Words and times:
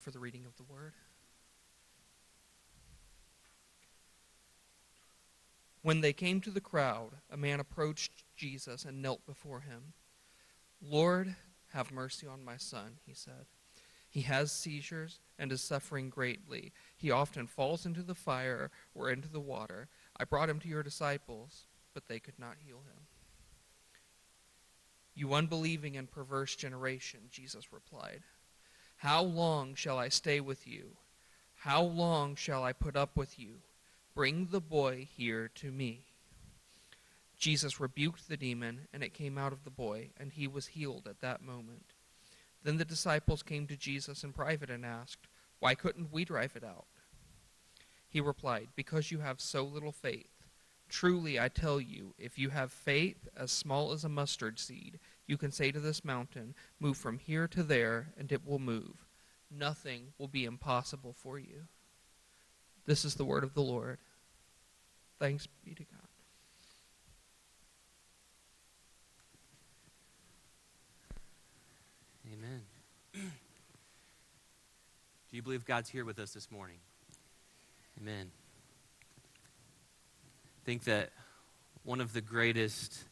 for 0.00 0.10
the 0.10 0.18
reading 0.18 0.44
of 0.46 0.56
the 0.56 0.64
word. 0.64 0.94
When 5.82 6.00
they 6.00 6.12
came 6.12 6.40
to 6.42 6.50
the 6.50 6.60
crowd, 6.60 7.10
a 7.30 7.36
man 7.36 7.60
approached 7.60 8.24
Jesus 8.36 8.84
and 8.84 9.00
knelt 9.00 9.24
before 9.26 9.60
him. 9.60 9.94
Lord, 10.82 11.36
have 11.72 11.92
mercy 11.92 12.26
on 12.26 12.44
my 12.44 12.56
son, 12.56 12.98
he 13.06 13.14
said. 13.14 13.46
He 14.08 14.22
has 14.22 14.50
seizures 14.50 15.20
and 15.38 15.52
is 15.52 15.62
suffering 15.62 16.10
greatly. 16.10 16.72
He 16.96 17.10
often 17.10 17.46
falls 17.46 17.86
into 17.86 18.02
the 18.02 18.14
fire 18.14 18.70
or 18.94 19.10
into 19.10 19.28
the 19.28 19.40
water. 19.40 19.88
I 20.18 20.24
brought 20.24 20.50
him 20.50 20.58
to 20.60 20.68
your 20.68 20.82
disciples, 20.82 21.66
but 21.94 22.08
they 22.08 22.18
could 22.18 22.38
not 22.38 22.56
heal 22.58 22.78
him. 22.78 23.06
You 25.14 25.34
unbelieving 25.34 25.96
and 25.96 26.10
perverse 26.10 26.56
generation, 26.56 27.20
Jesus 27.30 27.72
replied. 27.72 28.22
How 29.00 29.22
long 29.22 29.74
shall 29.76 29.98
I 29.98 30.10
stay 30.10 30.40
with 30.40 30.66
you? 30.66 30.90
How 31.60 31.80
long 31.80 32.36
shall 32.36 32.62
I 32.62 32.74
put 32.74 32.96
up 32.96 33.16
with 33.16 33.38
you? 33.38 33.62
Bring 34.14 34.48
the 34.50 34.60
boy 34.60 35.08
here 35.16 35.50
to 35.54 35.70
me. 35.72 36.04
Jesus 37.38 37.80
rebuked 37.80 38.28
the 38.28 38.36
demon, 38.36 38.88
and 38.92 39.02
it 39.02 39.14
came 39.14 39.38
out 39.38 39.54
of 39.54 39.64
the 39.64 39.70
boy, 39.70 40.10
and 40.18 40.30
he 40.30 40.46
was 40.46 40.66
healed 40.66 41.06
at 41.08 41.22
that 41.22 41.42
moment. 41.42 41.94
Then 42.62 42.76
the 42.76 42.84
disciples 42.84 43.42
came 43.42 43.66
to 43.68 43.76
Jesus 43.76 44.22
in 44.22 44.34
private 44.34 44.68
and 44.68 44.84
asked, 44.84 45.28
Why 45.60 45.74
couldn't 45.74 46.12
we 46.12 46.26
drive 46.26 46.54
it 46.54 46.62
out? 46.62 46.84
He 48.06 48.20
replied, 48.20 48.68
Because 48.76 49.10
you 49.10 49.20
have 49.20 49.40
so 49.40 49.64
little 49.64 49.92
faith. 49.92 50.44
Truly, 50.90 51.40
I 51.40 51.48
tell 51.48 51.80
you, 51.80 52.12
if 52.18 52.38
you 52.38 52.50
have 52.50 52.70
faith 52.70 53.28
as 53.34 53.50
small 53.50 53.92
as 53.92 54.04
a 54.04 54.10
mustard 54.10 54.58
seed, 54.58 54.98
you 55.30 55.36
can 55.36 55.52
say 55.52 55.70
to 55.70 55.78
this 55.78 56.04
mountain, 56.04 56.56
Move 56.80 56.96
from 56.96 57.18
here 57.18 57.46
to 57.46 57.62
there, 57.62 58.08
and 58.18 58.32
it 58.32 58.44
will 58.44 58.58
move. 58.58 59.06
Nothing 59.48 60.08
will 60.18 60.26
be 60.26 60.44
impossible 60.44 61.14
for 61.16 61.38
you. 61.38 61.68
This 62.84 63.04
is 63.04 63.14
the 63.14 63.24
word 63.24 63.44
of 63.44 63.54
the 63.54 63.62
Lord. 63.62 63.98
Thanks 65.20 65.46
be 65.64 65.74
to 65.74 65.84
God. 65.84 66.00
Amen. 72.32 72.62
Do 73.14 73.30
you 75.30 75.42
believe 75.42 75.64
God's 75.64 75.90
here 75.90 76.04
with 76.04 76.18
us 76.18 76.32
this 76.32 76.50
morning? 76.50 76.78
Amen. 78.00 78.32
I 79.54 80.60
think 80.64 80.82
that 80.84 81.10
one 81.84 82.00
of 82.00 82.12
the 82.12 82.20
greatest 82.20 83.04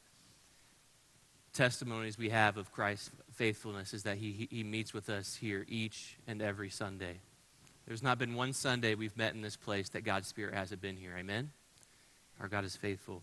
testimonies 1.58 2.16
we 2.16 2.28
have 2.28 2.56
of 2.56 2.70
Christ's 2.70 3.10
faithfulness 3.32 3.92
is 3.92 4.04
that 4.04 4.16
he, 4.16 4.46
he 4.48 4.62
meets 4.62 4.94
with 4.94 5.10
us 5.10 5.34
here 5.34 5.66
each 5.68 6.16
and 6.28 6.40
every 6.40 6.70
Sunday. 6.70 7.16
There's 7.84 8.00
not 8.00 8.16
been 8.16 8.36
one 8.36 8.52
Sunday 8.52 8.94
we've 8.94 9.16
met 9.16 9.34
in 9.34 9.42
this 9.42 9.56
place 9.56 9.88
that 9.88 10.02
God's 10.04 10.28
Spirit 10.28 10.54
hasn't 10.54 10.80
been 10.80 10.96
here. 10.96 11.16
Amen? 11.18 11.50
Our 12.40 12.46
God 12.46 12.64
is 12.64 12.76
faithful. 12.76 13.22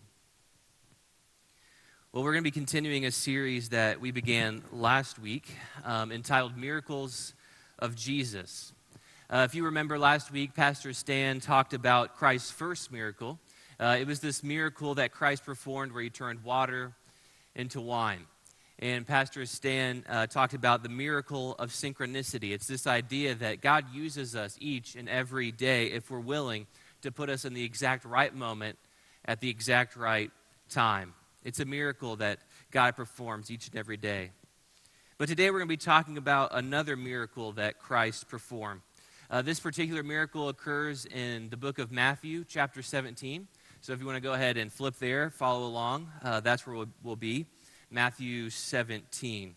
Well, 2.12 2.22
we're 2.22 2.32
going 2.32 2.44
to 2.44 2.46
be 2.46 2.50
continuing 2.50 3.06
a 3.06 3.10
series 3.10 3.70
that 3.70 4.02
we 4.02 4.10
began 4.10 4.62
last 4.70 5.18
week 5.18 5.48
um, 5.82 6.12
entitled 6.12 6.58
Miracles 6.58 7.32
of 7.78 7.96
Jesus. 7.96 8.74
Uh, 9.30 9.46
if 9.48 9.54
you 9.54 9.64
remember 9.64 9.98
last 9.98 10.30
week, 10.30 10.54
Pastor 10.54 10.92
Stan 10.92 11.40
talked 11.40 11.72
about 11.72 12.16
Christ's 12.16 12.50
first 12.50 12.92
miracle. 12.92 13.38
Uh, 13.80 13.96
it 13.98 14.06
was 14.06 14.20
this 14.20 14.44
miracle 14.44 14.94
that 14.96 15.10
Christ 15.10 15.46
performed 15.46 15.92
where 15.92 16.02
he 16.02 16.10
turned 16.10 16.44
water 16.44 16.92
into 17.56 17.80
wine. 17.80 18.26
And 18.78 19.06
Pastor 19.06 19.46
Stan 19.46 20.04
uh, 20.08 20.26
talked 20.26 20.52
about 20.52 20.82
the 20.82 20.90
miracle 20.90 21.54
of 21.58 21.70
synchronicity. 21.70 22.52
It's 22.52 22.66
this 22.66 22.86
idea 22.86 23.34
that 23.34 23.62
God 23.62 23.86
uses 23.92 24.36
us 24.36 24.56
each 24.60 24.94
and 24.94 25.08
every 25.08 25.50
day, 25.50 25.86
if 25.86 26.10
we're 26.10 26.20
willing, 26.20 26.66
to 27.00 27.10
put 27.10 27.30
us 27.30 27.46
in 27.46 27.54
the 27.54 27.64
exact 27.64 28.04
right 28.04 28.34
moment 28.34 28.78
at 29.24 29.40
the 29.40 29.48
exact 29.48 29.96
right 29.96 30.30
time. 30.68 31.14
It's 31.42 31.58
a 31.58 31.64
miracle 31.64 32.16
that 32.16 32.38
God 32.70 32.96
performs 32.96 33.50
each 33.50 33.68
and 33.68 33.76
every 33.76 33.96
day. 33.96 34.30
But 35.16 35.28
today 35.28 35.50
we're 35.50 35.60
going 35.60 35.68
to 35.68 35.72
be 35.72 35.78
talking 35.78 36.18
about 36.18 36.50
another 36.52 36.96
miracle 36.96 37.52
that 37.52 37.78
Christ 37.78 38.28
performed. 38.28 38.82
Uh, 39.30 39.40
this 39.40 39.58
particular 39.58 40.02
miracle 40.02 40.50
occurs 40.50 41.06
in 41.06 41.48
the 41.48 41.56
book 41.56 41.78
of 41.78 41.90
Matthew, 41.90 42.44
chapter 42.46 42.82
17. 42.82 43.48
So 43.86 43.92
if 43.92 44.00
you 44.00 44.06
want 44.06 44.16
to 44.16 44.20
go 44.20 44.32
ahead 44.32 44.56
and 44.56 44.72
flip 44.72 44.96
there, 44.98 45.30
follow 45.30 45.64
along, 45.64 46.10
uh, 46.20 46.40
that's 46.40 46.66
where 46.66 46.74
we'll, 46.74 46.88
we'll 47.04 47.14
be. 47.14 47.46
Matthew 47.88 48.50
17. 48.50 49.54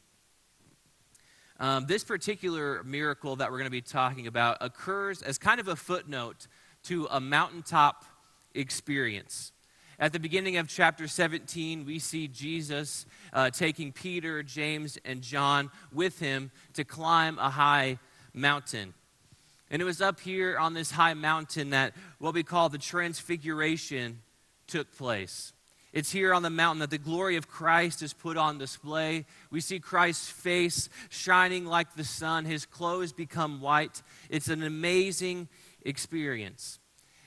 Um, 1.60 1.88
this 1.88 2.04
particular 2.04 2.84
miracle 2.84 3.38
that 3.38 3.50
we're 3.50 3.58
going 3.58 3.66
to 3.66 3.72
be 3.72 3.82
talking 3.82 4.28
about 4.28 4.58
occurs 4.62 5.24
as 5.24 5.40
kind 5.40 5.60
of 5.60 5.68
a 5.68 5.76
footnote 5.76 6.46
to 6.84 7.08
a 7.10 7.20
mountaintop 7.20 8.06
experience. 8.54 9.52
At 9.98 10.14
the 10.14 10.20
beginning 10.20 10.58
of 10.58 10.68
chapter 10.68 11.08
17, 11.08 11.84
we 11.84 11.98
see 11.98 12.28
Jesus 12.28 13.08
uh, 13.34 13.50
taking 13.50 13.92
Peter, 13.92 14.44
James, 14.44 15.00
and 15.06 15.24
John 15.24 15.72
with 15.92 16.20
him 16.20 16.52
to 16.74 16.84
climb 16.84 17.40
a 17.40 17.50
high 17.50 17.98
mountain. 18.36 18.94
And 19.72 19.82
it 19.82 19.86
was 19.86 20.02
up 20.02 20.20
here 20.20 20.58
on 20.58 20.74
this 20.74 20.92
high 20.92 21.14
mountain 21.14 21.72
that 21.72 21.94
what 22.18 22.34
we 22.34 22.44
call 22.44 22.70
the 22.70 22.78
transfiguration 22.78 24.22
took 24.68 24.96
place. 24.96 25.54
It's 25.92 26.12
here 26.12 26.34
on 26.34 26.44
the 26.44 26.50
mountain 26.50 26.80
that 26.80 26.92
the 26.92 27.00
glory 27.00 27.36
of 27.36 27.48
Christ 27.48 28.04
is 28.04 28.14
put 28.14 28.38
on 28.38 28.60
display. 28.60 29.26
We 29.50 29.60
see 29.60 29.80
Christ's 29.80 30.30
face 30.30 30.88
shining 31.10 31.66
like 31.66 31.96
the 31.96 32.04
sun, 32.04 32.46
his 32.46 32.66
clothes 32.66 33.12
become 33.12 33.60
white. 33.60 34.04
It's 34.30 34.50
an 34.50 34.62
amazing 34.62 35.48
experience. 35.84 36.80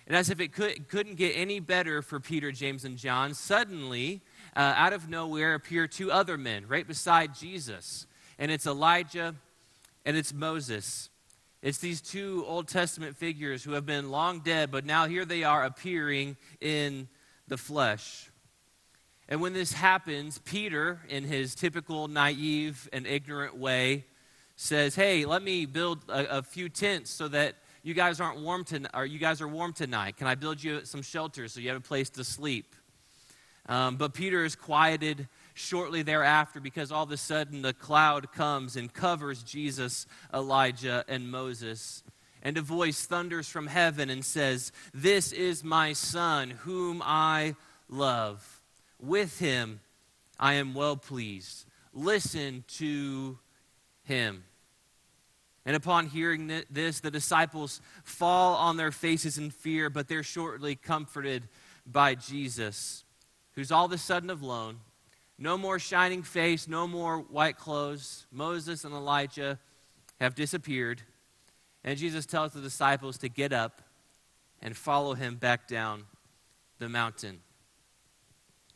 And 0.07 0.17
as 0.17 0.31
if 0.31 0.41
it 0.41 0.53
could, 0.53 0.89
couldn't 0.89 1.17
get 1.17 1.33
any 1.33 1.61
better 1.61 2.03
for 2.03 2.21
Peter, 2.21 2.53
James, 2.53 2.85
and 2.85 2.97
John, 2.97 3.35
suddenly, 3.35 4.21
uh, 4.55 4.75
out 4.77 4.93
of 4.93 5.09
nowhere, 5.09 5.55
appear 5.55 5.87
two 5.87 6.13
other 6.13 6.37
men 6.37 6.67
right 6.69 6.87
beside 6.87 7.35
Jesus. 7.35 8.07
And 8.39 8.51
it's 8.51 8.67
Elijah 8.67 9.35
and 10.05 10.17
it's 10.17 10.33
Moses. 10.33 11.09
It's 11.63 11.79
these 11.79 12.01
two 12.01 12.45
Old 12.49 12.67
Testament 12.67 13.17
figures 13.17 13.63
who 13.63 13.73
have 13.73 13.87
been 13.87 14.11
long 14.11 14.41
dead, 14.41 14.73
but 14.73 14.85
now 14.85 15.07
here 15.07 15.25
they 15.25 15.45
are 15.45 15.65
appearing 15.65 16.37
in 16.61 17.07
the 17.47 17.57
flesh. 17.57 18.31
And 19.29 19.41
when 19.41 19.53
this 19.53 19.73
happens, 19.73 20.39
Peter, 20.39 21.01
in 21.09 21.23
his 21.23 21.55
typical 21.55 22.09
naive 22.09 22.89
and 22.93 23.07
ignorant 23.07 23.57
way, 23.57 24.07
says, 24.57 24.97
Hey, 24.97 25.25
let 25.25 25.41
me 25.41 25.65
build 25.65 26.01
a, 26.09 26.39
a 26.39 26.43
few 26.43 26.69
tents 26.69 27.11
so 27.11 27.29
that 27.29 27.55
you 27.85 27.95
guys 27.95 28.21
aren't 28.21 28.41
warm 28.41 28.65
tonight, 28.65 28.91
or 28.93 29.07
you 29.07 29.21
guys 29.21 29.41
are 29.41 29.47
warm 29.49 29.73
tonight. 29.73 30.17
Can 30.17 30.27
I 30.27 30.35
build 30.35 30.63
you 30.63 30.85
some 30.85 31.03
shelter 31.03 31.47
so 31.47 31.61
you 31.61 31.69
have 31.69 31.79
a 31.79 31.81
place 31.81 32.11
to 32.11 32.25
sleep? 32.25 32.75
Um, 33.67 33.97
but 33.97 34.15
Peter 34.15 34.45
is 34.45 34.57
quieted 34.57 35.29
shortly 35.55 36.03
thereafter 36.03 36.61
because 36.61 36.93
all 36.93 37.05
of 37.05 37.11
a 37.11 37.17
sudden 37.17 37.63
the 37.63 37.73
cloud 37.73 38.33
comes 38.33 38.77
and 38.77 38.93
covers 38.93 39.43
Jesus, 39.43 40.07
Elijah, 40.33 41.05
and 41.09 41.31
Moses. 41.31 42.03
And 42.43 42.59
a 42.59 42.63
voice 42.63 43.07
thunders 43.07 43.49
from 43.49 43.69
heaven 43.69 44.11
and 44.11 44.25
says, 44.25 44.73
This 44.93 45.33
is 45.33 45.63
my 45.63 45.93
son, 45.93 46.51
whom 46.51 47.03
I 47.05 47.55
love 47.89 48.63
with 49.03 49.39
him 49.39 49.81
I 50.39 50.55
am 50.55 50.75
well 50.75 50.97
pleased. 50.97 51.67
Listen 51.93 52.65
to 52.79 53.39
him. 54.05 54.45
And 55.65 55.77
upon 55.77 56.07
hearing 56.07 56.51
this, 56.71 56.99
the 56.99 57.11
disciples 57.11 57.81
fall 58.03 58.57
on 58.57 58.77
their 58.77 58.91
faces 58.91 59.39
in 59.39 59.51
fear, 59.51 59.89
but 59.89 60.09
they're 60.09 60.25
shortly 60.25 60.75
comforted 60.75 61.47
by 61.87 62.17
Jesus, 62.17 63.05
who's 63.55 63.71
all 63.71 63.85
of 63.85 63.93
a 63.93 63.99
sudden 63.99 64.31
alone. 64.31 64.81
No 65.43 65.59
more 65.59 65.81
shining 65.81 66.23
face, 66.23 66.69
no 66.69 66.87
more 66.87 67.19
white 67.19 67.59
clothes. 67.59 68.27
Moses 68.31 68.85
and 68.85 68.95
Elijah 68.95 69.59
have 70.21 70.37
disappeared. 70.37 71.03
And 71.83 71.99
Jesus 71.99 72.27
tells 72.27 72.53
the 72.53 72.61
disciples 72.61 73.19
to 73.19 73.29
get 73.29 73.53
up 73.53 73.83
and 74.61 74.77
follow 74.77 75.15
him 75.15 75.35
back 75.35 75.67
down 75.67 76.05
the 76.79 76.89
mountain. 76.89 77.41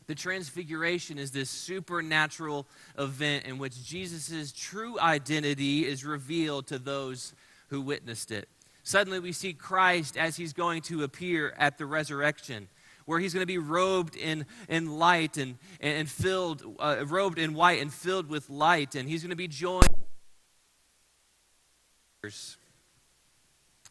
The 0.07 0.15
transfiguration 0.15 1.17
is 1.17 1.31
this 1.31 1.49
supernatural 1.49 2.67
event 2.97 3.45
in 3.45 3.59
which 3.59 3.81
Jesus' 3.81 4.51
true 4.51 4.99
identity 4.99 5.85
is 5.85 6.03
revealed 6.03 6.67
to 6.67 6.79
those 6.79 7.33
who 7.69 7.79
witnessed 7.79 8.29
it. 8.29 8.49
Suddenly, 8.83 9.21
we 9.21 9.31
see 9.31 9.53
Christ 9.53 10.17
as 10.17 10.35
he's 10.35 10.51
going 10.51 10.81
to 10.83 11.03
appear 11.03 11.53
at 11.57 11.77
the 11.77 11.85
resurrection, 11.85 12.67
where 13.07 13.19
he's 13.19 13.33
going 13.33 13.41
to 13.41 13.47
be 13.47 13.57
robed 13.57 14.17
in, 14.17 14.45
in 14.67 14.99
light 14.99 15.37
and, 15.37 15.57
and 15.79 16.09
filled, 16.09 16.61
uh, 16.77 16.97
robed 17.07 17.39
in 17.39 17.53
white 17.53 17.81
and 17.81 17.91
filled 17.91 18.27
with 18.27 18.49
light, 18.49 18.95
and 18.95 19.07
he's 19.07 19.23
going 19.23 19.29
to 19.29 19.35
be 19.35 19.47
joined. 19.47 19.87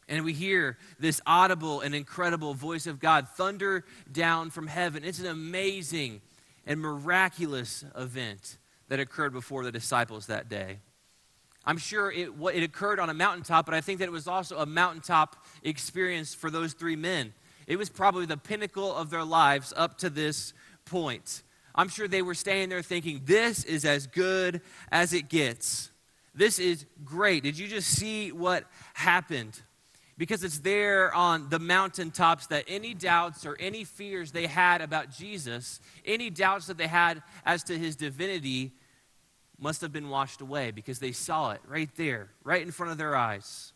And 0.07 0.23
we 0.23 0.33
hear 0.33 0.77
this 0.99 1.19
audible 1.25 1.81
and 1.81 1.95
incredible 1.95 2.53
voice 2.53 2.85
of 2.85 2.99
God 2.99 3.27
thunder 3.27 3.83
down 4.11 4.51
from 4.51 4.67
heaven. 4.67 5.03
It's 5.03 5.19
an 5.19 5.25
amazing 5.25 6.21
and 6.67 6.79
miraculous 6.79 7.83
event 7.95 8.59
that 8.87 8.99
occurred 8.99 9.33
before 9.33 9.63
the 9.63 9.71
disciples 9.71 10.27
that 10.27 10.47
day. 10.47 10.77
I'm 11.65 11.79
sure 11.79 12.11
it, 12.11 12.29
it 12.53 12.63
occurred 12.63 12.99
on 12.99 13.09
a 13.09 13.15
mountaintop, 13.15 13.65
but 13.65 13.73
I 13.73 13.81
think 13.81 13.97
that 13.97 14.05
it 14.05 14.11
was 14.11 14.27
also 14.27 14.59
a 14.59 14.67
mountaintop 14.67 15.43
experience 15.63 16.35
for 16.35 16.51
those 16.51 16.73
three 16.73 16.95
men. 16.95 17.33
It 17.67 17.77
was 17.77 17.89
probably 17.89 18.25
the 18.25 18.37
pinnacle 18.37 18.95
of 18.95 19.09
their 19.09 19.25
lives 19.25 19.73
up 19.75 19.97
to 19.99 20.09
this 20.09 20.53
point. 20.85 21.43
I'm 21.75 21.89
sure 21.89 22.07
they 22.07 22.23
were 22.23 22.33
staying 22.33 22.69
there 22.69 22.81
thinking, 22.81 23.21
this 23.25 23.63
is 23.63 23.85
as 23.85 24.07
good 24.07 24.61
as 24.91 25.13
it 25.13 25.29
gets. 25.29 25.91
This 26.33 26.57
is 26.57 26.85
great. 27.03 27.43
Did 27.43 27.59
you 27.59 27.67
just 27.67 27.89
see 27.89 28.31
what 28.31 28.63
happened? 28.93 29.61
Because 30.17 30.43
it's 30.43 30.59
there 30.59 31.13
on 31.13 31.49
the 31.49 31.59
mountaintops 31.59 32.47
that 32.47 32.63
any 32.67 32.95
doubts 32.95 33.45
or 33.45 33.55
any 33.59 33.83
fears 33.83 34.31
they 34.31 34.47
had 34.47 34.81
about 34.81 35.11
Jesus, 35.11 35.79
any 36.05 36.31
doubts 36.31 36.67
that 36.67 36.77
they 36.77 36.87
had 36.87 37.21
as 37.45 37.63
to 37.65 37.77
his 37.77 37.95
divinity, 37.95 38.71
must 39.59 39.81
have 39.81 39.91
been 39.91 40.09
washed 40.09 40.41
away 40.41 40.71
because 40.71 40.99
they 40.99 41.11
saw 41.11 41.51
it 41.51 41.61
right 41.67 41.89
there, 41.95 42.29
right 42.43 42.61
in 42.61 42.71
front 42.71 42.91
of 42.91 42.97
their 42.97 43.15
eyes. 43.15 43.73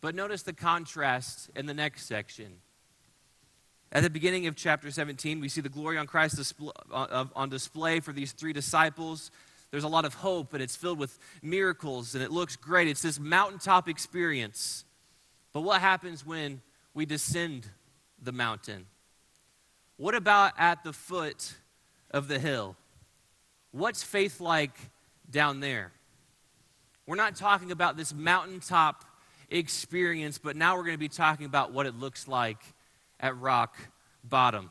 But 0.00 0.14
notice 0.14 0.42
the 0.42 0.52
contrast 0.52 1.50
in 1.56 1.66
the 1.66 1.74
next 1.74 2.06
section. 2.06 2.58
At 3.90 4.02
the 4.02 4.10
beginning 4.10 4.46
of 4.46 4.54
chapter 4.54 4.90
17, 4.90 5.40
we 5.40 5.48
see 5.48 5.60
the 5.60 5.68
glory 5.68 5.96
on 5.96 6.06
Christ 6.06 6.54
uh, 6.92 7.24
on 7.34 7.48
display 7.48 8.00
for 8.00 8.12
these 8.12 8.32
three 8.32 8.52
disciples. 8.52 9.30
There's 9.70 9.84
a 9.84 9.88
lot 9.88 10.04
of 10.04 10.14
hope, 10.14 10.52
and 10.52 10.62
it's 10.62 10.76
filled 10.76 10.98
with 10.98 11.18
miracles, 11.42 12.14
and 12.14 12.22
it 12.22 12.30
looks 12.30 12.54
great. 12.54 12.86
It's 12.88 13.02
this 13.02 13.18
mountaintop 13.18 13.88
experience. 13.88 14.84
But 15.52 15.62
what 15.62 15.80
happens 15.80 16.24
when 16.24 16.60
we 16.94 17.06
descend 17.06 17.66
the 18.22 18.32
mountain? 18.32 18.86
What 19.96 20.14
about 20.14 20.52
at 20.58 20.84
the 20.84 20.92
foot 20.92 21.54
of 22.10 22.28
the 22.28 22.38
hill? 22.38 22.76
What's 23.72 24.02
faith 24.02 24.40
like 24.40 24.76
down 25.30 25.60
there? 25.60 25.92
We're 27.06 27.16
not 27.16 27.36
talking 27.36 27.72
about 27.72 27.96
this 27.96 28.14
mountaintop 28.14 29.04
experience, 29.50 30.38
but 30.38 30.56
now 30.56 30.76
we're 30.76 30.84
going 30.84 30.94
to 30.94 30.98
be 30.98 31.08
talking 31.08 31.46
about 31.46 31.72
what 31.72 31.86
it 31.86 31.94
looks 31.94 32.28
like 32.28 32.62
at 33.20 33.38
rock 33.38 33.76
bottom. 34.24 34.70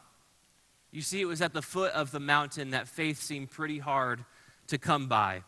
You 0.91 1.01
see, 1.01 1.21
it 1.21 1.25
was 1.25 1.41
at 1.41 1.53
the 1.53 1.61
foot 1.61 1.91
of 1.93 2.11
the 2.11 2.19
mountain 2.19 2.71
that 2.71 2.87
faith 2.87 3.21
seemed 3.21 3.51
pretty 3.51 3.79
hard 3.79 4.23
to 4.67 4.77
come 4.77 5.07
by. 5.07 5.43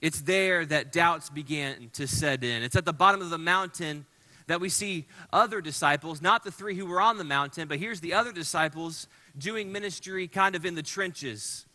It's 0.00 0.22
there 0.22 0.66
that 0.66 0.90
doubts 0.90 1.30
began 1.30 1.90
to 1.94 2.08
set 2.08 2.42
in. 2.42 2.62
It's 2.62 2.74
at 2.74 2.84
the 2.84 2.92
bottom 2.92 3.20
of 3.20 3.30
the 3.30 3.38
mountain 3.38 4.04
that 4.48 4.60
we 4.60 4.68
see 4.68 5.06
other 5.32 5.60
disciples, 5.60 6.20
not 6.20 6.42
the 6.42 6.50
three 6.50 6.74
who 6.74 6.86
were 6.86 7.00
on 7.00 7.18
the 7.18 7.24
mountain, 7.24 7.68
but 7.68 7.78
here's 7.78 8.00
the 8.00 8.12
other 8.12 8.32
disciples 8.32 9.06
doing 9.38 9.70
ministry 9.70 10.26
kind 10.26 10.56
of 10.56 10.66
in 10.66 10.74
the 10.74 10.82
trenches. 10.82 11.66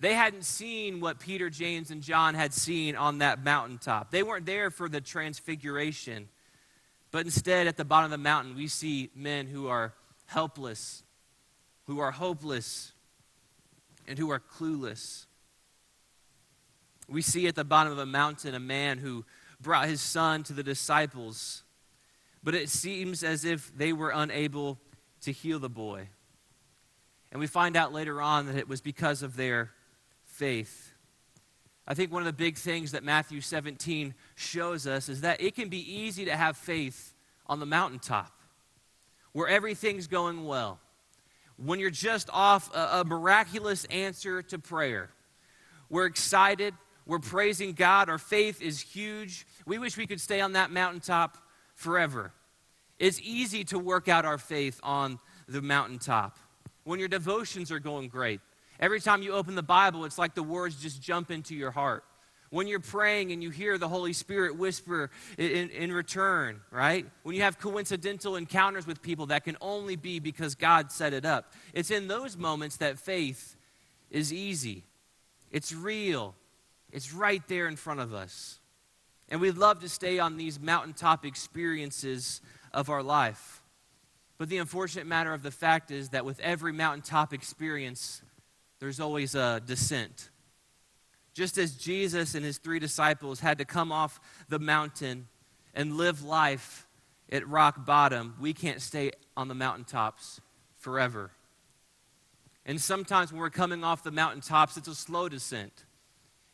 They 0.00 0.14
hadn't 0.14 0.44
seen 0.44 1.00
what 1.00 1.18
Peter, 1.18 1.50
James, 1.50 1.90
and 1.90 2.02
John 2.02 2.34
had 2.34 2.54
seen 2.54 2.94
on 2.94 3.18
that 3.18 3.42
mountaintop. 3.42 4.10
They 4.10 4.22
weren't 4.22 4.46
there 4.46 4.70
for 4.70 4.88
the 4.88 5.00
transfiguration. 5.00 6.28
But 7.10 7.24
instead, 7.24 7.66
at 7.66 7.76
the 7.76 7.84
bottom 7.84 8.04
of 8.04 8.10
the 8.10 8.18
mountain, 8.18 8.54
we 8.54 8.68
see 8.68 9.10
men 9.14 9.48
who 9.48 9.66
are 9.66 9.94
helpless, 10.26 11.02
who 11.86 11.98
are 11.98 12.12
hopeless, 12.12 12.92
and 14.06 14.18
who 14.18 14.30
are 14.30 14.38
clueless. 14.38 15.26
We 17.08 17.22
see 17.22 17.48
at 17.48 17.54
the 17.54 17.64
bottom 17.64 17.92
of 17.92 17.98
a 17.98 18.06
mountain 18.06 18.54
a 18.54 18.60
man 18.60 18.98
who 18.98 19.24
brought 19.60 19.88
his 19.88 20.00
son 20.00 20.44
to 20.44 20.52
the 20.52 20.62
disciples, 20.62 21.64
but 22.44 22.54
it 22.54 22.68
seems 22.68 23.24
as 23.24 23.44
if 23.44 23.76
they 23.76 23.92
were 23.92 24.12
unable 24.14 24.78
to 25.22 25.32
heal 25.32 25.58
the 25.58 25.68
boy. 25.68 26.08
And 27.32 27.40
we 27.40 27.46
find 27.46 27.76
out 27.76 27.92
later 27.92 28.22
on 28.22 28.46
that 28.46 28.56
it 28.56 28.68
was 28.68 28.80
because 28.80 29.22
of 29.22 29.36
their 29.36 29.70
faith. 30.38 30.92
I 31.86 31.94
think 31.94 32.12
one 32.12 32.22
of 32.22 32.26
the 32.26 32.32
big 32.32 32.56
things 32.56 32.92
that 32.92 33.02
Matthew 33.02 33.40
17 33.40 34.14
shows 34.36 34.86
us 34.86 35.08
is 35.08 35.22
that 35.22 35.40
it 35.40 35.56
can 35.56 35.68
be 35.68 35.78
easy 35.78 36.26
to 36.26 36.36
have 36.36 36.56
faith 36.56 37.12
on 37.46 37.58
the 37.58 37.66
mountaintop 37.66 38.30
where 39.32 39.48
everything's 39.48 40.06
going 40.06 40.44
well. 40.44 40.78
When 41.56 41.80
you're 41.80 41.90
just 41.90 42.30
off 42.32 42.72
a, 42.74 43.00
a 43.00 43.04
miraculous 43.04 43.84
answer 43.86 44.42
to 44.42 44.58
prayer, 44.60 45.10
we're 45.90 46.06
excited, 46.06 46.72
we're 47.04 47.18
praising 47.18 47.72
God, 47.72 48.08
our 48.08 48.18
faith 48.18 48.62
is 48.62 48.80
huge. 48.80 49.44
We 49.66 49.78
wish 49.78 49.96
we 49.96 50.06
could 50.06 50.20
stay 50.20 50.40
on 50.40 50.52
that 50.52 50.70
mountaintop 50.70 51.36
forever. 51.74 52.32
It's 52.98 53.20
easy 53.22 53.64
to 53.64 53.78
work 53.78 54.08
out 54.08 54.24
our 54.24 54.38
faith 54.38 54.78
on 54.84 55.18
the 55.48 55.62
mountaintop 55.62 56.38
when 56.84 57.00
your 57.00 57.08
devotions 57.08 57.72
are 57.72 57.80
going 57.80 58.08
great. 58.08 58.40
Every 58.80 59.00
time 59.00 59.22
you 59.22 59.32
open 59.32 59.54
the 59.54 59.62
Bible, 59.62 60.04
it's 60.04 60.18
like 60.18 60.34
the 60.34 60.42
words 60.42 60.80
just 60.80 61.02
jump 61.02 61.30
into 61.30 61.54
your 61.54 61.70
heart. 61.70 62.04
When 62.50 62.66
you're 62.66 62.80
praying 62.80 63.32
and 63.32 63.42
you 63.42 63.50
hear 63.50 63.76
the 63.76 63.88
Holy 63.88 64.12
Spirit 64.14 64.56
whisper 64.56 65.10
in, 65.36 65.68
in, 65.68 65.92
return, 65.92 66.60
right? 66.70 67.04
When 67.22 67.34
you 67.34 67.42
have 67.42 67.58
coincidental 67.58 68.36
encounters 68.36 68.86
with 68.86 69.02
people 69.02 69.26
that 69.26 69.44
can 69.44 69.56
only 69.60 69.96
be 69.96 70.18
because 70.18 70.54
God 70.54 70.90
set 70.90 71.12
it 71.12 71.26
up. 71.26 71.52
It's 71.74 71.90
in 71.90 72.08
those 72.08 72.38
moments 72.38 72.78
that 72.78 72.98
faith 72.98 73.56
is 74.10 74.32
easy, 74.32 74.84
it's 75.50 75.74
real, 75.74 76.34
it's 76.90 77.12
right 77.12 77.46
there 77.48 77.68
in 77.68 77.76
front 77.76 78.00
of 78.00 78.14
us. 78.14 78.60
And 79.28 79.42
we'd 79.42 79.58
love 79.58 79.80
to 79.80 79.88
stay 79.88 80.18
on 80.18 80.38
these 80.38 80.58
mountaintop 80.58 81.26
experiences 81.26 82.40
of 82.72 82.88
our 82.88 83.02
life. 83.02 83.62
But 84.38 84.48
the 84.48 84.58
unfortunate 84.58 85.06
matter 85.06 85.34
of 85.34 85.42
the 85.42 85.50
fact 85.50 85.90
is 85.90 86.10
that 86.10 86.24
with 86.24 86.40
every 86.40 86.72
mountaintop 86.72 87.34
experience, 87.34 88.22
there's 88.80 89.00
always 89.00 89.34
a 89.34 89.60
descent. 89.64 90.30
Just 91.34 91.58
as 91.58 91.76
Jesus 91.76 92.34
and 92.34 92.44
his 92.44 92.58
three 92.58 92.78
disciples 92.78 93.40
had 93.40 93.58
to 93.58 93.64
come 93.64 93.92
off 93.92 94.20
the 94.48 94.58
mountain 94.58 95.28
and 95.74 95.96
live 95.96 96.22
life 96.22 96.86
at 97.30 97.46
rock 97.46 97.84
bottom, 97.84 98.34
we 98.40 98.52
can't 98.52 98.80
stay 98.80 99.12
on 99.36 99.48
the 99.48 99.54
mountaintops 99.54 100.40
forever. 100.78 101.30
And 102.64 102.80
sometimes 102.80 103.32
when 103.32 103.40
we're 103.40 103.50
coming 103.50 103.84
off 103.84 104.02
the 104.02 104.10
mountaintops, 104.10 104.76
it's 104.76 104.88
a 104.88 104.94
slow 104.94 105.28
descent. 105.28 105.84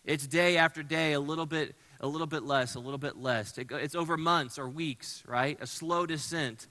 It's 0.05 0.27
day 0.27 0.59
after 0.59 0.83
day, 0.83 1.15
a 1.15 1.21
little 1.21 1.47
bit, 1.47 1.75
a 2.01 2.07
little 2.07 2.27
bit 2.27 2.43
less, 2.43 2.75
a 2.75 2.81
little 2.81 2.99
bit 2.99 3.17
less. 3.17 3.57
it's 3.57 3.95
over 3.95 4.17
months 4.17 4.59
or 4.59 4.69
weeks, 4.69 5.23
right? 5.27 5.57
A 5.61 5.67
slow 5.67 6.05
descent. 6.05 6.69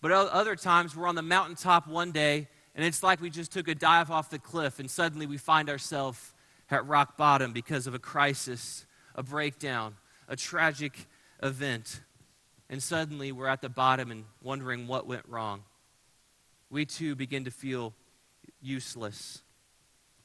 But 0.00 0.12
other 0.12 0.56
times 0.56 0.96
we're 0.96 1.06
on 1.06 1.14
the 1.16 1.22
mountaintop 1.22 1.88
one 1.88 2.12
day 2.12 2.48
and 2.74 2.84
it's 2.84 3.02
like 3.02 3.20
we 3.20 3.30
just 3.30 3.52
took 3.52 3.68
a 3.68 3.74
dive 3.74 4.10
off 4.10 4.30
the 4.30 4.38
cliff 4.38 4.78
and 4.78 4.90
suddenly 4.90 5.26
we 5.26 5.36
find 5.36 5.68
ourselves 5.68 6.32
at 6.70 6.86
rock 6.86 7.16
bottom 7.16 7.52
because 7.52 7.86
of 7.86 7.94
a 7.94 7.98
crisis, 7.98 8.86
a 9.14 9.22
breakdown, 9.22 9.96
a 10.28 10.36
tragic 10.36 11.06
event. 11.42 12.00
And 12.70 12.82
suddenly 12.82 13.30
we're 13.30 13.48
at 13.48 13.60
the 13.60 13.68
bottom 13.68 14.10
and 14.10 14.24
wondering 14.42 14.86
what 14.86 15.06
went 15.06 15.24
wrong. 15.28 15.64
We 16.70 16.86
too 16.86 17.14
begin 17.14 17.44
to 17.44 17.50
feel 17.50 17.92
useless. 18.62 19.42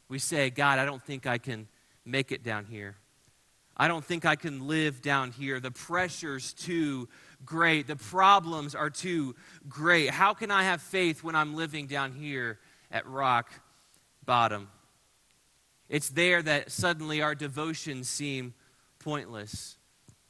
We 0.08 0.20
say, 0.20 0.50
God, 0.50 0.80
I 0.80 0.86
don't 0.86 1.04
think 1.04 1.28
I 1.28 1.38
can 1.38 1.68
make 2.06 2.32
it 2.32 2.44
down 2.44 2.66
here. 2.66 2.96
I 3.80 3.88
don't 3.88 4.04
think 4.04 4.26
I 4.26 4.36
can 4.36 4.68
live 4.68 5.04
down 5.04 5.32
here. 5.32 5.60
The 5.60 5.70
pressure's 5.70 6.52
too 6.54 7.08
great. 7.46 7.86
The 7.86 7.96
problems 7.96 8.74
are 8.74 8.90
too 8.90 9.36
great. 9.70 10.10
How 10.10 10.34
can 10.34 10.50
I 10.50 10.64
have 10.64 10.82
faith 10.82 11.24
when 11.24 11.36
I'm 11.36 11.56
living 11.56 11.86
down 11.86 12.14
here 12.14 12.60
at 12.92 13.06
rock 13.06 13.52
bottom? 14.26 14.68
It's 15.90 16.10
there 16.10 16.42
that 16.42 16.72
suddenly 16.72 17.22
our 17.22 17.36
devotions 17.36 18.10
seem 18.10 18.56
pointless. 19.00 19.78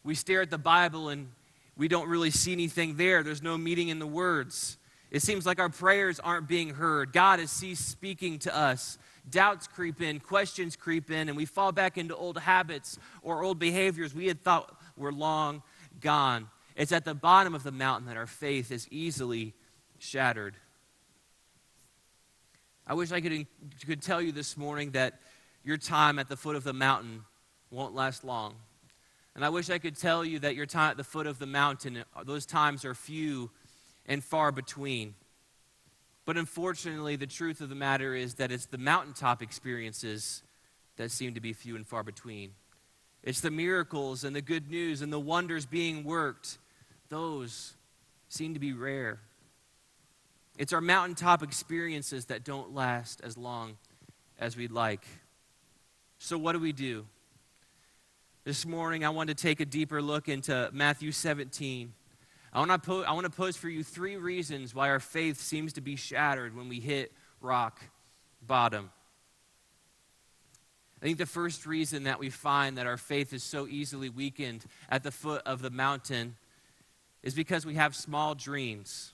We 0.03 0.13
stare 0.13 0.41
at 0.41 0.49
the 0.49 0.57
Bible 0.57 1.07
and 1.07 1.29
we 1.77 1.87
don't 1.87 2.09
really 2.09 2.31
see 2.31 2.51
anything 2.51 2.97
there. 2.97 3.23
There's 3.23 3.41
no 3.41 3.57
meaning 3.57 3.87
in 3.87 3.99
the 3.99 4.07
words. 4.07 4.77
It 5.09 5.21
seems 5.21 5.45
like 5.45 5.59
our 5.59 5.69
prayers 5.69 6.19
aren't 6.19 6.49
being 6.49 6.71
heard. 6.71 7.13
God 7.13 7.39
has 7.39 7.49
ceased 7.49 7.87
speaking 7.87 8.39
to 8.39 8.55
us. 8.55 8.97
Doubts 9.29 9.67
creep 9.67 10.01
in, 10.01 10.19
questions 10.19 10.75
creep 10.75 11.11
in, 11.11 11.27
and 11.27 11.35
we 11.35 11.45
fall 11.45 11.71
back 11.71 11.97
into 11.97 12.15
old 12.15 12.37
habits 12.37 12.97
or 13.21 13.43
old 13.43 13.59
behaviors 13.59 14.13
we 14.13 14.27
had 14.27 14.41
thought 14.41 14.75
were 14.95 15.11
long 15.11 15.63
gone. 15.99 16.47
It's 16.75 16.91
at 16.91 17.05
the 17.05 17.15
bottom 17.15 17.55
of 17.55 17.63
the 17.63 17.71
mountain 17.71 18.07
that 18.07 18.17
our 18.17 18.27
faith 18.27 18.71
is 18.71 18.87
easily 18.89 19.53
shattered. 19.99 20.55
I 22.85 22.93
wish 22.93 23.11
I 23.11 23.19
could, 23.19 23.47
could 23.85 24.01
tell 24.01 24.21
you 24.21 24.31
this 24.31 24.55
morning 24.55 24.91
that 24.91 25.19
your 25.63 25.77
time 25.77 26.19
at 26.19 26.29
the 26.29 26.37
foot 26.37 26.55
of 26.55 26.63
the 26.63 26.71
mountain 26.71 27.23
won't 27.69 27.93
last 27.93 28.23
long. 28.23 28.55
And 29.35 29.43
I 29.43 29.49
wish 29.49 29.69
I 29.69 29.77
could 29.77 29.97
tell 29.97 30.23
you 30.23 30.39
that 30.39 30.55
your 30.55 30.65
time 30.65 30.91
at 30.91 30.97
the 30.97 31.03
foot 31.03 31.27
of 31.27 31.37
the 31.37 31.45
mountain, 31.45 32.03
those 32.23 32.45
times 32.45 32.85
are 32.85 32.95
few 32.95 33.51
and 34.05 34.23
far 34.23 34.51
between. 34.51 35.15
But 36.27 36.37
unfortunately, 36.37 37.15
the 37.15 37.25
truth 37.25 37.61
of 37.61 37.69
the 37.69 37.75
matter 37.75 38.13
is 38.13 38.35
that 38.35 38.51
it's 38.51 38.67
the 38.67 38.77
mountaintop 38.77 39.41
experiences 39.41 40.43
that 40.97 41.09
seem 41.09 41.33
to 41.33 41.39
be 41.39 41.53
few 41.53 41.75
and 41.75 41.87
far 41.87 42.03
between. 42.03 42.51
It's 43.23 43.41
the 43.41 43.49
miracles 43.49 44.23
and 44.23 44.35
the 44.35 44.41
good 44.41 44.69
news 44.69 45.01
and 45.01 45.11
the 45.11 45.19
wonders 45.19 45.65
being 45.65 46.03
worked 46.03 46.59
those 47.09 47.75
seem 48.29 48.53
to 48.53 48.59
be 48.59 48.73
rare. 48.73 49.21
It's 50.57 50.73
our 50.73 50.81
mountaintop 50.81 51.41
experiences 51.41 52.25
that 52.25 52.43
don't 52.43 52.75
last 52.75 53.21
as 53.23 53.37
long 53.37 53.77
as 54.37 54.57
we'd 54.57 54.71
like. 54.71 55.05
So, 56.19 56.37
what 56.37 56.51
do 56.51 56.59
we 56.59 56.73
do? 56.73 57.05
this 58.47 58.65
morning, 58.65 59.03
I 59.03 59.09
want 59.09 59.27
to 59.27 59.35
take 59.35 59.59
a 59.59 59.65
deeper 59.65 60.01
look 60.01 60.29
into 60.29 60.69
Matthew 60.71 61.11
17. 61.11 61.91
I 62.53 62.59
want, 62.59 62.83
to 62.83 63.05
I 63.05 63.11
want 63.11 63.25
to 63.25 63.29
pose 63.31 63.57
for 63.57 63.69
you 63.69 63.83
three 63.83 64.17
reasons 64.17 64.73
why 64.73 64.89
our 64.89 64.99
faith 64.99 65.39
seems 65.39 65.73
to 65.73 65.81
be 65.81 65.95
shattered 65.95 66.55
when 66.55 66.69
we 66.69 66.79
hit 66.79 67.11
rock 67.41 67.81
bottom. 68.45 68.89
I 71.01 71.05
think 71.05 71.19
the 71.19 71.25
first 71.25 71.65
reason 71.65 72.03
that 72.03 72.19
we 72.19 72.29
find 72.29 72.77
that 72.77 72.87
our 72.87 72.97
faith 72.97 73.31
is 73.33 73.43
so 73.43 73.67
easily 73.67 74.09
weakened 74.09 74.65
at 74.89 75.03
the 75.03 75.11
foot 75.11 75.43
of 75.45 75.61
the 75.61 75.69
mountain 75.69 76.35
is 77.21 77.35
because 77.35 77.65
we 77.65 77.75
have 77.75 77.95
small 77.95 78.33
dreams. 78.33 79.13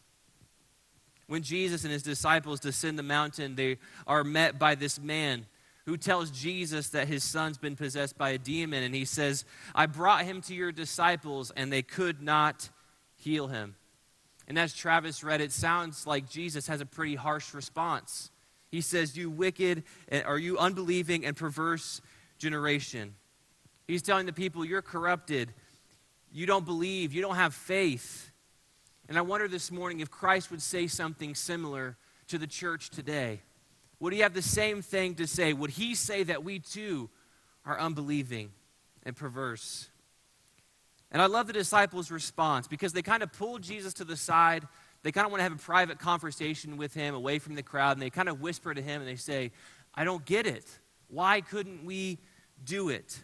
When 1.27 1.41
Jesus 1.41 1.83
and 1.83 1.91
his 1.91 2.03
disciples 2.03 2.59
descend 2.59 2.97
the 2.97 3.03
mountain, 3.03 3.55
they 3.55 3.79
are 4.07 4.23
met 4.23 4.59
by 4.59 4.75
this 4.75 4.99
man 4.99 5.45
who 5.85 5.97
tells 5.97 6.31
Jesus 6.31 6.89
that 6.89 7.07
his 7.07 7.23
son's 7.23 7.57
been 7.57 7.75
possessed 7.75 8.17
by 8.17 8.29
a 8.29 8.37
demon. 8.37 8.83
And 8.83 8.95
he 8.95 9.03
says, 9.03 9.43
I 9.75 9.85
brought 9.85 10.23
him 10.23 10.41
to 10.43 10.53
your 10.53 10.71
disciples, 10.71 11.51
and 11.55 11.71
they 11.71 11.81
could 11.81 12.21
not 12.21 12.69
heal 13.23 13.47
him. 13.47 13.75
And 14.47 14.59
as 14.59 14.73
Travis 14.73 15.23
read, 15.23 15.41
it 15.41 15.51
sounds 15.51 16.05
like 16.05 16.29
Jesus 16.29 16.67
has 16.67 16.81
a 16.81 16.85
pretty 16.85 17.15
harsh 17.15 17.53
response. 17.53 18.29
He 18.69 18.81
says, 18.81 19.15
You 19.15 19.29
wicked, 19.29 19.83
are 20.11 20.37
you 20.37 20.57
unbelieving 20.57 21.25
and 21.25 21.35
perverse 21.35 22.01
generation? 22.37 23.15
He's 23.87 24.01
telling 24.01 24.25
the 24.25 24.33
people, 24.33 24.65
You're 24.65 24.81
corrupted. 24.81 25.53
You 26.31 26.45
don't 26.45 26.65
believe. 26.65 27.13
You 27.13 27.21
don't 27.21 27.35
have 27.35 27.53
faith. 27.53 28.31
And 29.07 29.17
I 29.17 29.21
wonder 29.21 29.47
this 29.47 29.71
morning 29.71 29.99
if 29.99 30.09
Christ 30.09 30.49
would 30.51 30.61
say 30.61 30.87
something 30.87 31.35
similar 31.35 31.97
to 32.27 32.37
the 32.37 32.47
church 32.47 32.89
today. 32.89 33.41
Would 33.99 34.13
he 34.13 34.19
have 34.19 34.33
the 34.33 34.41
same 34.41 34.81
thing 34.81 35.15
to 35.15 35.27
say? 35.27 35.53
Would 35.53 35.69
he 35.69 35.95
say 35.95 36.23
that 36.23 36.43
we 36.43 36.59
too 36.59 37.09
are 37.65 37.79
unbelieving 37.79 38.51
and 39.03 39.15
perverse? 39.15 39.89
And 41.13 41.21
I 41.21 41.27
love 41.27 41.45
the 41.47 41.53
disciples' 41.53 42.11
response 42.11 42.67
because 42.67 42.91
they 42.91 43.03
kind 43.03 43.21
of 43.21 43.31
pulled 43.31 43.61
Jesus 43.61 43.93
to 43.95 44.03
the 44.03 44.17
side. 44.17 44.67
They 45.03 45.11
kind 45.11 45.25
of 45.25 45.31
want 45.31 45.39
to 45.39 45.43
have 45.43 45.53
a 45.53 45.57
private 45.57 45.99
conversation 45.99 46.75
with 46.75 46.95
him 46.95 47.13
away 47.13 47.37
from 47.37 47.53
the 47.53 47.63
crowd. 47.63 47.91
And 47.91 48.01
they 48.01 48.09
kind 48.09 48.27
of 48.27 48.41
whisper 48.41 48.73
to 48.73 48.81
him 48.81 48.99
and 48.99 49.07
they 49.07 49.15
say, 49.15 49.51
I 49.93 50.03
don't 50.03 50.25
get 50.25 50.47
it. 50.47 50.65
Why 51.09 51.41
couldn't 51.41 51.85
we 51.85 52.17
do 52.63 52.89
it? 52.89 53.23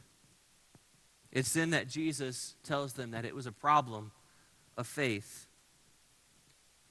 It's 1.31 1.53
then 1.53 1.72
that 1.72 1.88
Jesus 1.88 2.55
tells 2.63 2.93
them 2.93 3.12
that 3.12 3.25
it 3.25 3.34
was 3.34 3.48
a 3.48 3.51
problem 3.51 4.12
of 4.77 4.86
faith. 4.86 5.48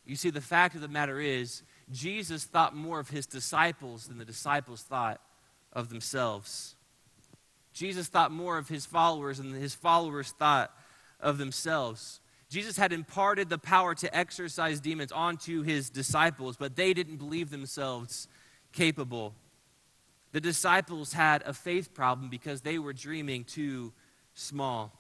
You 0.05 0.17
see, 0.17 0.31
the 0.31 0.41
fact 0.41 0.75
of 0.75 0.81
the 0.81 0.89
matter 0.89 1.21
is, 1.21 1.63
Jesus 1.93 2.45
thought 2.45 2.75
more 2.75 2.99
of 2.99 3.11
his 3.11 3.27
disciples 3.27 4.09
than 4.09 4.19
the 4.19 4.25
disciples 4.25 4.83
thought 4.83 5.21
of 5.73 5.91
themselves. 5.91 6.75
Jesus 7.73 8.09
thought 8.09 8.33
more 8.33 8.59
of 8.59 8.69
his 8.69 8.85
followers 8.85 9.39
than 9.39 9.53
his 9.53 9.75
followers 9.75 10.33
thought 10.33 10.73
of 11.21 11.39
themselves. 11.39 12.21
Jesus 12.49 12.79
had 12.79 12.93
imparted 12.93 13.51
the 13.51 13.59
power 13.59 13.95
to 13.97 14.17
exorcise 14.17 14.81
demons 14.81 15.13
onto 15.13 15.63
his 15.63 15.91
disciples, 15.91 16.57
but 16.57 16.77
they 16.77 16.95
didn't 16.95 17.17
believe 17.17 17.51
themselves 17.51 18.27
capable. 18.73 19.35
The 20.33 20.41
disciples 20.41 21.13
had 21.13 21.43
a 21.45 21.53
faith 21.53 21.93
problem 21.93 22.29
because 22.31 22.63
they 22.63 22.79
were 22.79 22.93
dreaming 22.93 23.45
too 23.45 23.93
small. 24.35 24.93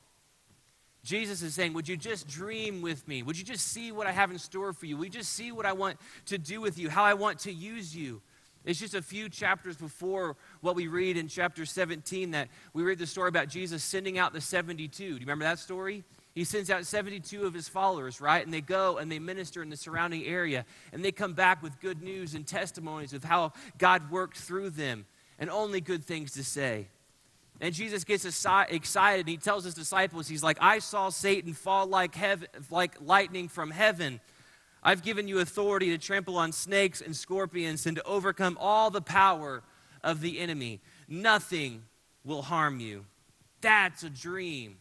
Jesus 1.05 1.43
is 1.43 1.55
saying, 1.55 1.73
Would 1.73 1.89
you 1.89 1.97
just 1.97 2.29
dream 2.29 2.83
with 2.83 3.07
me? 3.09 3.23
Would 3.23 3.39
you 3.39 3.45
just 3.45 3.69
see 3.69 3.93
what 3.93 4.07
I 4.07 4.13
have 4.13 4.31
in 4.31 4.39
store 4.39 4.73
for 4.73 4.87
you? 4.87 4.97
Would 4.99 5.15
you 5.15 5.21
just 5.21 5.33
see 5.33 5.53
what 5.53 5.65
I 5.65 5.73
want 5.73 5.99
to 6.27 6.39
do 6.39 6.61
with 6.61 6.79
you, 6.79 6.91
how 6.91 7.05
I 7.05 7.15
want 7.15 7.39
to 7.41 7.53
use 7.53 7.97
you? 7.97 8.21
It's 8.65 8.79
just 8.79 8.95
a 8.95 9.03
few 9.03 9.29
chapters 9.29 9.77
before 9.77 10.37
what 10.61 10.75
we 10.75 10.89
read 10.89 11.17
in 11.17 11.29
chapter 11.29 11.65
17 11.65 12.33
that 12.33 12.49
we 12.75 12.83
read 12.83 12.99
the 12.99 13.07
story 13.07 13.29
about 13.29 13.49
Jesus 13.49 13.83
sending 13.83 14.19
out 14.19 14.33
the 14.33 14.41
72. 14.41 14.91
Do 14.91 15.05
you 15.05 15.19
remember 15.21 15.45
that 15.45 15.59
story? 15.59 16.05
He 16.35 16.45
sends 16.45 16.71
out 16.71 16.85
72 16.85 17.45
of 17.45 17.55
his 17.55 17.69
followers, 17.69 18.21
right? 18.21 18.45
And 18.45 18.55
they 18.55 18.61
go 18.61 18.99
and 18.99 19.11
they 19.11 19.19
minister 19.19 19.63
in 19.63 19.71
the 19.71 19.77
surrounding 19.77 20.25
area. 20.25 20.65
And 20.93 21.05
they 21.05 21.13
come 21.13 21.33
back 21.33 21.63
with 21.63 21.81
good 21.81 22.03
news 22.03 22.35
and 22.35 22.47
testimonies 22.47 23.13
of 23.13 23.25
how 23.25 23.53
God 23.79 24.11
worked 24.11 24.37
through 24.37 24.71
them 24.71 25.07
and 25.39 25.51
only 25.51 25.81
good 25.81 26.05
things 26.05 26.33
to 26.33 26.45
say. 26.45 26.89
And 27.61 27.75
Jesus 27.75 28.05
gets 28.05 28.25
excited. 28.25 29.21
And 29.21 29.29
he 29.29 29.37
tells 29.37 29.65
his 29.65 29.75
disciples, 29.75 30.29
He's 30.29 30.43
like, 30.43 30.59
I 30.61 30.79
saw 30.79 31.09
Satan 31.09 31.55
fall 31.55 31.87
like, 31.87 32.15
heaven, 32.15 32.49
like 32.71 32.95
lightning 33.01 33.49
from 33.49 33.71
heaven. 33.71 34.21
I've 34.83 35.03
given 35.03 35.29
you 35.29 35.41
authority 35.41 35.91
to 35.91 35.99
trample 35.99 36.37
on 36.37 36.53
snakes 36.53 37.01
and 37.01 37.15
scorpions 37.17 37.87
and 37.87 37.97
to 37.97 38.05
overcome 38.05 38.57
all 38.61 38.91
the 38.91 39.01
power 39.01 39.63
of 40.03 40.21
the 40.21 40.39
enemy. 40.39 40.81
Nothing 41.09 41.83
will 42.25 42.43
harm 42.43 42.81
you. 42.81 43.05
That's 43.61 44.03
a 44.05 44.11
dream. 44.11 44.77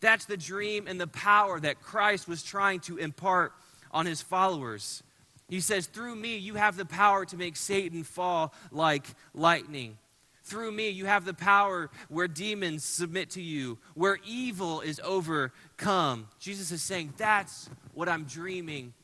That's 0.00 0.24
the 0.24 0.36
dream 0.36 0.86
and 0.86 1.00
the 1.00 1.06
power 1.06 1.60
that 1.60 1.82
Christ 1.82 2.26
was 2.26 2.42
trying 2.42 2.80
to 2.80 2.96
impart 2.96 3.52
on 3.92 4.06
his 4.06 4.22
followers. 4.22 5.02
He 5.48 5.60
says, 5.60 5.86
Through 5.86 6.16
me, 6.16 6.38
you 6.38 6.54
have 6.54 6.76
the 6.76 6.86
power 6.86 7.26
to 7.26 7.36
make 7.36 7.56
Satan 7.56 8.04
fall 8.04 8.54
like 8.70 9.04
lightning. 9.34 9.98
Through 10.44 10.72
me, 10.72 10.88
you 10.88 11.04
have 11.04 11.26
the 11.26 11.34
power 11.34 11.90
where 12.08 12.26
demons 12.26 12.82
submit 12.82 13.30
to 13.30 13.42
you, 13.42 13.78
where 13.94 14.18
evil 14.26 14.80
is 14.80 15.00
overcome. 15.04 16.28
Jesus 16.38 16.72
is 16.72 16.82
saying, 16.82 17.12
That's 17.18 17.68
what 17.92 18.08
I'm 18.08 18.24
dreaming 18.24 18.94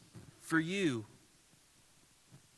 for 0.46 0.58
you. 0.58 1.04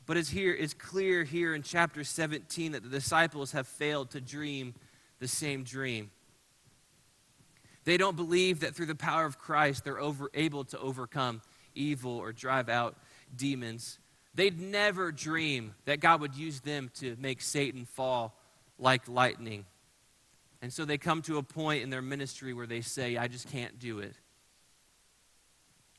But 0.07 0.17
it's 0.17 0.31
here, 0.31 0.55
it's 0.55 0.75
clear 0.75 1.25
here 1.25 1.55
in 1.55 1.63
chapter 1.63 2.05
17 2.05 2.73
that 2.73 2.83
the 2.83 2.89
disciples 2.89 3.53
have 3.53 3.67
failed 3.67 4.11
to 4.13 4.21
dream 4.21 4.75
the 5.19 5.29
same 5.29 5.65
dream. 5.65 6.11
They 7.85 7.97
don't 7.97 8.17
believe 8.17 8.61
that 8.61 8.75
through 8.75 8.87
the 8.87 8.95
power 8.95 9.25
of 9.25 9.39
Christ 9.39 9.85
they're 9.85 10.01
over, 10.01 10.31
able 10.35 10.65
to 10.65 10.79
overcome 10.79 11.43
evil 11.75 12.13
or 12.13 12.33
drive 12.33 12.69
out 12.69 12.97
demons. 13.35 13.99
They'd 14.35 14.61
never 14.61 15.11
dream 15.11 15.75
that 15.87 16.01
God 16.01 16.21
would 16.21 16.37
use 16.37 16.61
them 16.61 16.91
to 16.97 17.17
make 17.19 17.41
Satan 17.41 17.85
fall 17.85 18.39
like 18.79 19.09
lightning. 19.09 19.65
And 20.61 20.73
so 20.73 20.85
they 20.85 20.99
come 20.99 21.23
to 21.23 21.39
a 21.39 21.43
point 21.43 21.83
in 21.83 21.91
their 21.91 22.03
ministry 22.03 22.53
where 22.53 22.67
they 22.67 22.81
say, 22.81 23.17
I 23.17 23.29
just 23.29 23.51
can't 23.51 23.79
do 23.79 24.01
it. 24.01 24.15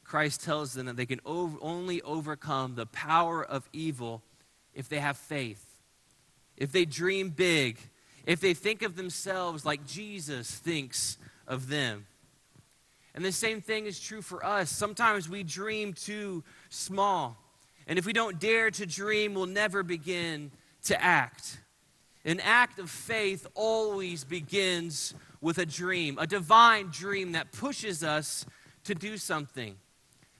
Christ 0.09 0.43
tells 0.43 0.73
them 0.73 0.87
that 0.87 0.97
they 0.97 1.05
can 1.05 1.21
over, 1.23 1.55
only 1.61 2.01
overcome 2.01 2.73
the 2.73 2.87
power 2.87 3.45
of 3.45 3.69
evil 3.71 4.23
if 4.73 4.89
they 4.89 4.97
have 4.97 5.17
faith, 5.17 5.63
if 6.57 6.71
they 6.71 6.83
dream 6.83 7.29
big, 7.29 7.77
if 8.25 8.39
they 8.41 8.55
think 8.55 8.81
of 8.81 8.95
themselves 8.95 9.65
like 9.65 9.85
Jesus 9.85 10.49
thinks 10.49 11.17
of 11.47 11.69
them. 11.69 12.07
And 13.13 13.23
the 13.23 13.31
same 13.31 13.61
thing 13.61 13.85
is 13.85 13.99
true 13.99 14.23
for 14.23 14.43
us. 14.43 14.71
Sometimes 14.71 15.29
we 15.29 15.43
dream 15.43 15.93
too 15.93 16.43
small. 16.69 17.37
And 17.85 17.99
if 17.99 18.07
we 18.07 18.13
don't 18.13 18.39
dare 18.39 18.71
to 18.71 18.87
dream, 18.87 19.35
we'll 19.35 19.45
never 19.45 19.83
begin 19.83 20.49
to 20.85 20.99
act. 20.99 21.59
An 22.25 22.39
act 22.39 22.79
of 22.79 22.89
faith 22.89 23.45
always 23.53 24.23
begins 24.23 25.13
with 25.39 25.59
a 25.59 25.67
dream, 25.67 26.17
a 26.17 26.25
divine 26.25 26.87
dream 26.87 27.33
that 27.33 27.51
pushes 27.51 28.03
us 28.03 28.47
to 28.85 28.95
do 28.95 29.15
something. 29.15 29.75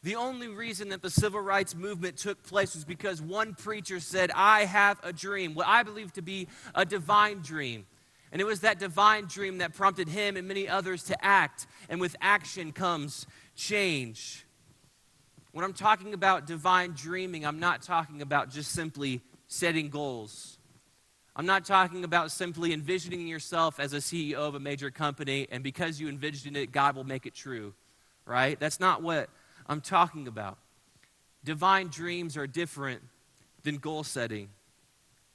The 0.02 0.16
only 0.16 0.48
reason 0.48 0.90
that 0.90 1.02
the 1.02 1.10
civil 1.10 1.42
rights 1.42 1.76
movement 1.76 2.18
took 2.18 2.42
place 2.44 2.74
was 2.74 2.86
because 2.86 3.22
one 3.22 3.54
preacher 3.54 4.00
said, 4.00 4.32
I 4.34 4.66
have 4.66 5.00
a 5.04 5.12
dream, 5.12 5.56
what 5.56 5.68
I 5.68 5.84
believe 5.84 6.14
to 6.14 6.22
be 6.22 6.48
a 6.74 6.86
divine 6.86 7.40
dream. 7.40 7.86
And 8.32 8.42
it 8.42 8.46
was 8.46 8.62
that 8.62 8.80
divine 8.80 9.26
dream 9.26 9.58
that 9.58 9.74
prompted 9.74 10.08
him 10.08 10.38
and 10.38 10.48
many 10.48 10.70
others 10.70 11.04
to 11.06 11.26
act. 11.26 11.68
And 11.90 12.00
with 12.00 12.16
action 12.22 12.72
comes 12.72 13.28
change. 13.56 14.46
When 15.52 15.66
I'm 15.66 15.74
talking 15.74 16.14
about 16.14 16.46
divine 16.46 16.94
dreaming, 16.96 17.46
I'm 17.46 17.60
not 17.60 17.82
talking 17.82 18.22
about 18.22 18.52
just 18.52 18.72
simply 18.72 19.22
setting 19.48 19.90
goals. 19.90 20.60
I'm 21.36 21.46
not 21.46 21.66
talking 21.66 22.04
about 22.04 22.32
simply 22.32 22.72
envisioning 22.72 23.28
yourself 23.28 23.80
as 23.80 23.94
a 23.94 23.98
CEO 23.98 24.36
of 24.36 24.56
a 24.56 24.60
major 24.60 24.92
company, 24.92 25.48
and 25.52 25.64
because 25.64 26.00
you 26.00 26.08
envisioned 26.08 26.56
it, 26.56 26.72
God 26.72 26.96
will 26.96 27.04
make 27.04 27.26
it 27.26 27.34
true, 27.34 27.74
right? 28.26 28.60
That's 28.60 28.80
not 28.80 29.02
what 29.02 29.30
I'm 29.70 29.82
talking 29.82 30.28
about. 30.28 30.58
Divine 31.46 31.88
dreams 31.88 32.36
are 32.36 32.48
different 32.48 33.02
than 33.64 33.78
goal 33.78 34.04
setting. 34.04 34.50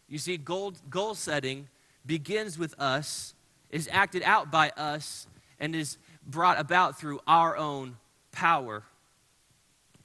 You 0.08 0.18
see, 0.18 0.36
goal, 0.36 0.74
goal 0.90 1.14
setting 1.14 1.68
begins 2.04 2.58
with 2.58 2.74
us, 2.78 3.34
is 3.70 3.88
acted 3.90 4.22
out 4.24 4.50
by 4.50 4.70
us, 4.76 5.28
and 5.60 5.74
is 5.74 5.96
brought 6.26 6.58
about 6.58 6.98
through 6.98 7.20
our 7.26 7.56
own 7.56 7.96
power. 8.32 8.82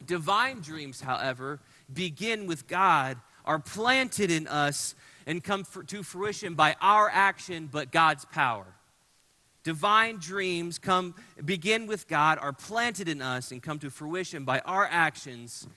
Divine 0.06 0.62
dreams, 0.62 1.02
however, 1.02 1.60
begin 1.92 2.46
with 2.46 2.68
God, 2.68 3.18
are 3.46 3.60
planted 3.60 4.32
in 4.32 4.48
us, 4.48 4.96
and 5.26 5.44
come 5.44 5.64
for, 5.64 5.84
to 5.84 6.04
fruition 6.04 6.54
by 6.54 6.76
our 6.82 7.10
action, 7.10 7.68
but 7.70 7.92
God's 7.92 8.26
power. 8.26 8.66
Divine 9.70 10.18
dreams 10.18 10.80
come 10.80 11.14
begin 11.46 11.86
with 11.86 12.08
God, 12.08 12.40
are 12.42 12.52
planted 12.52 13.08
in 13.08 13.22
us, 13.22 13.52
and 13.52 13.62
come 13.62 13.78
to 13.78 13.92
fruition 13.92 14.44
by 14.44 14.62
our 14.62 14.88
actions 14.90 15.68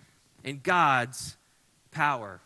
and 0.45 0.63
God's 0.63 1.37
power. 1.91 2.41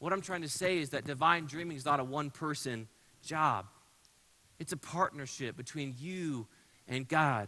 What 0.00 0.12
I'm 0.12 0.20
trying 0.20 0.42
to 0.42 0.48
say 0.48 0.78
is 0.78 0.90
that 0.90 1.04
divine 1.04 1.46
dreaming 1.46 1.76
is 1.76 1.84
not 1.84 2.00
a 2.00 2.04
one 2.04 2.30
person 2.30 2.88
job. 3.22 3.66
It's 4.58 4.72
a 4.72 4.76
partnership 4.76 5.56
between 5.56 5.94
you 6.00 6.48
and 6.88 7.06
God, 7.06 7.46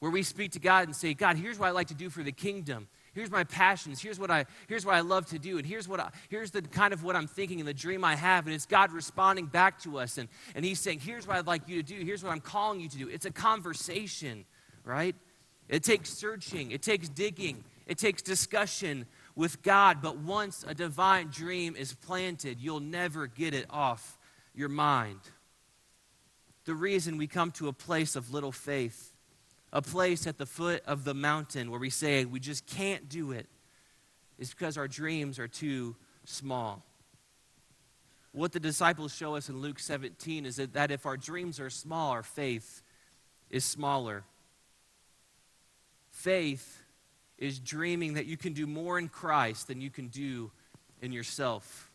where 0.00 0.10
we 0.10 0.22
speak 0.22 0.50
to 0.50 0.60
God 0.60 0.88
and 0.88 0.94
say, 0.94 1.14
God, 1.14 1.38
here's 1.38 1.58
what 1.58 1.68
I'd 1.68 1.70
like 1.70 1.88
to 1.88 1.94
do 1.94 2.10
for 2.10 2.22
the 2.22 2.32
kingdom. 2.32 2.86
Here's 3.14 3.30
my 3.30 3.44
passions. 3.44 4.00
Here's 4.00 4.18
what 4.18 4.30
I 4.30 4.46
here's 4.68 4.86
what 4.86 4.94
I 4.94 5.00
love 5.00 5.26
to 5.26 5.38
do. 5.38 5.58
And 5.58 5.66
here's 5.66 5.86
what 5.86 6.00
I, 6.00 6.10
here's 6.30 6.50
the 6.50 6.62
kind 6.62 6.94
of 6.94 7.04
what 7.04 7.14
I'm 7.14 7.26
thinking 7.26 7.60
and 7.60 7.68
the 7.68 7.74
dream 7.74 8.04
I 8.04 8.16
have. 8.16 8.46
And 8.46 8.54
it's 8.54 8.64
God 8.64 8.90
responding 8.90 9.46
back 9.46 9.80
to 9.82 9.98
us. 9.98 10.16
And, 10.16 10.28
and 10.54 10.64
He's 10.64 10.80
saying, 10.80 11.00
Here's 11.00 11.26
what 11.26 11.36
I'd 11.36 11.46
like 11.46 11.68
you 11.68 11.82
to 11.82 11.82
do. 11.82 12.04
Here's 12.04 12.24
what 12.24 12.32
I'm 12.32 12.40
calling 12.40 12.80
you 12.80 12.88
to 12.88 12.96
do. 12.96 13.08
It's 13.08 13.26
a 13.26 13.30
conversation, 13.30 14.46
right? 14.84 15.14
It 15.68 15.82
takes 15.82 16.10
searching, 16.10 16.70
it 16.70 16.82
takes 16.82 17.08
digging, 17.08 17.64
it 17.86 17.98
takes 17.98 18.22
discussion 18.22 19.06
with 19.36 19.62
God. 19.62 20.00
But 20.00 20.16
once 20.18 20.64
a 20.66 20.74
divine 20.74 21.28
dream 21.28 21.76
is 21.76 21.92
planted, 21.92 22.60
you'll 22.60 22.80
never 22.80 23.26
get 23.26 23.52
it 23.52 23.66
off 23.68 24.18
your 24.54 24.68
mind. 24.68 25.20
The 26.64 26.74
reason 26.74 27.18
we 27.18 27.26
come 27.26 27.50
to 27.52 27.68
a 27.68 27.72
place 27.72 28.16
of 28.16 28.32
little 28.32 28.52
faith 28.52 29.11
a 29.72 29.80
place 29.80 30.26
at 30.26 30.38
the 30.38 30.46
foot 30.46 30.82
of 30.86 31.04
the 31.04 31.14
mountain 31.14 31.70
where 31.70 31.80
we 31.80 31.90
say 31.90 32.24
we 32.24 32.40
just 32.40 32.66
can't 32.66 33.08
do 33.08 33.32
it 33.32 33.46
is 34.38 34.50
because 34.50 34.76
our 34.76 34.88
dreams 34.88 35.38
are 35.38 35.48
too 35.48 35.96
small. 36.24 36.84
What 38.32 38.52
the 38.52 38.60
disciples 38.60 39.14
show 39.14 39.34
us 39.36 39.48
in 39.48 39.60
Luke 39.60 39.78
17 39.78 40.46
is 40.46 40.56
that, 40.56 40.72
that 40.74 40.90
if 40.90 41.06
our 41.06 41.16
dreams 41.16 41.60
are 41.60 41.70
small, 41.70 42.10
our 42.12 42.22
faith 42.22 42.82
is 43.50 43.64
smaller. 43.64 44.24
Faith 46.10 46.82
is 47.38 47.58
dreaming 47.58 48.14
that 48.14 48.26
you 48.26 48.36
can 48.36 48.52
do 48.52 48.66
more 48.66 48.98
in 48.98 49.08
Christ 49.08 49.68
than 49.68 49.80
you 49.80 49.90
can 49.90 50.08
do 50.08 50.50
in 51.00 51.12
yourself. 51.12 51.90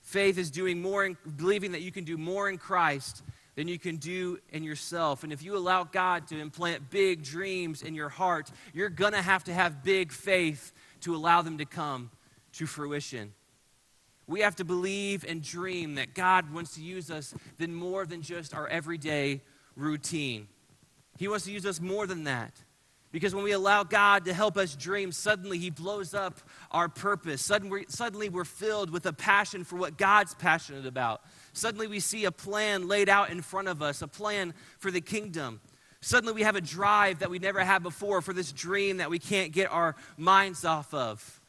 Faith 0.00 0.38
is 0.38 0.50
doing 0.50 0.80
more 0.80 1.04
in, 1.04 1.16
believing 1.36 1.72
that 1.72 1.80
you 1.80 1.90
can 1.90 2.04
do 2.04 2.16
more 2.16 2.48
in 2.48 2.58
Christ 2.58 3.22
than 3.54 3.68
you 3.68 3.78
can 3.78 3.96
do 3.96 4.38
in 4.50 4.64
yourself. 4.64 5.22
And 5.22 5.32
if 5.32 5.42
you 5.42 5.56
allow 5.56 5.84
God 5.84 6.26
to 6.28 6.38
implant 6.38 6.90
big 6.90 7.22
dreams 7.22 7.82
in 7.82 7.94
your 7.94 8.08
heart, 8.08 8.50
you're 8.72 8.88
going 8.88 9.12
to 9.12 9.22
have 9.22 9.44
to 9.44 9.54
have 9.54 9.84
big 9.84 10.12
faith 10.12 10.72
to 11.02 11.14
allow 11.14 11.42
them 11.42 11.58
to 11.58 11.64
come 11.64 12.10
to 12.54 12.66
fruition. 12.66 13.32
We 14.26 14.40
have 14.40 14.56
to 14.56 14.64
believe 14.64 15.24
and 15.28 15.42
dream 15.42 15.96
that 15.96 16.14
God 16.14 16.52
wants 16.52 16.74
to 16.76 16.82
use 16.82 17.10
us 17.10 17.34
than 17.58 17.74
more 17.74 18.06
than 18.06 18.22
just 18.22 18.54
our 18.54 18.66
everyday 18.66 19.42
routine. 19.76 20.48
He 21.18 21.28
wants 21.28 21.44
to 21.44 21.52
use 21.52 21.66
us 21.66 21.80
more 21.80 22.06
than 22.06 22.24
that. 22.24 22.52
Because 23.14 23.32
when 23.32 23.44
we 23.44 23.52
allow 23.52 23.84
God 23.84 24.24
to 24.24 24.34
help 24.34 24.56
us 24.56 24.74
dream, 24.74 25.12
suddenly 25.12 25.56
He 25.56 25.70
blows 25.70 26.14
up 26.14 26.40
our 26.72 26.88
purpose. 26.88 27.40
Suddenly, 27.42 27.84
suddenly 27.88 28.28
we're 28.28 28.44
filled 28.44 28.90
with 28.90 29.06
a 29.06 29.12
passion 29.12 29.62
for 29.62 29.76
what 29.76 29.96
God's 29.96 30.34
passionate 30.34 30.84
about. 30.84 31.22
Suddenly 31.52 31.86
we 31.86 32.00
see 32.00 32.24
a 32.24 32.32
plan 32.32 32.88
laid 32.88 33.08
out 33.08 33.30
in 33.30 33.40
front 33.40 33.68
of 33.68 33.82
us, 33.82 34.02
a 34.02 34.08
plan 34.08 34.52
for 34.80 34.90
the 34.90 35.00
kingdom. 35.00 35.60
Suddenly 36.00 36.34
we 36.34 36.42
have 36.42 36.56
a 36.56 36.60
drive 36.60 37.20
that 37.20 37.30
we 37.30 37.38
never 37.38 37.60
had 37.60 37.84
before 37.84 38.20
for 38.20 38.32
this 38.32 38.50
dream 38.50 38.96
that 38.96 39.10
we 39.10 39.20
can't 39.20 39.52
get 39.52 39.70
our 39.70 39.94
minds 40.16 40.64
off 40.64 40.92
of. 40.92 41.40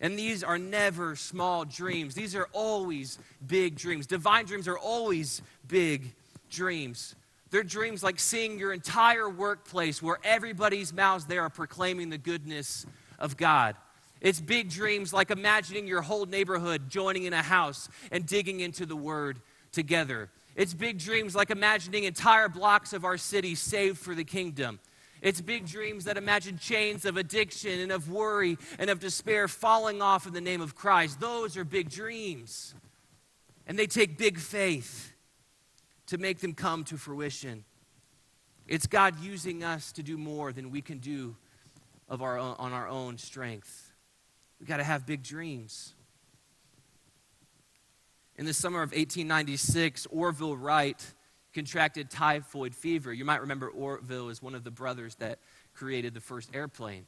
And 0.00 0.18
these 0.18 0.44
are 0.44 0.58
never 0.58 1.16
small 1.16 1.64
dreams. 1.64 2.14
These 2.14 2.36
are 2.36 2.46
always 2.52 3.18
big 3.46 3.76
dreams. 3.76 4.06
Divine 4.06 4.44
dreams 4.44 4.68
are 4.68 4.78
always 4.78 5.40
big 5.66 6.12
dreams. 6.50 7.14
They're 7.50 7.62
dreams 7.62 8.02
like 8.02 8.18
seeing 8.18 8.58
your 8.58 8.72
entire 8.72 9.28
workplace 9.28 10.02
where 10.02 10.18
everybody's 10.24 10.92
mouths 10.92 11.26
there 11.26 11.42
are 11.42 11.50
proclaiming 11.50 12.10
the 12.10 12.18
goodness 12.18 12.86
of 13.18 13.36
God. 13.36 13.76
It's 14.20 14.40
big 14.40 14.70
dreams 14.70 15.12
like 15.12 15.30
imagining 15.30 15.86
your 15.86 16.02
whole 16.02 16.26
neighborhood 16.26 16.88
joining 16.88 17.24
in 17.24 17.32
a 17.32 17.42
house 17.42 17.88
and 18.10 18.26
digging 18.26 18.60
into 18.60 18.86
the 18.86 18.96
word 18.96 19.40
together. 19.72 20.30
It's 20.56 20.74
big 20.74 20.98
dreams 20.98 21.36
like 21.36 21.50
imagining 21.50 22.04
entire 22.04 22.48
blocks 22.48 22.92
of 22.92 23.04
our 23.04 23.18
city 23.18 23.54
saved 23.54 23.98
for 23.98 24.14
the 24.14 24.24
kingdom. 24.24 24.80
It's 25.22 25.40
big 25.40 25.66
dreams 25.66 26.04
that 26.04 26.16
imagine 26.16 26.58
chains 26.58 27.04
of 27.04 27.16
addiction 27.16 27.80
and 27.80 27.92
of 27.92 28.10
worry 28.10 28.58
and 28.78 28.90
of 28.90 29.00
despair 29.00 29.48
falling 29.48 30.02
off 30.02 30.26
in 30.26 30.32
the 30.32 30.40
name 30.40 30.60
of 30.60 30.74
Christ. 30.74 31.20
Those 31.20 31.56
are 31.56 31.64
big 31.64 31.90
dreams. 31.90 32.74
And 33.66 33.78
they 33.78 33.86
take 33.86 34.18
big 34.18 34.38
faith 34.38 35.12
to 36.06 36.18
make 36.18 36.40
them 36.40 36.54
come 36.54 36.84
to 36.84 36.96
fruition. 36.96 37.64
It's 38.66 38.86
God 38.86 39.20
using 39.20 39.62
us 39.62 39.92
to 39.92 40.02
do 40.02 40.16
more 40.18 40.52
than 40.52 40.70
we 40.70 40.80
can 40.80 40.98
do 40.98 41.36
of 42.08 42.22
our 42.22 42.38
own, 42.38 42.56
on 42.58 42.72
our 42.72 42.88
own 42.88 43.18
strength. 43.18 43.92
We've 44.58 44.68
got 44.68 44.78
to 44.78 44.84
have 44.84 45.06
big 45.06 45.22
dreams. 45.22 45.94
In 48.36 48.44
the 48.44 48.54
summer 48.54 48.82
of 48.82 48.90
1896, 48.90 50.06
Orville 50.10 50.56
Wright 50.56 51.02
contracted 51.54 52.10
typhoid 52.10 52.74
fever. 52.74 53.12
You 53.12 53.24
might 53.24 53.40
remember 53.40 53.68
Orville 53.68 54.28
is 54.28 54.42
one 54.42 54.54
of 54.54 54.62
the 54.62 54.70
brothers 54.70 55.14
that 55.16 55.38
created 55.74 56.12
the 56.12 56.20
first 56.20 56.50
airplane. 56.54 57.06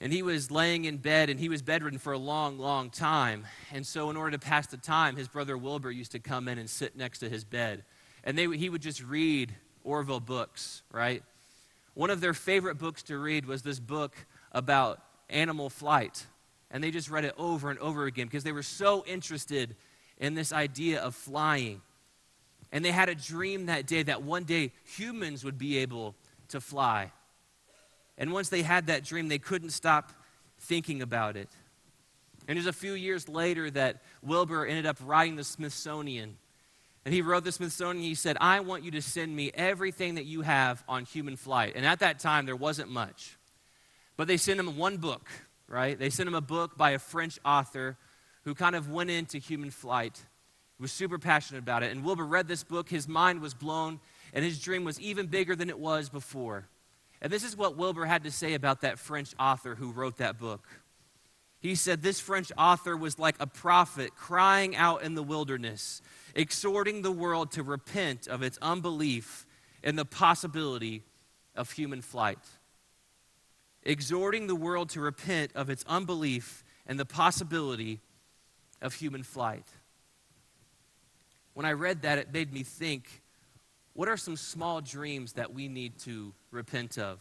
And 0.00 0.12
he 0.12 0.24
was 0.24 0.50
laying 0.50 0.84
in 0.84 0.96
bed 0.96 1.30
and 1.30 1.38
he 1.38 1.48
was 1.48 1.62
bedridden 1.62 2.00
for 2.00 2.12
a 2.12 2.18
long, 2.18 2.58
long 2.58 2.90
time. 2.90 3.46
And 3.72 3.86
so, 3.86 4.10
in 4.10 4.16
order 4.16 4.32
to 4.32 4.38
pass 4.40 4.66
the 4.66 4.76
time, 4.76 5.14
his 5.14 5.28
brother 5.28 5.56
Wilbur 5.56 5.92
used 5.92 6.10
to 6.10 6.18
come 6.18 6.48
in 6.48 6.58
and 6.58 6.68
sit 6.68 6.96
next 6.96 7.20
to 7.20 7.28
his 7.28 7.44
bed. 7.44 7.84
And 8.24 8.36
they, 8.38 8.46
he 8.56 8.68
would 8.68 8.82
just 8.82 9.02
read 9.02 9.54
Orville 9.84 10.20
books, 10.20 10.82
right? 10.92 11.22
One 11.94 12.10
of 12.10 12.20
their 12.20 12.34
favorite 12.34 12.78
books 12.78 13.02
to 13.04 13.18
read 13.18 13.46
was 13.46 13.62
this 13.62 13.78
book 13.78 14.14
about 14.52 15.02
animal 15.28 15.70
flight. 15.70 16.26
And 16.70 16.82
they 16.82 16.90
just 16.90 17.10
read 17.10 17.24
it 17.24 17.34
over 17.36 17.70
and 17.70 17.78
over 17.80 18.06
again 18.06 18.26
because 18.26 18.44
they 18.44 18.52
were 18.52 18.62
so 18.62 19.04
interested 19.06 19.76
in 20.18 20.34
this 20.34 20.52
idea 20.52 21.00
of 21.00 21.14
flying. 21.14 21.82
And 22.70 22.84
they 22.84 22.92
had 22.92 23.08
a 23.08 23.14
dream 23.14 23.66
that 23.66 23.86
day 23.86 24.02
that 24.04 24.22
one 24.22 24.44
day 24.44 24.72
humans 24.84 25.44
would 25.44 25.58
be 25.58 25.78
able 25.78 26.14
to 26.48 26.60
fly. 26.60 27.12
And 28.16 28.32
once 28.32 28.48
they 28.48 28.62
had 28.62 28.86
that 28.86 29.04
dream, 29.04 29.28
they 29.28 29.38
couldn't 29.38 29.70
stop 29.70 30.12
thinking 30.60 31.02
about 31.02 31.36
it. 31.36 31.48
And 32.48 32.56
it 32.56 32.60
was 32.60 32.66
a 32.66 32.72
few 32.72 32.94
years 32.94 33.28
later 33.28 33.70
that 33.70 34.02
Wilbur 34.22 34.66
ended 34.66 34.86
up 34.86 34.96
writing 35.04 35.36
the 35.36 35.44
Smithsonian. 35.44 36.36
And 37.04 37.12
he 37.12 37.20
wrote 37.20 37.44
the 37.44 37.52
Smithsonian, 37.52 38.04
he 38.04 38.14
said, 38.14 38.36
I 38.40 38.60
want 38.60 38.84
you 38.84 38.92
to 38.92 39.02
send 39.02 39.34
me 39.34 39.50
everything 39.54 40.14
that 40.14 40.24
you 40.24 40.42
have 40.42 40.84
on 40.88 41.04
human 41.04 41.36
flight. 41.36 41.72
And 41.74 41.84
at 41.84 41.98
that 41.98 42.20
time, 42.20 42.46
there 42.46 42.56
wasn't 42.56 42.90
much. 42.90 43.36
But 44.16 44.28
they 44.28 44.36
sent 44.36 44.60
him 44.60 44.76
one 44.76 44.98
book 44.98 45.28
right? 45.72 45.98
They 45.98 46.10
sent 46.10 46.28
him 46.28 46.34
a 46.34 46.42
book 46.42 46.76
by 46.76 46.90
a 46.90 46.98
French 46.98 47.38
author 47.44 47.96
who 48.44 48.54
kind 48.54 48.76
of 48.76 48.90
went 48.90 49.10
into 49.10 49.38
human 49.38 49.70
flight, 49.70 50.20
he 50.76 50.82
was 50.82 50.92
super 50.92 51.18
passionate 51.18 51.60
about 51.60 51.82
it. 51.82 51.92
And 51.92 52.04
Wilbur 52.04 52.26
read 52.26 52.48
this 52.48 52.64
book, 52.64 52.88
his 52.88 53.08
mind 53.08 53.40
was 53.40 53.54
blown, 53.54 54.00
and 54.34 54.44
his 54.44 54.60
dream 54.60 54.84
was 54.84 55.00
even 55.00 55.26
bigger 55.26 55.56
than 55.56 55.70
it 55.70 55.78
was 55.78 56.08
before. 56.08 56.66
And 57.20 57.32
this 57.32 57.44
is 57.44 57.56
what 57.56 57.76
Wilbur 57.76 58.04
had 58.04 58.24
to 58.24 58.30
say 58.30 58.54
about 58.54 58.80
that 58.80 58.98
French 58.98 59.32
author 59.38 59.76
who 59.76 59.92
wrote 59.92 60.18
that 60.18 60.38
book. 60.38 60.68
He 61.60 61.76
said, 61.76 62.02
This 62.02 62.18
French 62.18 62.50
author 62.58 62.96
was 62.96 63.18
like 63.18 63.36
a 63.38 63.46
prophet 63.46 64.16
crying 64.16 64.74
out 64.74 65.02
in 65.04 65.14
the 65.14 65.22
wilderness, 65.22 66.02
exhorting 66.34 67.02
the 67.02 67.12
world 67.12 67.52
to 67.52 67.62
repent 67.62 68.26
of 68.26 68.42
its 68.42 68.58
unbelief 68.62 69.46
in 69.82 69.96
the 69.96 70.04
possibility 70.04 71.02
of 71.54 71.70
human 71.72 72.00
flight 72.00 72.38
exhorting 73.84 74.46
the 74.46 74.54
world 74.54 74.90
to 74.90 75.00
repent 75.00 75.52
of 75.54 75.70
its 75.70 75.84
unbelief 75.88 76.64
and 76.86 76.98
the 76.98 77.04
possibility 77.04 78.00
of 78.80 78.94
human 78.94 79.22
flight. 79.22 79.66
When 81.54 81.66
I 81.66 81.72
read 81.72 82.02
that, 82.02 82.18
it 82.18 82.32
made 82.32 82.52
me 82.52 82.62
think 82.62 83.22
what 83.94 84.08
are 84.08 84.16
some 84.16 84.36
small 84.36 84.80
dreams 84.80 85.34
that 85.34 85.52
we 85.52 85.68
need 85.68 85.98
to 86.00 86.32
repent 86.50 86.96
of? 86.96 87.20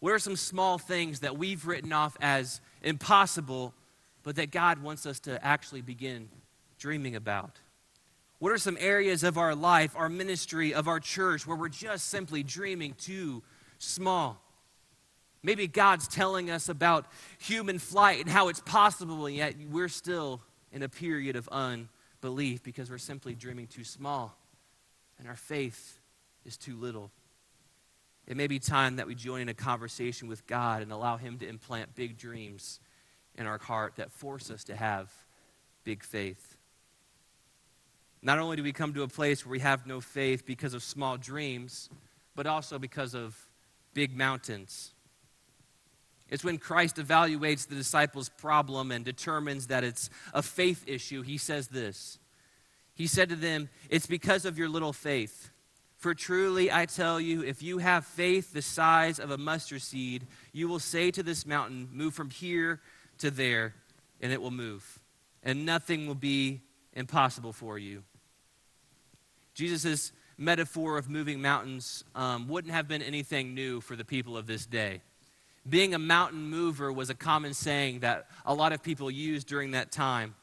What 0.00 0.12
are 0.12 0.18
some 0.18 0.36
small 0.36 0.78
things 0.78 1.20
that 1.20 1.36
we've 1.36 1.66
written 1.66 1.92
off 1.92 2.16
as 2.20 2.60
impossible, 2.82 3.74
but 4.22 4.36
that 4.36 4.50
God 4.50 4.82
wants 4.82 5.04
us 5.04 5.20
to 5.20 5.44
actually 5.44 5.82
begin 5.82 6.28
dreaming 6.78 7.14
about? 7.14 7.58
What 8.38 8.52
are 8.52 8.58
some 8.58 8.76
areas 8.80 9.22
of 9.24 9.38
our 9.38 9.54
life, 9.54 9.94
our 9.96 10.08
ministry, 10.08 10.74
of 10.74 10.88
our 10.88 11.00
church, 11.00 11.46
where 11.46 11.56
we're 11.56 11.68
just 11.68 12.08
simply 12.08 12.42
dreaming 12.42 12.94
too 12.94 13.42
small? 13.78 14.40
Maybe 15.42 15.66
God's 15.66 16.08
telling 16.08 16.50
us 16.50 16.68
about 16.68 17.06
human 17.38 17.78
flight 17.78 18.20
and 18.20 18.28
how 18.28 18.48
it's 18.48 18.60
possible, 18.60 19.26
and 19.26 19.36
yet 19.36 19.54
we're 19.70 19.88
still 19.88 20.40
in 20.72 20.82
a 20.82 20.88
period 20.88 21.36
of 21.36 21.48
unbelief 21.48 22.62
because 22.62 22.90
we're 22.90 22.98
simply 22.98 23.34
dreaming 23.34 23.66
too 23.66 23.84
small 23.84 24.36
and 25.18 25.28
our 25.28 25.36
faith 25.36 26.00
is 26.44 26.56
too 26.56 26.76
little. 26.76 27.10
It 28.26 28.36
may 28.36 28.46
be 28.46 28.58
time 28.58 28.96
that 28.96 29.06
we 29.06 29.14
join 29.14 29.42
in 29.42 29.48
a 29.48 29.54
conversation 29.54 30.28
with 30.28 30.46
God 30.46 30.82
and 30.82 30.92
allow 30.92 31.16
Him 31.16 31.38
to 31.38 31.48
implant 31.48 31.94
big 31.94 32.16
dreams 32.16 32.80
in 33.34 33.46
our 33.46 33.58
heart 33.58 33.94
that 33.96 34.10
force 34.10 34.50
us 34.50 34.64
to 34.64 34.76
have 34.76 35.12
big 35.84 36.02
faith. 36.02 36.53
Not 38.24 38.38
only 38.38 38.56
do 38.56 38.62
we 38.62 38.72
come 38.72 38.94
to 38.94 39.02
a 39.02 39.08
place 39.08 39.44
where 39.44 39.52
we 39.52 39.58
have 39.60 39.86
no 39.86 40.00
faith 40.00 40.46
because 40.46 40.72
of 40.72 40.82
small 40.82 41.18
dreams, 41.18 41.90
but 42.34 42.46
also 42.46 42.78
because 42.78 43.14
of 43.14 43.36
big 43.92 44.16
mountains. 44.16 44.94
It's 46.30 46.42
when 46.42 46.56
Christ 46.56 46.96
evaluates 46.96 47.68
the 47.68 47.74
disciples' 47.74 48.30
problem 48.30 48.90
and 48.90 49.04
determines 49.04 49.66
that 49.66 49.84
it's 49.84 50.08
a 50.32 50.42
faith 50.42 50.82
issue, 50.86 51.20
he 51.20 51.36
says 51.36 51.68
this. 51.68 52.18
He 52.94 53.06
said 53.06 53.28
to 53.28 53.36
them, 53.36 53.68
It's 53.90 54.06
because 54.06 54.46
of 54.46 54.56
your 54.58 54.70
little 54.70 54.94
faith. 54.94 55.50
For 55.98 56.14
truly 56.14 56.72
I 56.72 56.86
tell 56.86 57.20
you, 57.20 57.42
if 57.42 57.62
you 57.62 57.78
have 57.78 58.06
faith 58.06 58.54
the 58.54 58.62
size 58.62 59.18
of 59.18 59.30
a 59.30 59.38
mustard 59.38 59.82
seed, 59.82 60.26
you 60.52 60.66
will 60.66 60.78
say 60.78 61.10
to 61.10 61.22
this 61.22 61.44
mountain, 61.44 61.90
Move 61.92 62.14
from 62.14 62.30
here 62.30 62.80
to 63.18 63.30
there, 63.30 63.74
and 64.22 64.32
it 64.32 64.40
will 64.40 64.50
move. 64.50 64.98
And 65.42 65.66
nothing 65.66 66.06
will 66.06 66.14
be 66.14 66.62
impossible 66.94 67.52
for 67.52 67.78
you. 67.78 68.02
Jesus' 69.54 70.12
metaphor 70.36 70.98
of 70.98 71.08
moving 71.08 71.40
mountains 71.40 72.04
um, 72.14 72.48
wouldn't 72.48 72.74
have 72.74 72.88
been 72.88 73.02
anything 73.02 73.54
new 73.54 73.80
for 73.80 73.96
the 73.96 74.04
people 74.04 74.36
of 74.36 74.46
this 74.46 74.66
day. 74.66 75.00
Being 75.68 75.94
a 75.94 75.98
mountain 75.98 76.50
mover 76.50 76.92
was 76.92 77.08
a 77.08 77.14
common 77.14 77.54
saying 77.54 78.00
that 78.00 78.26
a 78.44 78.52
lot 78.52 78.72
of 78.72 78.82
people 78.82 79.10
used 79.10 79.46
during 79.46 79.70
that 79.70 79.92
time. 79.92 80.34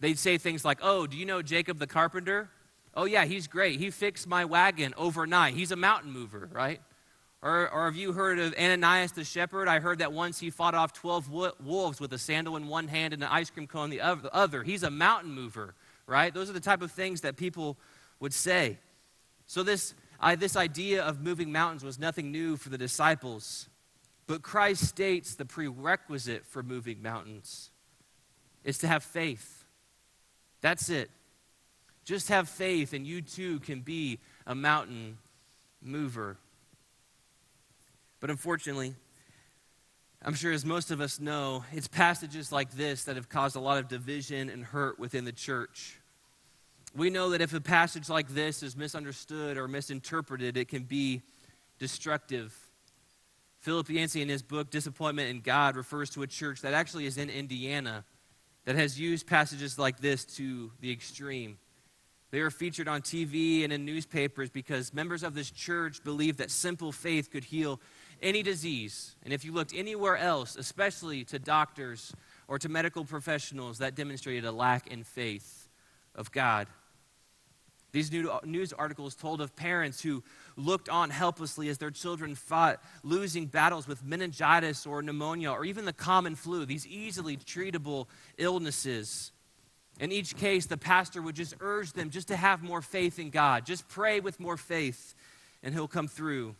They'd 0.00 0.18
say 0.18 0.38
things 0.38 0.64
like, 0.64 0.78
Oh, 0.80 1.06
do 1.06 1.16
you 1.16 1.26
know 1.26 1.42
Jacob 1.42 1.78
the 1.78 1.86
carpenter? 1.86 2.48
Oh, 2.94 3.04
yeah, 3.04 3.24
he's 3.24 3.46
great. 3.46 3.80
He 3.80 3.90
fixed 3.90 4.26
my 4.26 4.44
wagon 4.44 4.94
overnight. 4.96 5.54
He's 5.54 5.72
a 5.72 5.76
mountain 5.76 6.12
mover, 6.12 6.48
right? 6.52 6.80
Or, 7.42 7.68
or 7.70 7.86
have 7.86 7.96
you 7.96 8.12
heard 8.12 8.38
of 8.38 8.54
Ananias 8.54 9.12
the 9.12 9.24
shepherd? 9.24 9.66
I 9.66 9.80
heard 9.80 9.98
that 9.98 10.12
once 10.12 10.38
he 10.38 10.50
fought 10.50 10.74
off 10.74 10.92
12 10.92 11.28
wolves 11.60 12.00
with 12.00 12.12
a 12.12 12.18
sandal 12.18 12.56
in 12.56 12.68
one 12.68 12.88
hand 12.88 13.14
and 13.14 13.22
an 13.22 13.28
ice 13.30 13.50
cream 13.50 13.66
cone 13.66 13.84
in 13.84 13.90
the 13.90 14.00
other. 14.00 14.62
He's 14.62 14.84
a 14.84 14.90
mountain 14.90 15.32
mover, 15.32 15.74
right? 16.06 16.32
Those 16.32 16.48
are 16.50 16.52
the 16.52 16.60
type 16.60 16.82
of 16.82 16.92
things 16.92 17.22
that 17.22 17.36
people 17.36 17.78
would 18.22 18.32
say. 18.32 18.78
So, 19.48 19.64
this, 19.64 19.94
I, 20.20 20.36
this 20.36 20.56
idea 20.56 21.02
of 21.02 21.20
moving 21.20 21.50
mountains 21.50 21.82
was 21.84 21.98
nothing 21.98 22.30
new 22.30 22.56
for 22.56 22.70
the 22.70 22.78
disciples. 22.78 23.68
But 24.28 24.42
Christ 24.42 24.84
states 24.86 25.34
the 25.34 25.44
prerequisite 25.44 26.46
for 26.46 26.62
moving 26.62 27.02
mountains 27.02 27.70
is 28.62 28.78
to 28.78 28.86
have 28.86 29.02
faith. 29.02 29.64
That's 30.60 30.88
it. 30.88 31.10
Just 32.04 32.28
have 32.28 32.48
faith, 32.48 32.92
and 32.92 33.04
you 33.04 33.22
too 33.22 33.58
can 33.58 33.80
be 33.80 34.20
a 34.46 34.54
mountain 34.54 35.18
mover. 35.82 36.36
But 38.20 38.30
unfortunately, 38.30 38.94
I'm 40.24 40.34
sure 40.34 40.52
as 40.52 40.64
most 40.64 40.92
of 40.92 41.00
us 41.00 41.18
know, 41.18 41.64
it's 41.72 41.88
passages 41.88 42.52
like 42.52 42.70
this 42.70 43.02
that 43.04 43.16
have 43.16 43.28
caused 43.28 43.56
a 43.56 43.60
lot 43.60 43.78
of 43.78 43.88
division 43.88 44.48
and 44.48 44.64
hurt 44.64 45.00
within 45.00 45.24
the 45.24 45.32
church. 45.32 45.98
We 46.94 47.08
know 47.08 47.30
that 47.30 47.40
if 47.40 47.54
a 47.54 47.60
passage 47.60 48.10
like 48.10 48.28
this 48.28 48.62
is 48.62 48.76
misunderstood 48.76 49.56
or 49.56 49.66
misinterpreted, 49.66 50.56
it 50.56 50.68
can 50.68 50.84
be 50.84 51.22
destructive. 51.78 52.54
Philip 53.60 53.88
Yancey, 53.88 54.20
in 54.20 54.28
his 54.28 54.42
book 54.42 54.70
Disappointment 54.70 55.30
in 55.30 55.40
God, 55.40 55.76
refers 55.76 56.10
to 56.10 56.22
a 56.22 56.26
church 56.26 56.60
that 56.62 56.74
actually 56.74 57.06
is 57.06 57.16
in 57.16 57.30
Indiana 57.30 58.04
that 58.64 58.76
has 58.76 59.00
used 59.00 59.26
passages 59.26 59.78
like 59.78 60.00
this 60.00 60.24
to 60.36 60.70
the 60.80 60.92
extreme. 60.92 61.58
They 62.30 62.40
are 62.40 62.50
featured 62.50 62.88
on 62.88 63.02
TV 63.02 63.64
and 63.64 63.72
in 63.72 63.84
newspapers 63.84 64.50
because 64.50 64.94
members 64.94 65.22
of 65.22 65.34
this 65.34 65.50
church 65.50 66.02
believe 66.04 66.38
that 66.38 66.50
simple 66.50 66.92
faith 66.92 67.30
could 67.30 67.44
heal 67.44 67.80
any 68.22 68.42
disease. 68.42 69.16
And 69.22 69.32
if 69.32 69.44
you 69.44 69.52
looked 69.52 69.74
anywhere 69.74 70.16
else, 70.16 70.56
especially 70.56 71.24
to 71.24 71.38
doctors 71.38 72.14
or 72.48 72.58
to 72.58 72.68
medical 72.68 73.04
professionals, 73.04 73.78
that 73.78 73.94
demonstrated 73.94 74.44
a 74.44 74.52
lack 74.52 74.86
in 74.86 75.04
faith 75.04 75.68
of 76.14 76.30
God. 76.32 76.68
These 77.92 78.14
uh, 78.14 78.40
news 78.44 78.72
articles 78.72 79.14
told 79.14 79.40
of 79.40 79.54
parents 79.54 80.02
who 80.02 80.22
looked 80.56 80.88
on 80.88 81.10
helplessly 81.10 81.68
as 81.68 81.78
their 81.78 81.90
children 81.90 82.34
fought 82.34 82.82
losing 83.02 83.46
battles 83.46 83.86
with 83.86 84.02
meningitis 84.04 84.86
or 84.86 85.02
pneumonia 85.02 85.50
or 85.50 85.64
even 85.64 85.84
the 85.84 85.92
common 85.92 86.34
flu, 86.34 86.64
these 86.64 86.86
easily 86.86 87.36
treatable 87.36 88.06
illnesses. 88.38 89.30
In 90.00 90.10
each 90.10 90.36
case, 90.36 90.66
the 90.66 90.78
pastor 90.78 91.20
would 91.20 91.36
just 91.36 91.54
urge 91.60 91.92
them 91.92 92.08
just 92.08 92.28
to 92.28 92.36
have 92.36 92.62
more 92.62 92.80
faith 92.80 93.18
in 93.18 93.28
God. 93.28 93.66
Just 93.66 93.86
pray 93.88 94.20
with 94.20 94.40
more 94.40 94.56
faith, 94.56 95.14
and 95.62 95.74
He'll 95.74 95.86
come 95.86 96.08
through. 96.08 96.56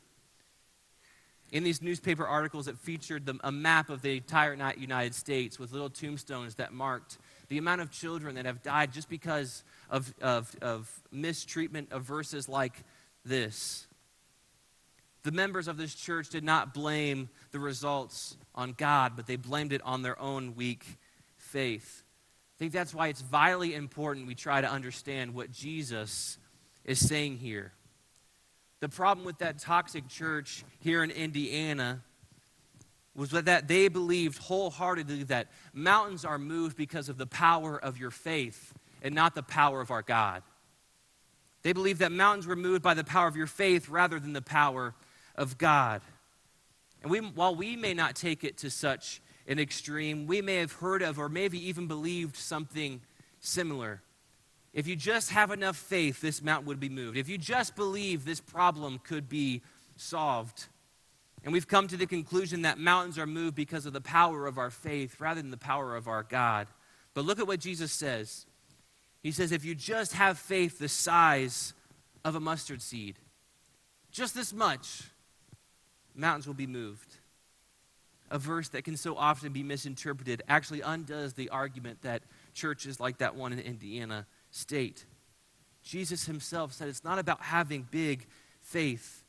In 1.51 1.64
these 1.64 1.83
newspaper 1.83 2.27
articles, 2.27 2.68
it 2.68 2.79
featured 2.79 3.27
the, 3.27 3.38
a 3.42 3.53
map 3.53 3.90
of 3.90 4.03
the 4.03 4.16
entire 4.16 4.57
United 4.77 5.14
States 5.14 5.59
with 5.59 5.73
little 5.73 5.90
tombstones 5.90 6.55
that 6.57 6.73
marked 6.73 7.18
the 7.48 7.59
amount 7.59 7.81
of 7.81 7.90
children 7.90 8.37
that 8.37 8.46
have 8.46 8.62
died 8.62 8.92
just 8.92 9.09
because 9.09 9.64
of, 9.90 10.12
of, 10.20 10.55
of 10.62 10.90
mistreatment 11.11 11.92
of 11.92 12.02
verses 12.02 12.48
like 12.48 12.85
this. 13.24 13.87
The 15.22 15.33
members 15.33 15.68
of 15.68 15.76
this 15.76 15.94
church 15.94 16.31
did 16.31 16.42
not 16.42 16.74
blame 16.74 17.28
the 17.52 17.61
results 17.61 18.37
on 18.55 18.72
God, 18.72 19.12
but 19.14 19.26
they 19.26 19.37
blamed 19.37 19.72
it 19.72 19.81
on 19.85 20.02
their 20.02 20.20
own 20.20 20.55
weak 20.57 20.85
faith. 21.37 22.02
I 22.57 22.59
think 22.59 22.72
that's 22.72 22.94
why 22.94 23.09
it's 23.09 23.20
vitally 23.20 23.74
important 23.74 24.26
we 24.26 24.35
try 24.35 24.61
to 24.61 24.70
understand 24.70 25.35
what 25.35 25.50
Jesus 25.52 26.38
is 26.85 27.07
saying 27.07 27.38
here. 27.38 27.72
The 28.81 28.88
problem 28.88 29.24
with 29.24 29.38
that 29.38 29.59
toxic 29.59 30.09
church 30.09 30.64
here 30.81 31.05
in 31.05 31.11
Indiana 31.11 32.02
was 33.14 33.31
that 33.31 33.68
they 33.68 33.88
believed 33.88 34.38
wholeheartedly 34.38 35.25
that 35.25 35.48
mountains 35.75 36.25
are 36.25 36.38
moved 36.38 36.77
because 36.77 37.09
of 37.09 37.18
the 37.18 37.27
power 37.27 37.79
of 37.79 37.98
your 37.98 38.11
faith 38.11 38.72
and 39.03 39.14
not 39.14 39.35
the 39.35 39.42
power 39.42 39.81
of 39.81 39.90
our 39.90 40.03
God. 40.03 40.42
They 41.62 41.72
believed 41.72 42.01
that 42.01 42.11
mountains 42.11 42.46
were 42.46 42.57
moved 42.57 42.83
by 42.83 42.94
the 42.94 43.05
power 43.05 43.29
of 43.29 43.37
your 43.37 43.46
faith 43.46 43.88
rather 43.88 44.18
than 44.18 44.33
the 44.33 44.42
power 44.42 44.94
of 45.37 45.59
God. 45.59 46.01
And 47.03 47.11
we, 47.11 47.18
while 47.18 47.55
we 47.55 47.77
may 47.77 47.94
not 47.94 48.16
take 48.16 48.44
it 48.44 48.59
to 48.59 48.70
such 48.70 49.20
an 49.46 49.59
extreme, 49.59 50.27
we 50.27 50.40
may 50.40 50.57
have 50.57 50.72
heard 50.72 51.03
of 51.03 51.18
or 51.18 51.29
maybe 51.29 51.68
even 51.68 51.87
believed 51.87 52.37
something 52.37 53.01
similar. 53.40 54.01
If 54.72 54.87
you 54.87 54.96
just 54.96 55.31
have 55.31 55.51
enough 55.51 55.77
faith, 55.77 56.20
this 56.20 56.42
mountain 56.42 56.66
would 56.66 56.81
be 56.81 56.88
moved. 56.88 57.16
If 57.16 57.29
you 57.29 57.38
just 57.38 57.77
believe 57.77 58.25
this 58.25 58.40
problem 58.40 58.98
could 58.98 59.29
be 59.29 59.62
solved. 59.96 60.66
And 61.44 61.52
we've 61.52 61.66
come 61.66 61.88
to 61.88 61.96
the 61.96 62.07
conclusion 62.07 62.62
that 62.62 62.78
mountains 62.78 63.18
are 63.18 63.26
moved 63.26 63.57
because 63.57 63.85
of 63.85 63.92
the 63.92 64.00
power 64.00 64.46
of 64.46 64.59
our 64.59 64.70
faith 64.70 65.20
rather 65.20 65.42
than 65.42 65.50
the 65.50 65.57
power 65.57 65.96
of 65.96 66.07
our 66.07 66.22
God. 66.22 66.68
But 67.14 67.24
look 67.24 67.40
at 67.40 67.46
what 67.46 67.61
Jesus 67.61 67.92
says. 67.92 68.46
He 69.22 69.33
says, 69.33 69.52
if 69.52 69.64
you 69.64 69.74
just 69.74 70.14
have 70.14 70.38
faith 70.38 70.78
the 70.78 70.88
size 70.88 71.74
of 72.24 72.35
a 72.35 72.40
mustard 72.40 72.81
seed, 72.81 73.16
just 74.11 74.35
this 74.35 74.52
much, 74.52 75.05
mountains 76.14 76.46
will 76.46 76.55
be 76.55 76.66
moved. 76.66 77.16
A 78.31 78.38
verse 78.38 78.68
that 78.70 78.85
can 78.85 78.96
so 78.96 79.16
often 79.16 79.52
be 79.52 79.62
misinterpreted 79.62 80.42
actually 80.48 80.81
undoes 80.81 81.35
the 81.35 81.50
argument 81.50 82.02
that 82.02 82.22
churches 82.55 82.98
like 82.98 83.18
that 83.18 83.35
one 83.35 83.52
in 83.52 83.59
Indiana 83.59 84.26
state. 84.50 85.05
Jesus 85.83 86.24
himself 86.24 86.72
said 86.72 86.88
it's 86.88 87.05
not 87.05 87.18
about 87.18 87.42
having 87.42 87.87
big 87.90 88.26
faith 88.61 89.21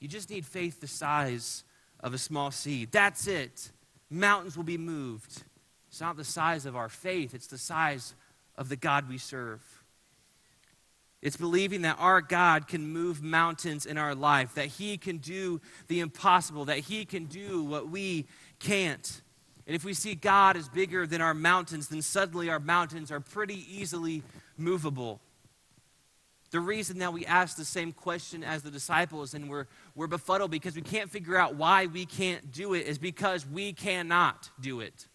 you 0.00 0.08
just 0.08 0.30
need 0.30 0.44
faith 0.44 0.80
the 0.80 0.86
size 0.86 1.64
of 2.00 2.14
a 2.14 2.18
small 2.18 2.50
seed. 2.50 2.92
That's 2.92 3.26
it. 3.26 3.70
Mountains 4.10 4.56
will 4.56 4.64
be 4.64 4.78
moved. 4.78 5.42
It's 5.88 6.00
not 6.00 6.16
the 6.16 6.24
size 6.24 6.66
of 6.66 6.76
our 6.76 6.88
faith, 6.88 7.34
it's 7.34 7.46
the 7.46 7.58
size 7.58 8.14
of 8.56 8.68
the 8.68 8.76
God 8.76 9.08
we 9.08 9.18
serve. 9.18 9.62
It's 11.20 11.36
believing 11.36 11.82
that 11.82 11.96
our 11.98 12.20
God 12.20 12.68
can 12.68 12.92
move 12.92 13.22
mountains 13.22 13.86
in 13.86 13.98
our 13.98 14.14
life, 14.14 14.54
that 14.54 14.66
He 14.66 14.96
can 14.96 15.18
do 15.18 15.60
the 15.88 16.00
impossible, 16.00 16.66
that 16.66 16.78
He 16.78 17.04
can 17.04 17.24
do 17.24 17.64
what 17.64 17.88
we 17.88 18.26
can't. 18.60 19.20
And 19.66 19.74
if 19.74 19.84
we 19.84 19.94
see 19.94 20.14
God 20.14 20.56
as 20.56 20.68
bigger 20.68 21.06
than 21.06 21.20
our 21.20 21.34
mountains, 21.34 21.88
then 21.88 22.02
suddenly 22.02 22.48
our 22.48 22.60
mountains 22.60 23.10
are 23.10 23.20
pretty 23.20 23.66
easily 23.68 24.22
movable. 24.56 25.20
The 26.50 26.60
reason 26.60 26.98
that 26.98 27.12
we 27.12 27.26
ask 27.26 27.56
the 27.56 27.64
same 27.64 27.92
question 27.92 28.42
as 28.42 28.62
the 28.62 28.70
disciples 28.70 29.34
and 29.34 29.50
we're, 29.50 29.66
we're 29.94 30.06
befuddled 30.06 30.50
because 30.50 30.74
we 30.74 30.82
can't 30.82 31.10
figure 31.10 31.36
out 31.36 31.56
why 31.56 31.86
we 31.86 32.06
can't 32.06 32.50
do 32.52 32.74
it 32.74 32.86
is 32.86 32.98
because 32.98 33.46
we 33.46 33.72
cannot 33.72 34.50
do 34.60 34.80
it. 34.80 35.08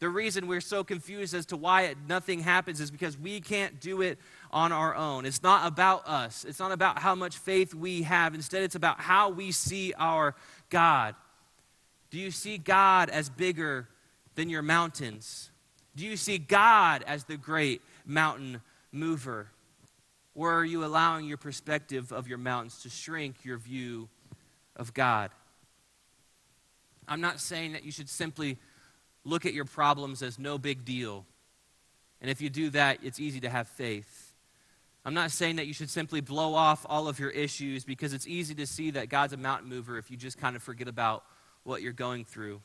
The 0.00 0.08
reason 0.08 0.46
we're 0.46 0.60
so 0.60 0.84
confused 0.84 1.34
as 1.34 1.46
to 1.46 1.56
why 1.56 1.82
it, 1.82 1.98
nothing 2.08 2.40
happens 2.40 2.80
is 2.80 2.90
because 2.90 3.18
we 3.18 3.40
can't 3.40 3.80
do 3.80 4.00
it 4.00 4.18
on 4.52 4.70
our 4.70 4.94
own. 4.94 5.26
It's 5.26 5.42
not 5.42 5.66
about 5.66 6.06
us, 6.06 6.44
it's 6.48 6.60
not 6.60 6.72
about 6.72 7.00
how 7.00 7.14
much 7.14 7.36
faith 7.36 7.74
we 7.74 8.02
have. 8.02 8.34
Instead, 8.34 8.62
it's 8.62 8.76
about 8.76 9.00
how 9.00 9.28
we 9.28 9.50
see 9.52 9.92
our 9.98 10.34
God. 10.70 11.14
Do 12.10 12.18
you 12.18 12.30
see 12.30 12.58
God 12.58 13.10
as 13.10 13.28
bigger 13.28 13.88
than 14.34 14.48
your 14.48 14.62
mountains? 14.62 15.50
Do 15.96 16.06
you 16.06 16.16
see 16.16 16.38
God 16.38 17.02
as 17.06 17.24
the 17.24 17.36
great 17.36 17.82
mountain 18.06 18.62
mover? 18.92 19.48
Or 20.38 20.54
are 20.54 20.64
you 20.64 20.84
allowing 20.84 21.26
your 21.26 21.36
perspective 21.36 22.12
of 22.12 22.28
your 22.28 22.38
mountains 22.38 22.82
to 22.82 22.88
shrink 22.88 23.44
your 23.44 23.58
view 23.58 24.08
of 24.76 24.94
God? 24.94 25.32
I'm 27.08 27.20
not 27.20 27.40
saying 27.40 27.72
that 27.72 27.82
you 27.82 27.90
should 27.90 28.08
simply 28.08 28.56
look 29.24 29.46
at 29.46 29.52
your 29.52 29.64
problems 29.64 30.22
as 30.22 30.38
no 30.38 30.56
big 30.56 30.84
deal. 30.84 31.26
And 32.20 32.30
if 32.30 32.40
you 32.40 32.50
do 32.50 32.70
that, 32.70 33.00
it's 33.02 33.18
easy 33.18 33.40
to 33.40 33.48
have 33.48 33.66
faith. 33.66 34.32
I'm 35.04 35.12
not 35.12 35.32
saying 35.32 35.56
that 35.56 35.66
you 35.66 35.72
should 35.72 35.90
simply 35.90 36.20
blow 36.20 36.54
off 36.54 36.86
all 36.88 37.08
of 37.08 37.18
your 37.18 37.30
issues 37.30 37.84
because 37.84 38.12
it's 38.12 38.28
easy 38.28 38.54
to 38.54 38.66
see 38.66 38.92
that 38.92 39.08
God's 39.08 39.32
a 39.32 39.36
mountain 39.36 39.68
mover 39.68 39.98
if 39.98 40.08
you 40.08 40.16
just 40.16 40.38
kind 40.38 40.54
of 40.54 40.62
forget 40.62 40.86
about 40.86 41.24
what 41.64 41.82
you're 41.82 41.92
going 41.92 42.24
through. 42.24 42.60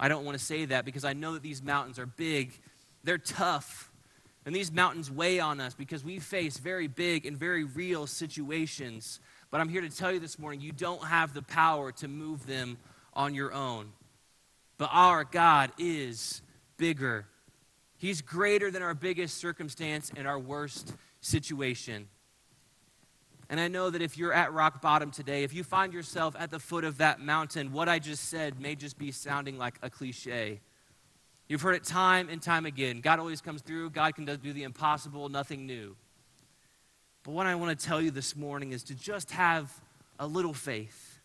I 0.00 0.08
don't 0.08 0.24
want 0.24 0.36
to 0.36 0.44
say 0.44 0.64
that 0.64 0.84
because 0.84 1.04
I 1.04 1.12
know 1.12 1.34
that 1.34 1.44
these 1.44 1.62
mountains 1.62 2.00
are 2.00 2.06
big, 2.06 2.58
they're 3.04 3.18
tough, 3.18 3.92
And 4.46 4.54
these 4.54 4.70
mountains 4.70 5.10
weigh 5.10 5.40
on 5.40 5.60
us 5.60 5.74
because 5.74 6.04
we 6.04 6.20
face 6.20 6.56
very 6.58 6.86
big 6.86 7.26
and 7.26 7.36
very 7.36 7.64
real 7.64 8.06
situations. 8.06 9.18
But 9.50 9.60
I'm 9.60 9.68
here 9.68 9.80
to 9.80 9.90
tell 9.90 10.12
you 10.12 10.20
this 10.20 10.38
morning 10.38 10.60
you 10.60 10.70
don't 10.70 11.04
have 11.04 11.34
the 11.34 11.42
power 11.42 11.90
to 11.92 12.06
move 12.06 12.46
them 12.46 12.78
on 13.12 13.34
your 13.34 13.52
own. 13.52 13.88
But 14.78 14.90
our 14.92 15.24
God 15.24 15.72
is 15.78 16.42
bigger. 16.76 17.26
He's 17.96 18.22
greater 18.22 18.70
than 18.70 18.82
our 18.82 18.94
biggest 18.94 19.38
circumstance 19.38 20.12
and 20.16 20.28
our 20.28 20.38
worst 20.38 20.94
situation. 21.20 22.06
And 23.48 23.58
I 23.58 23.66
know 23.66 23.90
that 23.90 24.02
if 24.02 24.16
you're 24.16 24.32
at 24.32 24.52
rock 24.52 24.80
bottom 24.80 25.10
today, 25.10 25.42
if 25.42 25.54
you 25.54 25.64
find 25.64 25.92
yourself 25.92 26.36
at 26.38 26.50
the 26.50 26.60
foot 26.60 26.84
of 26.84 26.98
that 26.98 27.20
mountain, 27.20 27.72
what 27.72 27.88
I 27.88 27.98
just 27.98 28.28
said 28.28 28.60
may 28.60 28.76
just 28.76 28.96
be 28.96 29.10
sounding 29.10 29.58
like 29.58 29.78
a 29.82 29.90
cliche. 29.90 30.60
You've 31.48 31.62
heard 31.62 31.74
it 31.74 31.84
time 31.84 32.28
and 32.28 32.42
time 32.42 32.66
again. 32.66 33.00
God 33.00 33.18
always 33.18 33.40
comes 33.40 33.62
through, 33.62 33.90
God 33.90 34.14
can 34.14 34.24
do 34.24 34.52
the 34.52 34.64
impossible, 34.64 35.28
nothing 35.28 35.66
new. 35.66 35.96
But 37.22 37.32
what 37.32 37.46
I 37.46 37.54
want 37.54 37.78
to 37.78 37.86
tell 37.86 38.00
you 38.00 38.10
this 38.10 38.36
morning 38.36 38.72
is 38.72 38.82
to 38.84 38.94
just 38.94 39.30
have 39.32 39.72
a 40.18 40.26
little 40.26 40.54
faith. 40.54 41.20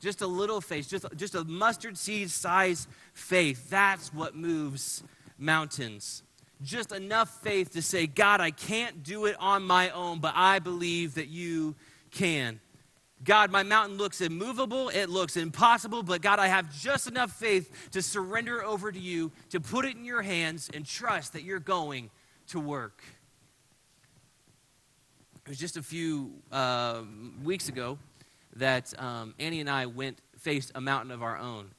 Just 0.00 0.22
a 0.22 0.26
little 0.26 0.60
faith, 0.60 0.88
just, 0.88 1.06
just 1.16 1.34
a 1.34 1.44
mustard 1.44 1.98
seed 1.98 2.30
size 2.30 2.86
faith. 3.14 3.68
That's 3.68 4.14
what 4.14 4.36
moves 4.36 5.02
mountains 5.38 6.22
just 6.62 6.92
enough 6.92 7.42
faith 7.42 7.72
to 7.72 7.82
say, 7.82 8.06
God, 8.06 8.40
I 8.40 8.50
can't 8.50 9.02
do 9.02 9.26
it 9.26 9.36
on 9.38 9.62
my 9.62 9.90
own, 9.90 10.18
but 10.18 10.32
I 10.34 10.58
believe 10.58 11.14
that 11.14 11.28
you 11.28 11.76
can. 12.10 12.60
God, 13.24 13.50
my 13.50 13.62
mountain 13.62 13.98
looks 13.98 14.20
immovable, 14.20 14.90
it 14.90 15.08
looks 15.08 15.36
impossible, 15.36 16.02
but 16.02 16.22
God, 16.22 16.38
I 16.38 16.46
have 16.46 16.72
just 16.78 17.08
enough 17.08 17.32
faith 17.32 17.90
to 17.90 18.00
surrender 18.00 18.64
over 18.64 18.92
to 18.92 18.98
you, 18.98 19.32
to 19.50 19.60
put 19.60 19.84
it 19.84 19.96
in 19.96 20.04
your 20.04 20.22
hands, 20.22 20.70
and 20.72 20.86
trust 20.86 21.32
that 21.32 21.42
you're 21.42 21.58
going 21.58 22.10
to 22.48 22.60
work. 22.60 23.02
It 25.44 25.48
was 25.48 25.58
just 25.58 25.76
a 25.76 25.82
few 25.82 26.32
uh, 26.52 27.02
weeks 27.42 27.68
ago 27.68 27.98
that 28.56 28.92
um, 29.00 29.34
Annie 29.38 29.60
and 29.60 29.70
I 29.70 29.86
went 29.86 30.18
faced 30.38 30.72
a 30.74 30.80
mountain 30.80 31.10
of 31.10 31.22
our 31.22 31.38
own. 31.38 31.70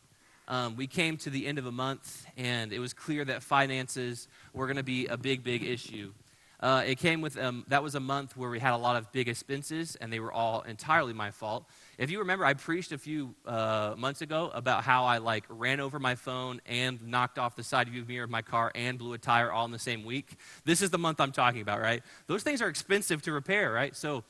Um, 0.47 0.75
we 0.75 0.88
came 0.88 1.17
to 1.17 1.30
the 1.30 1.45
end 1.45 1.60
of 1.60 1.67
a 1.67 1.71
month, 1.71 2.25
and 2.36 2.73
it 2.73 2.80
was 2.80 2.93
clear 2.93 3.23
that 3.25 3.43
finances 3.43 4.28
were 4.54 4.65
going 4.65 4.78
to 4.78 4.84
be 4.84 5.06
a 5.06 5.15
big, 5.15 5.43
big 5.43 5.63
issue. 5.63 6.12
Uh, 6.60 6.84
it 6.86 6.98
came 6.98 7.22
with 7.22 7.38
um, 7.38 7.63
that 7.69 7.82
was 7.82 7.95
a 7.95 8.00
month 8.00 8.36
where 8.36 8.50
we 8.50 8.60
had 8.60 8.74
a 8.74 8.78
lot 8.78 8.98
of 8.98 9.10
big 9.13 9.30
expenses, 9.30 9.95
and 10.02 10.12
they 10.12 10.19
were 10.19 10.32
all 10.32 10.62
entirely 10.62 11.13
my 11.13 11.32
fault. 11.32 11.65
If 11.98 12.12
you 12.12 12.19
remember, 12.19 12.43
I 12.43 12.54
preached 12.54 12.91
a 12.91 12.98
few 12.98 13.34
uh, 13.45 13.95
months 13.98 14.22
ago 14.22 14.52
about 14.54 14.84
how 14.84 15.06
I 15.06 15.19
like 15.19 15.45
ran 15.48 15.80
over 15.80 16.00
my 16.00 16.15
phone 16.15 16.60
and 16.65 17.02
knocked 17.08 17.39
off 17.39 17.56
the 17.56 17.63
side 17.63 17.88
view 17.88 18.04
mirror 18.06 18.26
of 18.26 18.30
my 18.30 18.41
car 18.41 18.72
and 18.76 18.98
blew 18.98 19.13
a 19.13 19.17
tire 19.17 19.52
all 19.52 19.63
in 19.65 19.72
the 19.72 19.80
same 19.80 20.04
week. 20.04 20.36
This 20.65 20.82
is 20.82 20.89
the 20.89 20.98
month 20.98 21.22
I'm 21.22 21.32
talking 21.32 21.62
about, 21.62 21.80
right? 21.80 22.04
Those 22.28 22.43
things 22.43 22.62
are 22.62 22.67
expensive 22.67 23.22
to 23.24 23.32
repair, 23.32 23.72
right? 23.72 23.95
So 23.95 24.26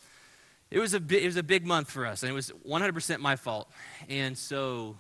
it 0.70 0.80
was 0.80 0.94
a 0.94 1.00
bi- 1.00 1.16
it 1.16 1.26
was 1.26 1.38
a 1.38 1.44
big 1.44 1.66
month 1.66 1.90
for 1.90 2.06
us, 2.06 2.22
and 2.22 2.30
it 2.30 2.36
was 2.36 2.52
100% 2.68 3.20
my 3.20 3.38
fault. 3.38 3.72
And 4.08 4.38
so 4.38 4.98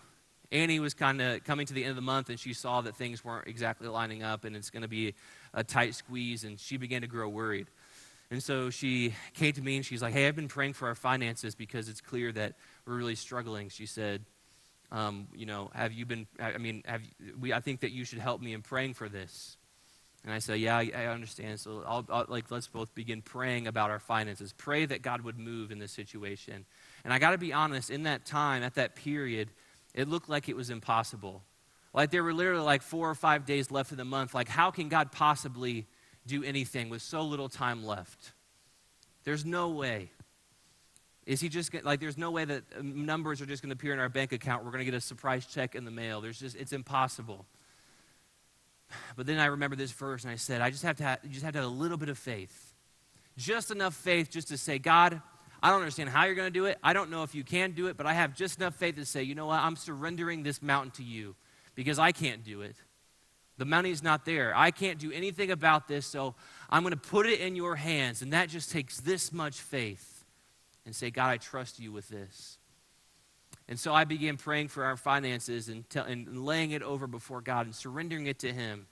Annie 0.51 0.79
was 0.79 0.95
kind 0.95 1.21
of 1.21 1.43
coming 1.43 1.67
to 1.67 1.73
the 1.73 1.83
end 1.83 1.91
of 1.91 1.95
the 1.95 2.01
month 2.01 2.29
and 2.29 2.39
she 2.39 2.53
saw 2.53 2.81
that 2.81 2.95
things 2.95 3.23
weren't 3.23 3.47
exactly 3.47 3.87
lining 3.87 4.23
up 4.23 4.45
and 4.45 4.55
it's 4.55 4.71
going 4.71 4.81
to 4.81 4.87
be 4.87 5.13
a 5.53 5.63
tight 5.63 5.95
squeeze 5.95 6.43
and 6.43 6.59
she 6.59 6.77
began 6.77 7.01
to 7.01 7.07
grow 7.07 7.27
worried. 7.29 7.67
And 8.31 8.43
so 8.43 8.69
she 8.69 9.15
came 9.33 9.53
to 9.53 9.61
me 9.61 9.77
and 9.77 9.85
she's 9.85 10.01
like, 10.01 10.13
Hey, 10.13 10.27
I've 10.27 10.35
been 10.35 10.47
praying 10.47 10.73
for 10.73 10.87
our 10.87 10.95
finances 10.95 11.55
because 11.55 11.89
it's 11.89 12.01
clear 12.01 12.31
that 12.33 12.53
we're 12.85 12.95
really 12.95 13.15
struggling. 13.15 13.69
She 13.69 13.85
said, 13.85 14.23
um, 14.91 15.27
You 15.33 15.45
know, 15.45 15.71
have 15.73 15.93
you 15.93 16.05
been, 16.05 16.27
I 16.39 16.57
mean, 16.57 16.83
have 16.85 17.01
we, 17.39 17.53
I 17.53 17.59
think 17.59 17.79
that 17.81 17.91
you 17.91 18.05
should 18.05 18.19
help 18.19 18.41
me 18.41 18.53
in 18.53 18.61
praying 18.61 18.93
for 18.93 19.09
this. 19.09 19.57
And 20.23 20.33
I 20.33 20.39
said, 20.39 20.59
Yeah, 20.59 20.77
I, 20.77 20.91
I 20.95 21.05
understand. 21.07 21.59
So 21.59 21.83
I'll, 21.87 22.05
I'll, 22.09 22.25
like, 22.27 22.51
let's 22.51 22.67
both 22.67 22.93
begin 22.93 23.23
praying 23.23 23.65
about 23.65 23.89
our 23.89 23.99
finances. 23.99 24.53
Pray 24.53 24.85
that 24.85 25.01
God 25.01 25.21
would 25.21 25.39
move 25.39 25.71
in 25.71 25.79
this 25.79 25.91
situation. 25.91 26.65
And 27.03 27.11
I 27.11 27.17
got 27.17 27.31
to 27.31 27.39
be 27.39 27.51
honest, 27.51 27.89
in 27.89 28.03
that 28.03 28.25
time, 28.25 28.61
at 28.61 28.75
that 28.75 28.95
period, 28.95 29.49
it 29.95 30.07
looked 30.07 30.29
like 30.29 30.49
it 30.49 30.55
was 30.55 30.69
impossible. 30.69 31.41
Like 31.93 32.11
there 32.11 32.23
were 32.23 32.33
literally 32.33 32.63
like 32.63 32.81
four 32.81 33.09
or 33.09 33.15
five 33.15 33.45
days 33.45 33.71
left 33.71 33.91
in 33.91 33.97
the 33.97 34.05
month. 34.05 34.33
Like, 34.33 34.47
how 34.47 34.71
can 34.71 34.89
God 34.89 35.11
possibly 35.11 35.87
do 36.27 36.43
anything 36.43 36.89
with 36.89 37.01
so 37.01 37.23
little 37.23 37.49
time 37.49 37.83
left? 37.83 38.33
There's 39.23 39.45
no 39.45 39.69
way. 39.69 40.11
Is 41.25 41.41
he 41.41 41.49
just 41.49 41.73
like, 41.83 41.99
there's 41.99 42.17
no 42.17 42.31
way 42.31 42.45
that 42.45 42.63
um, 42.77 43.05
numbers 43.05 43.41
are 43.41 43.45
just 43.45 43.61
going 43.61 43.69
to 43.69 43.73
appear 43.73 43.93
in 43.93 43.99
our 43.99 44.09
bank 44.09 44.31
account. 44.31 44.65
We're 44.65 44.71
going 44.71 44.85
to 44.85 44.91
get 44.91 44.95
a 44.95 45.01
surprise 45.01 45.45
check 45.45 45.75
in 45.75 45.85
the 45.85 45.91
mail. 45.91 46.21
There's 46.21 46.39
just, 46.39 46.55
it's 46.55 46.73
impossible. 46.73 47.45
But 49.15 49.27
then 49.27 49.39
I 49.39 49.45
remember 49.45 49.75
this 49.75 49.91
verse 49.91 50.23
and 50.23 50.31
I 50.31 50.37
said, 50.37 50.61
I 50.61 50.71
just 50.71 50.83
have 50.83 50.97
to 50.97 51.03
have, 51.03 51.19
you 51.23 51.29
just 51.29 51.43
have 51.43 51.53
to 51.53 51.59
have 51.59 51.67
a 51.67 51.71
little 51.71 51.97
bit 51.97 52.09
of 52.09 52.17
faith. 52.17 52.73
Just 53.37 53.69
enough 53.69 53.93
faith 53.93 54.31
just 54.31 54.47
to 54.47 54.57
say, 54.57 54.79
God, 54.79 55.21
I 55.61 55.69
don't 55.69 55.79
understand 55.79 56.09
how 56.09 56.25
you're 56.25 56.35
going 56.35 56.47
to 56.47 56.59
do 56.59 56.65
it. 56.65 56.77
I 56.83 56.93
don't 56.93 57.11
know 57.11 57.21
if 57.23 57.35
you 57.35 57.43
can 57.43 57.73
do 57.73 57.87
it, 57.87 57.97
but 57.97 58.07
I 58.07 58.13
have 58.13 58.35
just 58.35 58.59
enough 58.59 58.75
faith 58.75 58.95
to 58.95 59.05
say, 59.05 59.21
you 59.21 59.35
know 59.35 59.45
what? 59.45 59.59
I'm 59.59 59.75
surrendering 59.75 60.41
this 60.41 60.61
mountain 60.61 60.91
to 60.91 61.03
you 61.03 61.35
because 61.75 61.99
I 61.99 62.11
can't 62.11 62.43
do 62.43 62.61
it. 62.61 62.75
The 63.57 63.65
money's 63.65 64.01
not 64.01 64.25
there. 64.25 64.55
I 64.55 64.71
can't 64.71 64.99
do 64.99 65.11
anything 65.11 65.51
about 65.51 65.87
this, 65.87 66.05
so 66.05 66.35
I'm 66.69 66.81
going 66.83 66.91
to 66.91 66.97
put 66.97 67.25
it 67.25 67.41
in 67.41 67.55
your 67.55 67.75
hands. 67.75 68.21
And 68.21 68.31
that 68.33 68.49
just 68.49 68.71
takes 68.71 69.01
this 69.01 69.33
much 69.33 69.59
faith 69.59 70.23
and 70.85 70.95
say, 70.95 71.11
God, 71.11 71.29
I 71.29 71.37
trust 71.37 71.79
you 71.79 71.91
with 71.91 72.07
this. 72.07 72.57
And 73.67 73.79
so 73.79 73.93
I 73.93 74.05
began 74.05 74.37
praying 74.37 74.69
for 74.69 74.85
our 74.85 74.97
finances 74.97 75.69
and, 75.69 75.83
and 75.93 76.45
laying 76.45 76.71
it 76.71 76.81
over 76.81 77.05
before 77.05 77.41
God 77.41 77.65
and 77.65 77.75
surrendering 77.75 78.27
it 78.27 78.39
to 78.39 78.51
Him. 78.51 78.87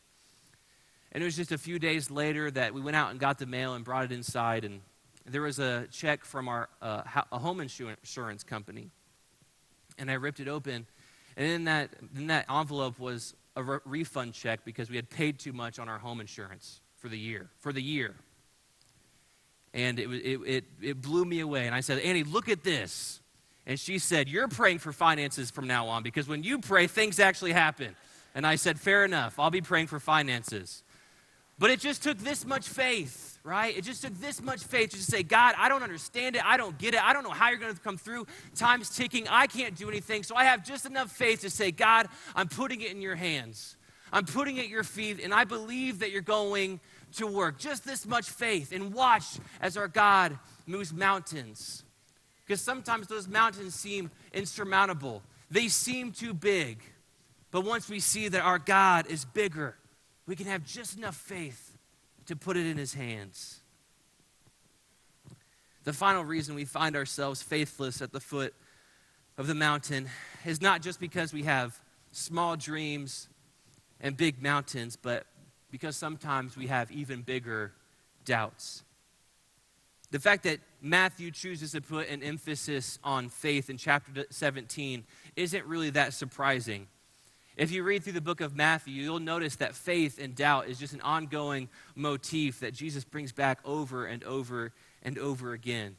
And 1.12 1.24
it 1.24 1.26
was 1.26 1.36
just 1.36 1.52
a 1.52 1.58
few 1.58 1.80
days 1.80 2.12
later 2.12 2.52
that 2.52 2.74
we 2.74 2.82
went 2.82 2.96
out 2.96 3.10
and 3.12 3.20
got 3.20 3.40
the 3.40 3.46
mail 3.46 3.74
and 3.74 3.84
brought 3.84 4.06
it 4.06 4.12
inside. 4.12 4.66
And 4.66 4.82
there 5.26 5.42
was 5.42 5.60
a 5.60 5.88
check 5.92 6.24
from 6.24 6.48
our 6.48 6.70
uh, 6.82 7.02
a 7.32 7.40
home 7.40 7.60
insurance 7.60 8.44
company, 8.44 8.92
and 9.98 10.12
I 10.12 10.14
ripped 10.14 10.40
it 10.40 10.48
open, 10.48 10.86
and 11.38 11.48
in 11.48 11.64
that 11.66 11.92
in 12.18 12.28
that 12.28 12.46
envelope 12.50 13.00
was 13.00 13.34
a 13.56 13.64
re- 13.64 13.80
refund 13.86 14.34
check 14.34 14.66
because 14.66 14.90
we 14.90 14.98
had 14.98 15.10
paid 15.10 15.40
too 15.40 15.54
much 15.54 15.80
on 15.80 15.88
our 15.88 16.00
home 16.00 16.20
insurance 16.20 16.82
for 16.98 17.08
the 17.08 17.18
year 17.18 17.50
for 17.60 17.72
the 17.72 17.82
year. 17.82 18.16
And 19.74 20.00
it, 20.00 20.10
it, 20.10 20.40
it, 20.46 20.64
it 20.82 21.02
blew 21.02 21.24
me 21.24 21.40
away. 21.40 21.68
And 21.68 21.76
I 21.76 21.82
said, 21.82 22.00
Annie, 22.00 22.24
look 22.24 22.50
at 22.50 22.64
this. 22.64 23.22
And 23.68 23.80
she 23.80 24.00
said, 24.00 24.28
You're 24.30 24.48
praying 24.48 24.80
for 24.80 24.92
finances 24.92 25.52
from 25.52 25.68
now 25.68 25.88
on 25.88 26.02
because 26.02 26.28
when 26.28 26.42
you 26.42 26.60
pray, 26.60 26.88
things 26.88 27.20
actually 27.20 27.52
happen. 27.52 27.96
And 28.34 28.48
I 28.48 28.56
said, 28.56 28.80
Fair 28.80 29.06
enough. 29.06 29.38
I'll 29.38 29.52
be 29.52 29.62
praying 29.62 29.88
for 29.88 30.00
finances. 30.00 30.84
But 31.60 31.70
it 31.70 31.80
just 31.80 32.02
took 32.02 32.18
this 32.20 32.46
much 32.46 32.68
faith, 32.68 33.37
right? 33.48 33.78
It 33.78 33.86
just 33.86 34.02
took 34.02 34.14
this 34.20 34.42
much 34.42 34.62
faith 34.62 34.90
to 34.90 34.98
just 34.98 35.10
say, 35.10 35.24
God, 35.24 35.56
I 35.58 35.70
don't 35.70 35.82
understand 35.82 36.36
it. 36.36 36.46
I 36.46 36.58
don't 36.58 36.78
get 36.78 36.94
it. 36.94 37.02
I 37.02 37.14
don't 37.14 37.24
know 37.24 37.30
how 37.30 37.50
you're 37.50 37.58
going 37.58 37.74
to 37.74 37.80
come 37.80 37.98
through. 37.98 38.28
Time's 38.56 38.90
ticking. 38.96 39.26
I 39.30 39.48
can't 39.48 39.74
do 39.74 39.88
anything. 39.88 40.24
So 40.24 40.36
I 40.36 40.44
have 40.44 40.66
just 40.66 40.86
enough 40.86 41.10
faith 41.12 41.42
to 41.42 41.50
say, 41.50 41.72
God, 41.72 42.10
I'm 42.36 42.50
putting 42.50 42.82
it 42.82 42.92
in 42.92 43.02
your 43.02 43.16
hands. 43.16 43.78
I'm 44.12 44.26
putting 44.26 44.58
it 44.58 44.66
at 44.66 44.70
your 44.70 44.84
feet, 44.84 45.22
and 45.22 45.34
I 45.34 45.46
believe 45.46 46.00
that 46.00 46.12
you're 46.12 46.22
going 46.22 46.80
to 47.16 47.28
work. 47.28 47.58
Just 47.58 47.86
this 47.86 48.06
much 48.06 48.30
faith. 48.30 48.74
And 48.74 48.94
watch 48.94 49.40
as 49.62 49.78
our 49.78 49.88
God 49.88 50.38
moves 50.66 50.94
mountains. 50.94 51.84
Because 52.46 52.62
sometimes 52.62 53.08
those 53.08 53.28
mountains 53.28 53.76
seem 53.76 54.12
insurmountable, 54.34 55.24
they 55.50 55.70
seem 55.70 56.12
too 56.12 56.34
big. 56.34 56.82
But 57.52 57.62
once 57.64 57.90
we 57.90 58.02
see 58.02 58.28
that 58.28 58.42
our 58.42 58.60
God 58.60 59.08
is 59.08 59.24
bigger, 59.24 59.78
we 60.26 60.36
can 60.36 60.48
have 60.48 60.66
just 60.66 60.98
enough 60.98 61.16
faith 61.16 61.67
to 62.28 62.36
put 62.36 62.58
it 62.58 62.66
in 62.66 62.78
his 62.78 62.94
hands. 62.94 63.62
The 65.84 65.94
final 65.94 66.24
reason 66.24 66.56
we 66.56 66.66
find 66.66 66.96
ourselves 66.96 67.42
faithless 67.42 68.02
at 68.02 68.12
the 68.12 68.20
foot 68.20 68.54
of 69.38 69.48
the 69.48 69.56
mountain 69.56 70.10
is 70.46 70.62
not 70.62 70.82
just 70.82 71.00
because 71.00 71.34
we 71.34 71.44
have 71.44 71.80
small 72.12 72.58
dreams 72.58 73.30
and 74.02 74.16
big 74.16 74.42
mountains, 74.42 74.98
but 74.98 75.26
because 75.72 75.96
sometimes 75.96 76.58
we 76.58 76.68
have 76.68 76.92
even 76.92 77.22
bigger 77.22 77.74
doubts. 78.26 78.84
The 80.12 80.20
fact 80.20 80.44
that 80.44 80.60
Matthew 80.82 81.32
chooses 81.32 81.72
to 81.72 81.82
put 81.82 82.10
an 82.10 82.24
emphasis 82.24 83.00
on 83.04 83.30
faith 83.30 83.70
in 83.70 83.78
chapter 83.78 84.26
17 84.30 85.04
isn't 85.36 85.66
really 85.66 85.90
that 85.92 86.14
surprising. 86.14 86.88
If 87.58 87.72
you 87.72 87.82
read 87.82 88.04
through 88.04 88.14
the 88.14 88.22
book 88.22 88.40
of 88.40 88.56
Matthew, 88.56 89.02
you'll 89.02 89.20
notice 89.20 89.56
that 89.56 89.74
faith 89.74 90.20
and 90.22 90.36
doubt 90.36 90.68
is 90.68 90.78
just 90.78 90.94
an 90.94 91.02
ongoing 91.02 91.70
motif 91.96 92.60
that 92.60 92.76
Jesus 92.76 93.04
brings 93.04 93.32
back 93.32 93.60
over 93.66 94.06
and 94.06 94.24
over 94.24 94.74
and 95.02 95.18
over 95.18 95.54
again. 95.54 95.96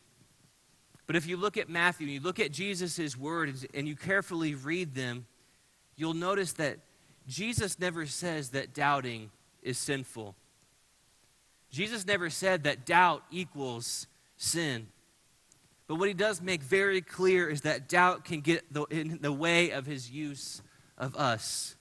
But 1.09 1.17
if 1.17 1.27
you 1.27 1.37
look 1.37 1.57
at 1.57 1.69
Matthew, 1.69 2.07
and 2.07 2.15
you 2.15 2.21
look 2.21 2.39
at 2.39 2.53
Jesus' 2.53 3.17
words, 3.17 3.67
and 3.75 3.89
you 3.89 3.97
carefully 3.97 4.55
read 4.55 4.95
them, 4.95 5.27
you'll 5.97 6.15
notice 6.15 6.53
that 6.55 6.79
Jesus 7.27 7.81
never 7.81 8.07
says 8.07 8.51
that 8.51 8.73
doubting 8.73 9.31
is 9.61 9.79
sinful. 9.79 10.37
Jesus 11.71 12.07
never 12.07 12.31
said 12.31 12.63
that 12.65 12.87
doubt 12.87 13.25
equals 13.33 14.07
sin. 14.37 14.87
But 15.89 15.97
what 15.97 16.07
he 16.07 16.15
does 16.15 16.41
make 16.41 16.63
very 16.63 17.01
clear 17.01 17.49
is 17.49 17.63
that 17.63 17.89
doubt 17.89 18.25
can 18.25 18.43
get 18.43 18.65
in 18.91 19.19
the 19.21 19.33
way 19.33 19.71
of 19.71 19.87
his 19.87 20.09
use 20.09 20.63
of 20.99 21.17
us. 21.17 21.77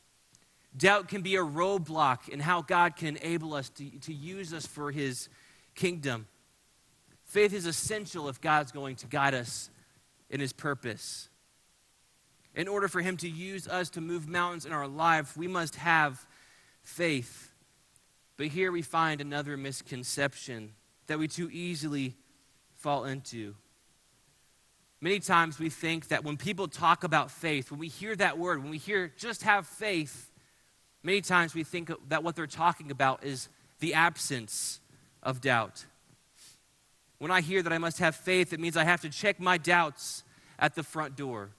Doubt 0.77 1.07
can 1.07 1.21
be 1.21 1.35
a 1.35 1.43
roadblock 1.43 2.29
in 2.29 2.39
how 2.39 2.61
God 2.61 2.95
can 2.95 3.17
enable 3.17 3.53
us 3.53 3.69
to, 3.69 3.89
to 4.01 4.13
use 4.13 4.53
us 4.53 4.65
for 4.65 4.91
his 4.91 5.27
kingdom. 5.75 6.27
Faith 7.25 7.51
is 7.51 7.65
essential 7.65 8.29
if 8.29 8.39
God's 8.39 8.71
going 8.71 8.95
to 8.97 9.07
guide 9.07 9.33
us 9.33 9.69
in 10.29 10.39
his 10.39 10.53
purpose. 10.53 11.29
In 12.55 12.67
order 12.67 12.87
for 12.87 13.01
him 13.01 13.17
to 13.17 13.29
use 13.29 13.67
us 13.67 13.89
to 13.91 14.01
move 14.01 14.27
mountains 14.27 14.65
in 14.65 14.71
our 14.71 14.87
life, 14.87 15.35
we 15.35 15.47
must 15.47 15.75
have 15.75 16.25
faith. 16.83 17.51
But 18.37 18.47
here 18.47 18.71
we 18.71 18.81
find 18.81 19.19
another 19.19 19.57
misconception 19.57 20.73
that 21.07 21.19
we 21.19 21.27
too 21.27 21.49
easily 21.51 22.15
fall 22.75 23.05
into. 23.05 23.55
Many 24.99 25.19
times 25.19 25.59
we 25.59 25.69
think 25.69 26.07
that 26.07 26.23
when 26.23 26.37
people 26.37 26.67
talk 26.67 27.03
about 27.03 27.29
faith, 27.29 27.69
when 27.69 27.79
we 27.79 27.87
hear 27.87 28.15
that 28.15 28.37
word, 28.37 28.61
when 28.63 28.71
we 28.71 28.79
hear 28.79 29.13
just 29.17 29.43
have 29.43 29.67
faith, 29.67 30.31
many 31.03 31.21
times 31.21 31.53
we 31.53 31.63
think 31.63 31.91
that 32.09 32.23
what 32.23 32.35
they're 32.35 32.47
talking 32.47 32.89
about 32.89 33.23
is 33.23 33.47
the 33.79 33.93
absence 33.93 34.79
of 35.21 35.39
doubt. 35.39 35.85
When 37.19 37.29
I 37.29 37.41
hear 37.41 37.61
that 37.61 37.71
I 37.71 37.77
must 37.77 37.99
have 37.99 38.15
faith, 38.15 38.53
it 38.53 38.59
means 38.59 38.75
I 38.75 38.83
have 38.83 39.01
to 39.01 39.09
check 39.09 39.39
my 39.39 39.57
doubts 39.57 40.23
at 40.57 40.73
the 40.73 40.83
front 40.83 41.15
door. 41.15 41.51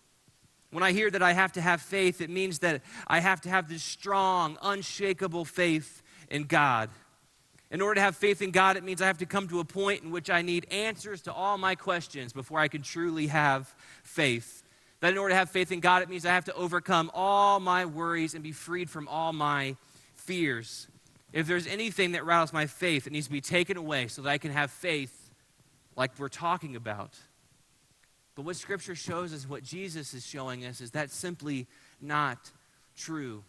When 0.71 0.83
I 0.83 0.93
hear 0.93 1.11
that 1.11 1.23
I 1.23 1.33
have 1.33 1.53
to 1.53 1.61
have 1.61 1.81
faith, 1.81 2.21
it 2.21 2.31
means 2.31 2.59
that 2.59 2.83
I 3.07 3.21
have 3.21 3.41
to 3.43 3.49
have 3.49 3.69
this 3.69 3.83
strong, 3.83 4.59
unshakable 4.63 5.45
faith 5.45 6.03
in 6.29 6.45
God. 6.45 6.91
In 7.71 7.83
order 7.83 7.97
to 7.97 8.01
have 8.01 8.17
faith 8.17 8.41
in 8.41 8.51
God, 8.51 8.77
it 8.77 8.85
means 8.85 9.03
I 9.03 9.07
have 9.07 9.19
to 9.19 9.27
come 9.27 9.49
to 9.49 9.61
a 9.61 9.65
point 9.65 10.03
in 10.03 10.11
which 10.11 10.31
I 10.31 10.41
need 10.43 10.67
answers 10.71 11.23
to 11.23 11.33
all 11.33 11.59
my 11.59 11.75
questions 11.75 12.33
before 12.33 12.59
I 12.59 12.69
can 12.69 12.83
truly 12.83 13.27
have 13.27 13.75
faith. 14.03 14.63
That 15.01 15.13
in 15.13 15.19
order 15.19 15.33
to 15.33 15.37
have 15.37 15.51
faith 15.51 15.71
in 15.71 15.81
God, 15.81 16.03
it 16.03 16.09
means 16.09 16.25
I 16.25 16.31
have 16.31 16.47
to 16.47 16.55
overcome 16.55 17.11
all 17.13 17.61
my 17.61 17.85
worries 17.85 18.35
and 18.35 18.43
be 18.43 18.53
freed 18.53 18.89
from 18.89 19.07
all 19.07 19.33
my 19.33 19.77
fears. 20.15 20.89
If 21.33 21.47
there's 21.47 21.67
anything 21.67 22.13
that 22.13 22.25
rattles 22.25 22.53
my 22.53 22.67
faith, 22.67 23.07
it 23.07 23.13
needs 23.13 23.27
to 23.27 23.33
be 23.33 23.43
taken 23.43 23.77
away 23.77 24.09
so 24.09 24.23
that 24.23 24.31
I 24.31 24.39
can 24.39 24.51
have 24.51 24.71
faith 24.71 25.31
like 25.95 26.13
we're 26.19 26.29
talking 26.29 26.75
about. 26.75 27.19
But 28.35 28.45
what 28.45 28.57
Scripture 28.57 28.95
shows 28.95 29.35
us, 29.35 29.49
what 29.49 29.63
Jesus 29.63 30.15
is 30.15 30.27
showing 30.27 30.65
us, 30.65 30.81
is 30.81 30.91
that's 30.91 31.15
simply 31.15 31.67
not 32.01 32.51
true. 32.97 33.45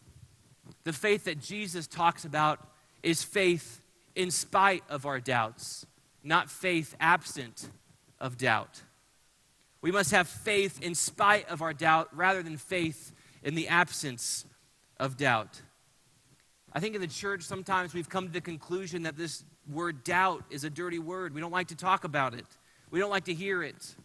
The 0.84 0.94
faith 0.94 1.26
that 1.26 1.40
Jesus 1.40 1.88
talks 1.88 2.26
about 2.26 2.60
is 3.02 3.24
faith 3.24 3.82
in 4.20 4.32
spite 4.32 4.84
of 4.90 5.06
our 5.06 5.22
doubts, 5.22 5.86
not 6.26 6.52
faith 6.52 6.94
absent 7.00 7.70
of 8.20 8.38
doubt. 8.38 8.82
We 9.82 9.92
must 9.92 10.12
have 10.12 10.28
faith 10.28 10.82
in 10.82 10.94
spite 10.94 11.48
of 11.48 11.62
our 11.62 11.72
doubt 11.72 12.10
rather 12.14 12.44
than 12.44 12.58
faith 12.58 13.14
in 13.44 13.56
the 13.56 13.70
absence 13.70 14.46
of 15.00 15.16
doubt. 15.16 15.62
I 16.74 16.82
think 16.82 16.96
in 16.96 17.02
the 17.02 17.08
church, 17.08 17.44
sometimes 17.44 17.94
we've 17.94 18.10
come 18.10 18.28
to 18.28 18.34
the 18.34 18.42
conclusion 18.42 19.04
that 19.04 19.16
this 19.16 19.46
word 19.72 20.04
doubt 20.04 20.44
is 20.50 20.66
a 20.66 20.70
dirty 20.70 21.00
word. 21.00 21.34
We 21.34 21.40
don't 21.40 21.54
like 21.54 21.70
to 21.70 21.78
talk 21.78 22.04
about 22.04 22.34
it, 22.34 22.46
we 22.92 23.00
don't 23.00 23.10
like 23.10 23.26
to 23.26 23.34
hear 23.34 23.64
it. 23.64 23.96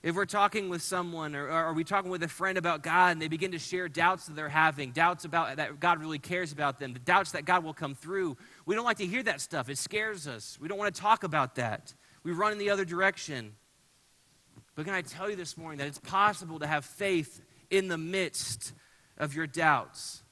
If 0.00 0.14
we're 0.14 0.26
talking 0.26 0.68
with 0.68 0.80
someone 0.80 1.34
or, 1.34 1.48
are 1.48 1.72
we 1.72 1.82
talking 1.82 2.10
with 2.10 2.22
a 2.22 2.28
friend 2.28 2.56
about 2.56 2.84
God 2.84 3.12
and 3.12 3.20
they 3.20 3.26
begin 3.26 3.50
to 3.50 3.58
share 3.58 3.88
doubts 3.88 4.26
that 4.26 4.36
they're 4.36 4.48
having, 4.48 4.92
doubts 4.92 5.24
about 5.24 5.56
that 5.56 5.80
God 5.80 6.00
really 6.00 6.20
cares 6.20 6.52
about 6.52 6.78
them, 6.78 6.92
the 6.92 7.00
doubts 7.00 7.32
that 7.32 7.44
God 7.44 7.64
will 7.64 7.74
come 7.74 7.96
through, 7.96 8.36
we 8.68 8.74
don't 8.74 8.84
like 8.84 8.98
to 8.98 9.06
hear 9.06 9.22
that 9.22 9.40
stuff. 9.40 9.70
It 9.70 9.78
scares 9.78 10.28
us. 10.28 10.58
We 10.60 10.68
don't 10.68 10.76
want 10.76 10.94
to 10.94 11.00
talk 11.00 11.24
about 11.24 11.54
that. 11.54 11.94
We 12.22 12.32
run 12.32 12.52
in 12.52 12.58
the 12.58 12.68
other 12.68 12.84
direction. 12.84 13.54
But 14.74 14.84
can 14.84 14.92
I 14.92 15.00
tell 15.00 15.30
you 15.30 15.36
this 15.36 15.56
morning 15.56 15.78
that 15.78 15.88
it's 15.88 15.98
possible 15.98 16.58
to 16.58 16.66
have 16.66 16.84
faith 16.84 17.40
in 17.70 17.88
the 17.88 17.96
midst 17.96 18.74
of 19.16 19.34
your 19.34 19.46
doubts? 19.46 20.22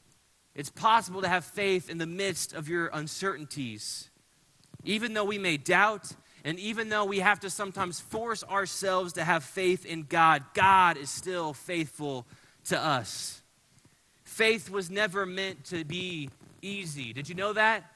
It's 0.55 0.69
possible 0.69 1.23
to 1.23 1.29
have 1.29 1.47
faith 1.47 1.89
in 1.89 1.97
the 1.97 2.07
midst 2.07 2.53
of 2.53 2.69
your 2.69 2.91
uncertainties. 2.93 4.11
Even 4.85 5.15
though 5.15 5.25
we 5.25 5.39
may 5.39 5.57
doubt, 5.57 6.13
and 6.45 6.59
even 6.59 6.91
though 6.91 7.07
we 7.07 7.21
have 7.21 7.41
to 7.41 7.49
sometimes 7.49 8.01
force 8.01 8.45
ourselves 8.45 9.15
to 9.15 9.25
have 9.25 9.45
faith 9.45 9.87
in 9.87 10.03
God, 10.03 10.45
God 10.53 10.99
is 10.99 11.09
still 11.09 11.55
faithful 11.55 12.27
to 12.67 12.79
us. 12.79 13.41
Faith 14.25 14.69
was 14.69 14.91
never 14.91 15.25
meant 15.25 15.65
to 15.65 15.87
be 15.87 16.29
easy. 16.61 17.15
Did 17.15 17.31
you 17.31 17.35
know 17.35 17.55
that? 17.55 17.93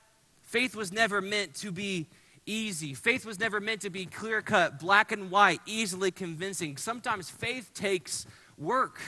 Faith 0.50 0.74
was 0.74 0.92
never 0.92 1.20
meant 1.20 1.54
to 1.54 1.70
be 1.70 2.08
easy. 2.44 2.92
Faith 2.92 3.24
was 3.24 3.38
never 3.38 3.60
meant 3.60 3.82
to 3.82 3.88
be 3.88 4.04
clear 4.04 4.42
cut, 4.42 4.80
black 4.80 5.12
and 5.12 5.30
white, 5.30 5.60
easily 5.64 6.10
convincing. 6.10 6.76
Sometimes 6.76 7.30
faith 7.30 7.72
takes 7.72 8.26
work. 8.58 8.98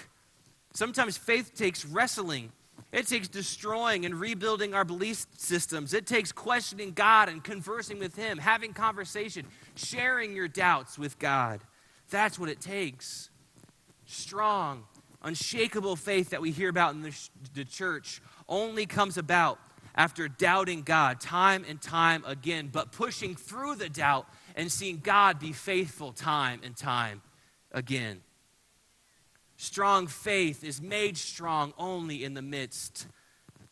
Sometimes 0.73 1.17
faith 1.17 1.53
takes 1.53 1.85
wrestling. 1.85 2.53
It 2.93 3.09
takes 3.09 3.27
destroying 3.27 4.07
and 4.07 4.15
rebuilding 4.15 4.73
our 4.73 4.85
belief 4.85 5.27
systems. 5.37 5.95
It 5.95 6.07
takes 6.07 6.31
questioning 6.31 6.93
God 6.93 7.29
and 7.29 7.43
conversing 7.43 7.99
with 7.99 8.15
Him, 8.15 8.39
having 8.39 8.73
conversation, 8.73 9.45
sharing 9.75 10.37
your 10.37 10.47
doubts 10.47 10.97
with 10.97 11.19
God. 11.19 11.61
That's 12.09 12.39
what 12.39 12.51
it 12.51 12.61
takes. 12.61 13.31
Strong, 14.07 14.85
unshakable 15.25 15.97
faith 15.97 16.31
that 16.31 16.41
we 16.41 16.53
hear 16.53 16.69
about 16.69 16.95
in 16.95 17.03
the, 17.03 17.29
the 17.53 17.65
church 17.65 18.23
only 18.49 18.87
comes 18.87 19.19
about 19.19 19.59
after 19.95 20.29
doubting 20.29 20.83
God 20.83 21.21
time 21.21 21.65
and 21.69 21.81
time 21.81 22.25
again, 22.27 22.69
but 22.73 22.93
pushing 22.93 23.35
through 23.35 23.77
the 23.77 23.89
doubt 23.89 24.27
and 24.57 24.71
seeing 24.71 24.99
God 24.99 25.39
be 25.39 25.53
faithful 25.53 26.13
time 26.13 26.61
and 26.65 26.77
time 26.77 27.23
again. 27.71 28.21
Strong 29.57 30.09
faith 30.09 30.65
is 30.65 30.81
made 30.81 31.17
strong 31.17 31.73
only 31.79 32.25
in 32.25 32.35
the 32.35 32.43
midst 32.43 33.07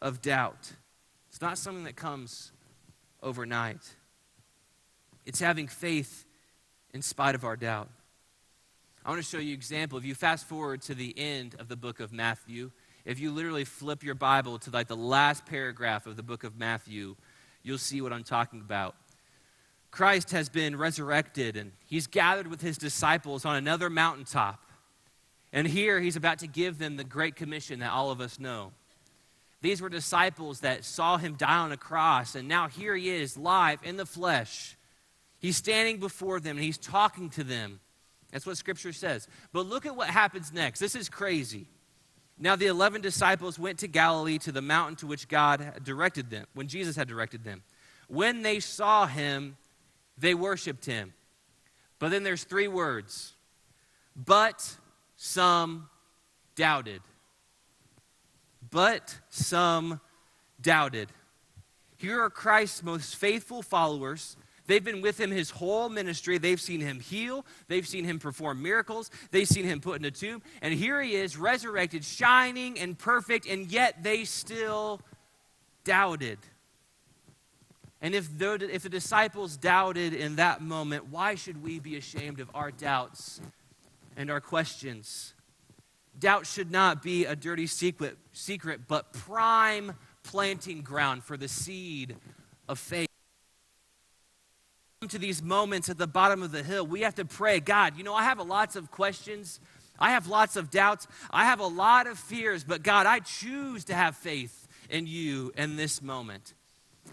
of 0.01 0.23
doubt. 0.23 0.73
It's 1.29 1.41
not 1.41 1.59
something 1.59 1.85
that 1.85 1.97
comes 1.97 2.53
overnight, 3.23 3.97
it's 5.27 5.41
having 5.41 5.69
faith 5.69 6.27
in 6.93 7.03
spite 7.03 7.35
of 7.35 7.45
our 7.45 7.57
doubt. 7.57 7.89
I 9.05 9.09
want 9.09 9.23
to 9.23 9.29
show 9.29 9.39
you 9.39 9.49
an 9.49 9.55
example. 9.55 9.97
If 9.99 10.05
you 10.05 10.15
fast 10.15 10.47
forward 10.47 10.83
to 10.83 10.95
the 10.95 11.19
end 11.19 11.57
of 11.59 11.69
the 11.69 11.77
book 11.77 12.01
of 12.01 12.13
Matthew, 12.13 12.71
if 13.11 13.19
you 13.19 13.33
literally 13.33 13.65
flip 13.65 14.05
your 14.05 14.15
Bible 14.15 14.61
to 14.61 14.71
like 14.71 14.87
the 14.87 14.95
last 14.95 15.45
paragraph 15.45 16.07
of 16.07 16.15
the 16.15 16.23
book 16.23 16.45
of 16.45 16.57
Matthew, 16.57 17.17
you'll 17.65 17.77
see 17.77 18.01
what 18.01 18.13
I'm 18.13 18.23
talking 18.23 18.61
about. 18.61 18.95
Christ 19.91 20.31
has 20.31 20.49
been 20.49 20.77
resurrected 20.77 21.57
and 21.57 21.73
he's 21.87 22.07
gathered 22.07 22.47
with 22.47 22.61
his 22.61 22.79
disciples 22.79 23.45
on 23.45 23.57
another 23.57 23.91
mountaintop. 23.91 24.65
And 25.53 25.67
here 25.67 25.99
he's 25.99 26.15
about 26.15 26.39
to 26.39 26.47
give 26.47 26.79
them 26.79 26.97
the 26.97 27.03
great 27.03 27.35
commission 27.35 27.81
that 27.81 27.91
all 27.91 28.13
of 28.13 28.21
us 28.21 28.39
know. 28.39 28.71
These 29.61 29.83
were 29.83 29.89
disciples 29.89 30.61
that 30.61 30.85
saw 30.85 31.17
him 31.17 31.35
die 31.35 31.59
on 31.59 31.73
a 31.73 31.77
cross, 31.77 32.37
and 32.37 32.47
now 32.47 32.69
here 32.69 32.95
he 32.95 33.11
is, 33.11 33.37
live 33.37 33.81
in 33.83 33.97
the 33.97 34.07
flesh. 34.07 34.77
He's 35.41 35.57
standing 35.57 35.99
before 35.99 36.39
them 36.39 36.59
and 36.59 36.65
he's 36.65 36.79
talking 36.79 37.29
to 37.31 37.43
them. 37.43 37.81
That's 38.31 38.47
what 38.47 38.57
scripture 38.57 38.93
says. 38.93 39.27
But 39.53 39.67
look 39.67 39.85
at 39.85 39.97
what 39.97 40.09
happens 40.09 40.53
next. 40.53 40.79
This 40.79 40.95
is 40.95 41.09
crazy. 41.09 41.67
Now, 42.43 42.57
the 42.57 42.67
11 42.67 43.03
disciples 43.03 43.59
went 43.59 43.81
to 43.81 43.87
Galilee 43.87 44.39
to 44.39 44.51
the 44.51 44.63
mountain 44.63 44.97
to 44.97 45.07
which 45.07 45.29
God 45.29 45.85
directed 45.85 46.31
them, 46.31 46.47
when 46.55 46.69
Jesus 46.69 46.97
had 46.97 47.07
directed 47.07 47.45
them. 47.45 47.63
When 48.09 48.41
they 48.41 48.61
saw 48.61 49.07
him, 49.07 49.59
they 50.17 50.33
worshiped 50.35 50.87
him. 50.87 51.13
But 51.99 52.11
then 52.11 52.23
there's 52.23 52.45
three 52.45 52.67
words. 52.67 53.35
But 54.17 54.77
some 55.17 55.91
doubted. 56.57 57.03
But 58.71 59.19
some 59.29 60.01
doubted. 60.63 61.09
Here 61.99 62.23
are 62.23 62.31
Christ's 62.31 62.83
most 62.83 63.17
faithful 63.17 63.61
followers. 63.61 64.39
They've 64.71 64.85
been 64.85 65.01
with 65.01 65.19
him 65.19 65.33
his 65.33 65.51
whole 65.51 65.89
ministry. 65.89 66.39
They've 66.39 66.61
seen 66.61 66.81
him 66.81 67.01
heal. 67.01 67.45
They've 67.67 67.87
seen 67.87 68.05
him 68.05 68.21
perform 68.21 68.63
miracles. 68.63 69.11
They've 69.33 69.49
seen 69.49 69.65
him 69.65 69.81
put 69.81 69.99
in 69.99 70.05
a 70.05 70.13
tomb. 70.13 70.43
And 70.63 70.73
here 70.73 71.03
he 71.03 71.17
is, 71.17 71.37
resurrected, 71.37 72.05
shining 72.05 72.79
and 72.79 72.97
perfect, 72.97 73.47
and 73.47 73.67
yet 73.71 74.05
they 74.05 74.25
still 74.25 75.01
doubted. 75.83 76.39
And 78.01 78.15
if 78.15 78.39
the, 78.39 78.71
if 78.73 78.85
the 78.85 78.89
disciples 78.89 79.57
doubted 79.57 80.15
in 80.15 80.37
that 80.37 80.63
moment, 80.63 81.09
why 81.11 81.35
should 81.35 81.65
we 81.65 81.81
be 81.81 81.97
ashamed 81.97 82.39
of 82.39 82.49
our 82.55 82.71
doubts 82.71 83.41
and 84.17 84.31
our 84.31 84.41
questions. 84.41 85.35
Doubt 86.19 86.47
should 86.47 86.71
not 86.71 87.03
be 87.03 87.25
a 87.25 87.35
dirty 87.35 87.67
secret, 87.67 88.19
secret, 88.33 88.83
but 88.87 89.13
prime 89.13 89.95
planting 90.23 90.83
ground 90.83 91.25
for 91.25 91.37
the 91.37 91.49
seed 91.49 92.15
of 92.69 92.79
faith. 92.79 93.10
To 95.09 95.19
these 95.19 95.43
moments 95.43 95.89
at 95.89 95.97
the 95.97 96.07
bottom 96.07 96.43
of 96.43 96.53
the 96.53 96.63
hill, 96.63 96.87
we 96.87 97.01
have 97.01 97.15
to 97.15 97.25
pray, 97.25 97.59
God, 97.59 97.97
you 97.97 98.05
know, 98.05 98.15
I 98.15 98.25
have 98.25 98.39
lots 98.39 98.77
of 98.77 98.91
questions. 98.91 99.59
I 99.99 100.11
have 100.11 100.27
lots 100.27 100.57
of 100.57 100.71
doubts. 100.71 101.07
I 101.31 101.47
have 101.47 101.59
a 101.59 101.67
lot 101.67 102.07
of 102.07 102.19
fears, 102.19 102.65
but 102.65 102.83
God, 102.83 103.07
I 103.07 103.21
choose 103.21 103.85
to 103.85 103.95
have 103.95 104.15
faith 104.15 104.69
in 104.91 105.07
you 105.07 105.53
in 105.57 105.77
this 105.77 106.03
moment. 106.03 106.53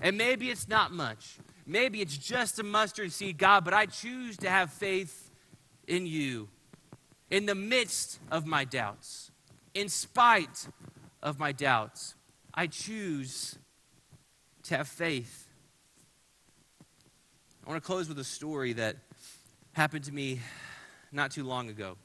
And 0.01 0.17
maybe 0.17 0.49
it's 0.49 0.67
not 0.67 0.91
much. 0.91 1.37
Maybe 1.65 2.01
it's 2.01 2.17
just 2.17 2.59
a 2.59 2.63
mustard 2.63 3.13
seed, 3.13 3.37
God, 3.37 3.63
but 3.63 3.73
I 3.73 3.85
choose 3.85 4.35
to 4.39 4.49
have 4.49 4.73
faith 4.73 5.31
in 5.87 6.05
you 6.05 6.49
in 7.31 7.45
the 7.45 7.55
midst 7.55 8.19
of 8.29 8.45
my 8.45 8.65
doubts, 8.65 9.31
in 9.73 9.87
spite 9.87 10.67
of 11.23 11.39
my 11.39 11.53
doubts. 11.53 12.15
I 12.53 12.67
choose 12.67 13.57
to 14.63 14.75
have 14.75 14.89
faith. 14.89 15.46
I 17.67 17.69
want 17.69 17.83
to 17.83 17.85
close 17.85 18.07
with 18.07 18.17
a 18.17 18.23
story 18.23 18.71
that 18.73 18.95
happened 19.73 20.05
to 20.05 20.13
me 20.13 20.39
not 21.11 21.31
too 21.31 21.43
long 21.43 21.67
ago. 21.67 21.97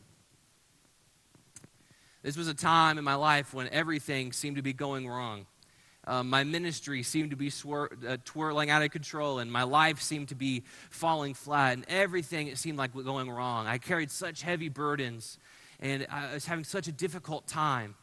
This 2.24 2.36
was 2.36 2.48
a 2.48 2.54
time 2.54 2.98
in 2.98 3.04
my 3.04 3.14
life 3.14 3.54
when 3.54 3.68
everything 3.68 4.32
seemed 4.32 4.56
to 4.56 4.62
be 4.62 4.72
going 4.72 5.06
wrong. 5.06 5.46
Uh, 6.04 6.24
my 6.24 6.42
ministry 6.42 7.04
seemed 7.04 7.30
to 7.30 7.36
be 7.36 7.48
swir- 7.48 8.04
uh, 8.04 8.16
twirling 8.24 8.70
out 8.70 8.82
of 8.82 8.90
control, 8.90 9.38
and 9.38 9.52
my 9.52 9.62
life 9.62 10.02
seemed 10.02 10.30
to 10.30 10.34
be 10.34 10.64
falling 10.90 11.32
flat, 11.32 11.74
and 11.74 11.84
everything 11.88 12.48
it 12.48 12.58
seemed 12.58 12.76
like 12.76 12.92
was 12.92 13.04
going 13.04 13.30
wrong. 13.30 13.68
I 13.68 13.78
carried 13.78 14.10
such 14.10 14.42
heavy 14.42 14.68
burdens, 14.68 15.38
and 15.78 16.08
I 16.10 16.34
was 16.34 16.44
having 16.44 16.64
such 16.64 16.88
a 16.88 16.92
difficult 16.92 17.46
time. 17.46 17.94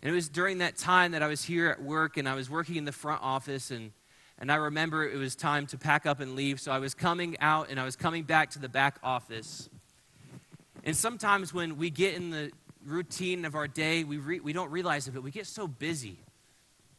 And 0.00 0.10
it 0.10 0.14
was 0.14 0.30
during 0.30 0.58
that 0.58 0.78
time 0.78 1.12
that 1.12 1.22
I 1.22 1.26
was 1.26 1.44
here 1.44 1.68
at 1.68 1.82
work, 1.82 2.16
and 2.16 2.26
I 2.26 2.34
was 2.34 2.48
working 2.48 2.76
in 2.76 2.86
the 2.86 2.92
front 2.92 3.22
office, 3.22 3.70
and 3.70 3.92
and 4.38 4.52
I 4.52 4.56
remember 4.56 5.08
it 5.08 5.16
was 5.16 5.34
time 5.34 5.66
to 5.68 5.78
pack 5.78 6.04
up 6.04 6.20
and 6.20 6.34
leave. 6.34 6.60
So 6.60 6.70
I 6.70 6.78
was 6.78 6.94
coming 6.94 7.36
out 7.40 7.70
and 7.70 7.80
I 7.80 7.84
was 7.84 7.96
coming 7.96 8.24
back 8.24 8.50
to 8.50 8.58
the 8.58 8.68
back 8.68 8.98
office. 9.02 9.70
And 10.84 10.94
sometimes 10.94 11.54
when 11.54 11.78
we 11.78 11.90
get 11.90 12.14
in 12.14 12.30
the 12.30 12.52
routine 12.84 13.44
of 13.44 13.54
our 13.54 13.66
day, 13.66 14.04
we, 14.04 14.18
re- 14.18 14.40
we 14.40 14.52
don't 14.52 14.70
realize 14.70 15.08
it, 15.08 15.14
but 15.14 15.22
we 15.22 15.30
get 15.30 15.46
so 15.46 15.66
busy. 15.66 16.18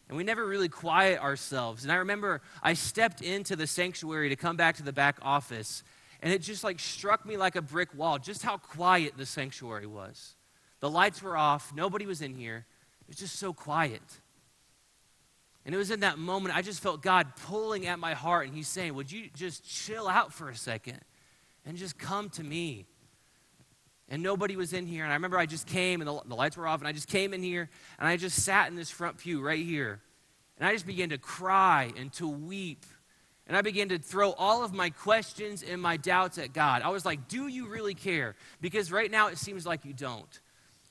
And 0.09 0.17
we 0.17 0.23
never 0.23 0.45
really 0.45 0.69
quiet 0.69 1.21
ourselves. 1.21 1.83
And 1.83 1.91
I 1.91 1.97
remember 1.97 2.41
I 2.63 2.73
stepped 2.73 3.21
into 3.21 3.55
the 3.55 3.67
sanctuary 3.67 4.29
to 4.29 4.35
come 4.35 4.57
back 4.57 4.77
to 4.77 4.83
the 4.83 4.93
back 4.93 5.17
office. 5.21 5.83
And 6.21 6.33
it 6.33 6.41
just 6.41 6.63
like 6.63 6.79
struck 6.79 7.25
me 7.25 7.37
like 7.37 7.55
a 7.55 7.61
brick 7.61 7.93
wall, 7.95 8.17
just 8.17 8.41
how 8.41 8.57
quiet 8.57 9.13
the 9.15 9.25
sanctuary 9.25 9.85
was. 9.85 10.35
The 10.79 10.89
lights 10.89 11.21
were 11.21 11.37
off, 11.37 11.73
nobody 11.75 12.05
was 12.05 12.21
in 12.21 12.35
here. 12.35 12.65
It 13.01 13.07
was 13.09 13.17
just 13.17 13.35
so 13.35 13.53
quiet. 13.53 14.01
And 15.67 15.75
it 15.75 15.77
was 15.77 15.91
in 15.91 15.99
that 15.99 16.17
moment 16.17 16.55
I 16.55 16.61
just 16.61 16.79
felt 16.79 17.01
God 17.01 17.27
pulling 17.45 17.87
at 17.87 17.99
my 17.99 18.13
heart, 18.13 18.47
and 18.47 18.55
He's 18.55 18.69
saying, 18.69 18.95
Would 18.95 19.11
you 19.11 19.29
just 19.35 19.65
chill 19.65 20.07
out 20.07 20.33
for 20.33 20.49
a 20.49 20.55
second 20.55 21.01
and 21.65 21.77
just 21.77 21.99
come 21.99 22.29
to 22.31 22.43
me? 22.43 22.85
And 24.07 24.23
nobody 24.23 24.55
was 24.55 24.71
in 24.71 24.87
here. 24.87 25.03
And 25.03 25.11
I 25.11 25.15
remember 25.17 25.37
I 25.37 25.45
just 25.45 25.67
came, 25.67 25.99
and 25.99 26.07
the, 26.07 26.21
the 26.25 26.35
lights 26.35 26.55
were 26.55 26.65
off, 26.65 26.79
and 26.79 26.87
I 26.87 26.93
just 26.93 27.09
came 27.09 27.33
in 27.33 27.43
here, 27.43 27.69
and 27.99 28.07
I 28.07 28.15
just 28.15 28.43
sat 28.43 28.69
in 28.69 28.77
this 28.77 28.89
front 28.89 29.17
pew 29.17 29.41
right 29.41 29.63
here. 29.63 29.99
And 30.57 30.65
I 30.65 30.71
just 30.71 30.87
began 30.87 31.09
to 31.09 31.17
cry 31.17 31.91
and 31.97 32.13
to 32.13 32.29
weep. 32.29 32.85
And 33.45 33.57
I 33.57 33.61
began 33.61 33.89
to 33.89 33.99
throw 33.99 34.31
all 34.31 34.63
of 34.63 34.73
my 34.73 34.89
questions 34.89 35.63
and 35.63 35.81
my 35.81 35.97
doubts 35.97 36.37
at 36.37 36.53
God. 36.53 36.81
I 36.81 36.89
was 36.89 37.03
like, 37.03 37.27
Do 37.27 37.47
you 37.47 37.67
really 37.67 37.93
care? 37.93 38.37
Because 38.61 38.89
right 38.89 39.11
now 39.11 39.27
it 39.27 39.37
seems 39.37 39.65
like 39.65 39.83
you 39.83 39.91
don't. 39.91 40.39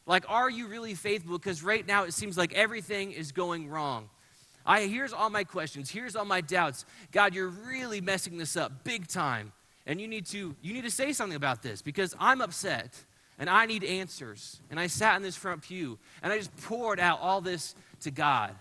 Like, 0.04 0.26
are 0.28 0.50
you 0.50 0.66
really 0.66 0.94
faithful? 0.94 1.38
Because 1.38 1.62
right 1.62 1.84
now 1.86 2.04
it 2.04 2.12
seems 2.12 2.36
like 2.36 2.52
everything 2.52 3.12
is 3.12 3.32
going 3.32 3.70
wrong. 3.70 4.10
I, 4.66 4.86
here's 4.86 5.12
all 5.12 5.30
my 5.30 5.44
questions. 5.44 5.90
Here's 5.90 6.16
all 6.16 6.24
my 6.24 6.40
doubts. 6.40 6.84
God, 7.12 7.34
you're 7.34 7.48
really 7.48 8.00
messing 8.00 8.36
this 8.36 8.56
up 8.56 8.84
big 8.84 9.06
time. 9.06 9.52
And 9.86 10.00
you 10.00 10.08
need 10.08 10.26
to, 10.26 10.56
you 10.60 10.74
need 10.74 10.82
to 10.82 10.90
say 10.90 11.12
something 11.12 11.36
about 11.36 11.62
this 11.62 11.80
because 11.80 12.14
I'm 12.18 12.40
upset 12.40 12.92
and 13.38 13.48
I 13.48 13.66
need 13.66 13.84
answers. 13.84 14.60
And 14.70 14.80
I 14.80 14.88
sat 14.88 15.16
in 15.16 15.22
this 15.22 15.36
front 15.36 15.62
pew 15.62 15.98
and 16.22 16.32
I 16.32 16.38
just 16.38 16.54
poured 16.56 16.98
out 16.98 17.20
all 17.20 17.40
this 17.40 17.76
to 18.00 18.10
God. 18.10 18.54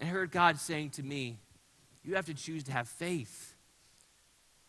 And 0.00 0.08
I 0.08 0.12
heard 0.12 0.30
God 0.30 0.58
saying 0.58 0.90
to 0.90 1.02
me, 1.02 1.36
You 2.02 2.14
have 2.14 2.26
to 2.26 2.34
choose 2.34 2.64
to 2.64 2.72
have 2.72 2.88
faith. 2.88 3.54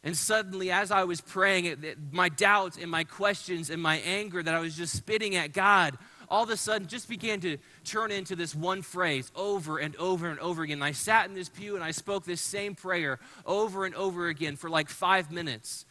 And 0.03 0.15
suddenly, 0.15 0.71
as 0.71 0.91
I 0.91 1.03
was 1.03 1.19
praying, 1.19 1.75
my 2.11 2.29
doubts 2.29 2.77
and 2.77 2.89
my 2.89 3.03
questions 3.03 3.69
and 3.69 3.81
my 3.81 3.97
anger 3.97 4.41
that 4.41 4.53
I 4.53 4.59
was 4.59 4.75
just 4.75 4.95
spitting 4.95 5.35
at 5.35 5.51
God 5.51 5.97
all 6.29 6.43
of 6.43 6.49
a 6.49 6.57
sudden 6.57 6.87
just 6.87 7.09
began 7.09 7.39
to 7.41 7.57
turn 7.83 8.11
into 8.11 8.35
this 8.35 8.53
one 8.53 8.81
phrase 8.81 9.31
over 9.35 9.77
and 9.79 9.95
over 9.95 10.29
and 10.29 10.39
over 10.39 10.63
again. 10.63 10.77
And 10.77 10.83
I 10.83 10.91
sat 10.91 11.27
in 11.27 11.33
this 11.33 11.49
pew 11.49 11.75
and 11.75 11.83
I 11.83 11.91
spoke 11.91 12.25
this 12.25 12.41
same 12.41 12.75
prayer 12.75 13.19
over 13.45 13.85
and 13.85 13.95
over 13.95 14.27
again 14.27 14.55
for 14.55 14.69
like 14.69 14.89
five 14.89 15.31
minutes. 15.31 15.85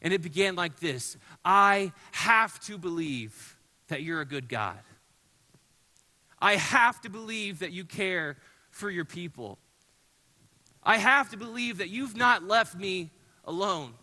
And 0.00 0.12
it 0.12 0.22
began 0.22 0.56
like 0.56 0.80
this 0.80 1.16
I 1.44 1.92
have 2.12 2.58
to 2.60 2.78
believe 2.78 3.56
that 3.88 4.02
you're 4.02 4.20
a 4.20 4.26
good 4.26 4.48
God. 4.48 4.78
I 6.40 6.56
have 6.56 7.00
to 7.02 7.10
believe 7.10 7.60
that 7.60 7.72
you 7.72 7.84
care 7.84 8.36
for 8.70 8.90
your 8.90 9.04
people. 9.04 9.58
I 10.82 10.96
have 10.96 11.30
to 11.30 11.36
believe 11.36 11.78
that 11.78 11.90
you've 11.90 12.16
not 12.16 12.42
left 12.42 12.74
me 12.74 13.10
alone. 13.44 13.94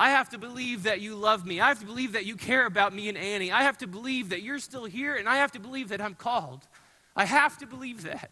I 0.00 0.08
have 0.12 0.30
to 0.30 0.38
believe 0.38 0.84
that 0.84 1.02
you 1.02 1.14
love 1.14 1.44
me. 1.44 1.60
I 1.60 1.68
have 1.68 1.80
to 1.80 1.84
believe 1.84 2.12
that 2.12 2.24
you 2.24 2.34
care 2.34 2.64
about 2.64 2.94
me 2.94 3.10
and 3.10 3.18
Annie. 3.18 3.52
I 3.52 3.64
have 3.64 3.76
to 3.78 3.86
believe 3.86 4.30
that 4.30 4.40
you're 4.40 4.58
still 4.58 4.86
here, 4.86 5.14
and 5.14 5.28
I 5.28 5.36
have 5.36 5.52
to 5.52 5.60
believe 5.60 5.90
that 5.90 6.00
I'm 6.00 6.14
called. 6.14 6.66
I 7.14 7.26
have 7.26 7.58
to 7.58 7.66
believe 7.66 8.04
that. 8.04 8.30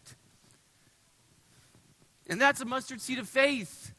And 2.25 2.41
that's 2.41 2.59
a 2.59 2.65
mustard 2.65 3.01
seed 3.01 3.19
of 3.19 3.29
faith. 3.29 3.93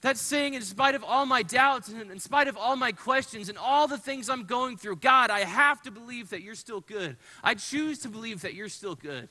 That's 0.00 0.20
saying, 0.20 0.54
in 0.54 0.62
spite 0.62 0.96
of 0.96 1.04
all 1.04 1.26
my 1.26 1.44
doubts 1.44 1.90
and 1.90 2.10
in 2.10 2.18
spite 2.18 2.48
of 2.48 2.56
all 2.56 2.74
my 2.74 2.90
questions 2.90 3.48
and 3.48 3.56
all 3.56 3.86
the 3.86 3.96
things 3.96 4.28
I'm 4.28 4.42
going 4.42 4.76
through, 4.78 4.96
God, 4.96 5.30
I 5.30 5.44
have 5.44 5.80
to 5.82 5.92
believe 5.92 6.30
that 6.30 6.42
you're 6.42 6.56
still 6.56 6.80
good. 6.80 7.16
I 7.44 7.54
choose 7.54 8.00
to 8.00 8.08
believe 8.08 8.40
that 8.40 8.54
you're 8.54 8.68
still 8.68 8.96
good. 8.96 9.28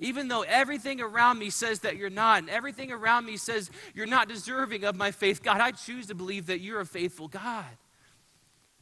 Even 0.00 0.28
though 0.28 0.42
everything 0.42 1.00
around 1.00 1.38
me 1.38 1.50
says 1.50 1.80
that 1.80 1.96
you're 1.96 2.08
not, 2.08 2.38
and 2.38 2.50
everything 2.50 2.90
around 2.90 3.26
me 3.26 3.36
says 3.36 3.70
you're 3.94 4.06
not 4.06 4.28
deserving 4.28 4.82
of 4.82 4.96
my 4.96 5.10
faith, 5.10 5.42
God, 5.42 5.60
I 5.60 5.72
choose 5.72 6.06
to 6.06 6.14
believe 6.14 6.46
that 6.46 6.60
you're 6.60 6.80
a 6.80 6.86
faithful 6.86 7.28
God. 7.28 7.66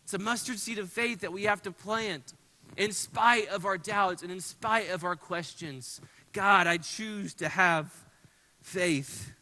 It's 0.04 0.14
a 0.14 0.18
mustard 0.18 0.60
seed 0.60 0.78
of 0.78 0.90
faith 0.90 1.20
that 1.20 1.32
we 1.32 1.42
have 1.42 1.60
to 1.62 1.72
plant 1.72 2.34
in 2.76 2.92
spite 2.92 3.48
of 3.48 3.66
our 3.66 3.76
doubts 3.76 4.22
and 4.22 4.30
in 4.30 4.40
spite 4.40 4.90
of 4.90 5.02
our 5.02 5.16
questions. 5.16 6.00
God, 6.32 6.68
I 6.68 6.76
choose 6.76 7.34
to 7.34 7.48
have 7.48 7.92
faith. 8.62 9.32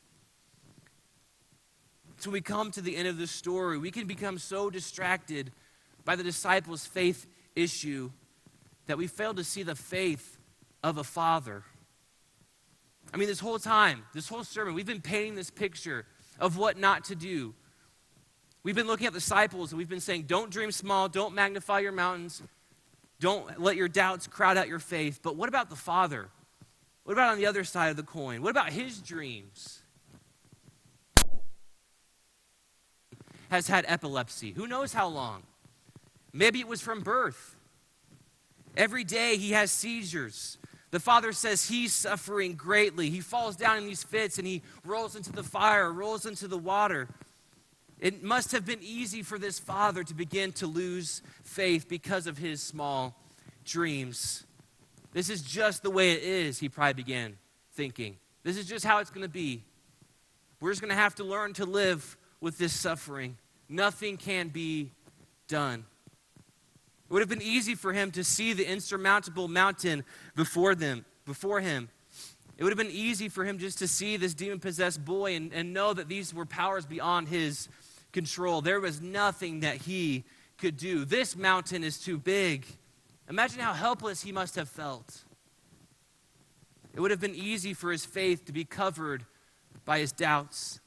So 2.16 2.30
we 2.30 2.40
come 2.40 2.70
to 2.72 2.80
the 2.80 2.96
end 2.96 3.06
of 3.06 3.18
the 3.18 3.26
story. 3.26 3.76
We 3.76 3.90
can 3.90 4.06
become 4.06 4.38
so 4.38 4.70
distracted 4.70 5.52
by 6.06 6.16
the 6.16 6.24
disciples' 6.24 6.86
faith 6.86 7.26
issue 7.54 8.10
that 8.86 8.96
we 8.96 9.06
fail 9.06 9.34
to 9.34 9.44
see 9.44 9.62
the 9.62 9.74
faith 9.74 10.35
of 10.82 10.98
a 10.98 11.04
father. 11.04 11.64
I 13.12 13.16
mean, 13.16 13.28
this 13.28 13.40
whole 13.40 13.58
time, 13.58 14.04
this 14.12 14.28
whole 14.28 14.44
sermon, 14.44 14.74
we've 14.74 14.86
been 14.86 15.00
painting 15.00 15.34
this 15.34 15.50
picture 15.50 16.06
of 16.38 16.56
what 16.56 16.78
not 16.78 17.04
to 17.04 17.14
do. 17.14 17.54
We've 18.62 18.74
been 18.74 18.86
looking 18.86 19.06
at 19.06 19.12
disciples 19.12 19.72
and 19.72 19.78
we've 19.78 19.88
been 19.88 20.00
saying, 20.00 20.22
don't 20.22 20.50
dream 20.50 20.72
small, 20.72 21.08
don't 21.08 21.34
magnify 21.34 21.80
your 21.80 21.92
mountains, 21.92 22.42
don't 23.20 23.60
let 23.60 23.76
your 23.76 23.88
doubts 23.88 24.26
crowd 24.26 24.56
out 24.56 24.68
your 24.68 24.80
faith. 24.80 25.20
But 25.22 25.36
what 25.36 25.48
about 25.48 25.70
the 25.70 25.76
father? 25.76 26.28
What 27.04 27.12
about 27.12 27.30
on 27.30 27.38
the 27.38 27.46
other 27.46 27.62
side 27.62 27.90
of 27.90 27.96
the 27.96 28.02
coin? 28.02 28.42
What 28.42 28.50
about 28.50 28.72
his 28.72 28.98
dreams? 29.00 29.82
Has 33.48 33.68
had 33.68 33.84
epilepsy. 33.86 34.50
Who 34.52 34.66
knows 34.66 34.92
how 34.92 35.06
long? 35.06 35.44
Maybe 36.32 36.58
it 36.58 36.66
was 36.66 36.80
from 36.80 37.00
birth. 37.00 37.56
Every 38.76 39.04
day 39.04 39.36
he 39.36 39.52
has 39.52 39.70
seizures. 39.70 40.58
The 40.96 41.00
father 41.00 41.34
says 41.34 41.68
he's 41.68 41.92
suffering 41.92 42.54
greatly. 42.54 43.10
He 43.10 43.20
falls 43.20 43.54
down 43.54 43.76
in 43.76 43.84
these 43.84 44.02
fits 44.02 44.38
and 44.38 44.46
he 44.46 44.62
rolls 44.82 45.14
into 45.14 45.30
the 45.30 45.42
fire, 45.42 45.92
rolls 45.92 46.24
into 46.24 46.48
the 46.48 46.56
water. 46.56 47.06
It 48.00 48.22
must 48.22 48.52
have 48.52 48.64
been 48.64 48.78
easy 48.80 49.22
for 49.22 49.38
this 49.38 49.58
father 49.58 50.02
to 50.04 50.14
begin 50.14 50.52
to 50.52 50.66
lose 50.66 51.20
faith 51.44 51.86
because 51.86 52.26
of 52.26 52.38
his 52.38 52.62
small 52.62 53.14
dreams. 53.62 54.44
This 55.12 55.28
is 55.28 55.42
just 55.42 55.82
the 55.82 55.90
way 55.90 56.12
it 56.12 56.22
is, 56.22 56.60
he 56.60 56.70
probably 56.70 56.94
began 56.94 57.36
thinking. 57.74 58.16
This 58.42 58.56
is 58.56 58.66
just 58.66 58.82
how 58.82 59.00
it's 59.00 59.10
going 59.10 59.20
to 59.20 59.28
be. 59.28 59.64
We're 60.60 60.70
just 60.70 60.80
going 60.80 60.94
to 60.94 60.96
have 60.96 61.16
to 61.16 61.24
learn 61.24 61.52
to 61.52 61.66
live 61.66 62.16
with 62.40 62.56
this 62.56 62.72
suffering. 62.72 63.36
Nothing 63.68 64.16
can 64.16 64.48
be 64.48 64.92
done. 65.46 65.84
It 67.08 67.12
would 67.12 67.20
have 67.20 67.28
been 67.28 67.42
easy 67.42 67.76
for 67.76 67.92
him 67.92 68.10
to 68.12 68.24
see 68.24 68.52
the 68.52 68.68
insurmountable 68.68 69.46
mountain 69.46 70.04
before 70.34 70.74
them, 70.74 71.04
before 71.24 71.60
him. 71.60 71.88
It 72.58 72.64
would 72.64 72.70
have 72.70 72.78
been 72.78 72.90
easy 72.90 73.28
for 73.28 73.44
him 73.44 73.58
just 73.58 73.78
to 73.78 73.88
see 73.88 74.16
this 74.16 74.34
demon 74.34 74.58
possessed 74.58 75.04
boy 75.04 75.36
and, 75.36 75.52
and 75.52 75.72
know 75.72 75.92
that 75.92 76.08
these 76.08 76.34
were 76.34 76.46
powers 76.46 76.84
beyond 76.84 77.28
his 77.28 77.68
control. 78.12 78.60
There 78.60 78.80
was 78.80 79.00
nothing 79.00 79.60
that 79.60 79.76
he 79.76 80.24
could 80.58 80.76
do. 80.76 81.04
This 81.04 81.36
mountain 81.36 81.84
is 81.84 81.98
too 81.98 82.18
big. 82.18 82.66
Imagine 83.28 83.60
how 83.60 83.72
helpless 83.72 84.22
he 84.22 84.32
must 84.32 84.56
have 84.56 84.68
felt. 84.68 85.22
It 86.94 87.00
would 87.00 87.10
have 87.10 87.20
been 87.20 87.34
easy 87.34 87.74
for 87.74 87.92
his 87.92 88.04
faith 88.04 88.46
to 88.46 88.52
be 88.52 88.64
covered 88.64 89.26
by 89.84 89.98
his 89.98 90.12
doubts. 90.12 90.80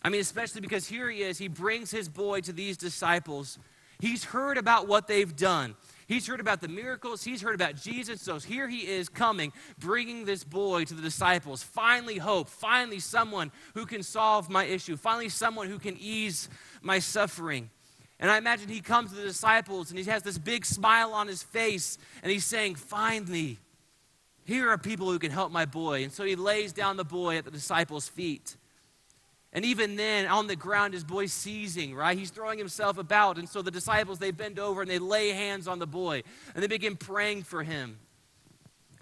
I 0.00 0.10
mean, 0.10 0.20
especially 0.20 0.60
because 0.60 0.86
here 0.86 1.10
he 1.10 1.22
is, 1.22 1.38
he 1.38 1.48
brings 1.48 1.90
his 1.90 2.08
boy 2.08 2.40
to 2.42 2.52
these 2.52 2.76
disciples 2.76 3.58
He's 3.98 4.24
heard 4.24 4.58
about 4.58 4.86
what 4.86 5.08
they've 5.08 5.34
done. 5.34 5.74
He's 6.06 6.26
heard 6.26 6.40
about 6.40 6.62
the 6.62 6.68
miracles. 6.68 7.22
He's 7.22 7.42
heard 7.42 7.54
about 7.54 7.76
Jesus. 7.76 8.22
So 8.22 8.38
here 8.38 8.66
he 8.66 8.86
is 8.86 9.10
coming, 9.10 9.52
bringing 9.78 10.24
this 10.24 10.42
boy 10.42 10.84
to 10.84 10.94
the 10.94 11.02
disciples. 11.02 11.62
Finally, 11.62 12.16
hope. 12.16 12.48
Finally, 12.48 13.00
someone 13.00 13.52
who 13.74 13.84
can 13.84 14.02
solve 14.02 14.48
my 14.48 14.64
issue. 14.64 14.96
Finally, 14.96 15.28
someone 15.28 15.68
who 15.68 15.78
can 15.78 15.96
ease 15.98 16.48
my 16.80 16.98
suffering. 16.98 17.68
And 18.18 18.30
I 18.30 18.38
imagine 18.38 18.68
he 18.68 18.80
comes 18.80 19.10
to 19.10 19.16
the 19.16 19.26
disciples 19.26 19.90
and 19.90 19.98
he 19.98 20.04
has 20.06 20.22
this 20.22 20.38
big 20.38 20.64
smile 20.64 21.12
on 21.12 21.28
his 21.28 21.42
face 21.42 21.98
and 22.22 22.32
he's 22.32 22.46
saying, 22.46 22.76
Find 22.76 23.28
me. 23.28 23.58
Here 24.44 24.70
are 24.70 24.78
people 24.78 25.10
who 25.10 25.18
can 25.18 25.30
help 25.30 25.52
my 25.52 25.66
boy. 25.66 26.04
And 26.04 26.12
so 26.12 26.24
he 26.24 26.34
lays 26.34 26.72
down 26.72 26.96
the 26.96 27.04
boy 27.04 27.36
at 27.36 27.44
the 27.44 27.50
disciples' 27.50 28.08
feet. 28.08 28.56
And 29.52 29.64
even 29.64 29.96
then, 29.96 30.26
on 30.26 30.46
the 30.46 30.56
ground, 30.56 30.92
his 30.92 31.04
boy's 31.04 31.32
seizing, 31.32 31.94
right? 31.94 32.18
He's 32.18 32.30
throwing 32.30 32.58
himself 32.58 32.98
about. 32.98 33.38
And 33.38 33.48
so 33.48 33.62
the 33.62 33.70
disciples, 33.70 34.18
they 34.18 34.30
bend 34.30 34.58
over 34.58 34.82
and 34.82 34.90
they 34.90 34.98
lay 34.98 35.30
hands 35.30 35.66
on 35.66 35.78
the 35.78 35.86
boy 35.86 36.22
and 36.54 36.62
they 36.62 36.66
begin 36.66 36.96
praying 36.96 37.44
for 37.44 37.62
him. 37.62 37.98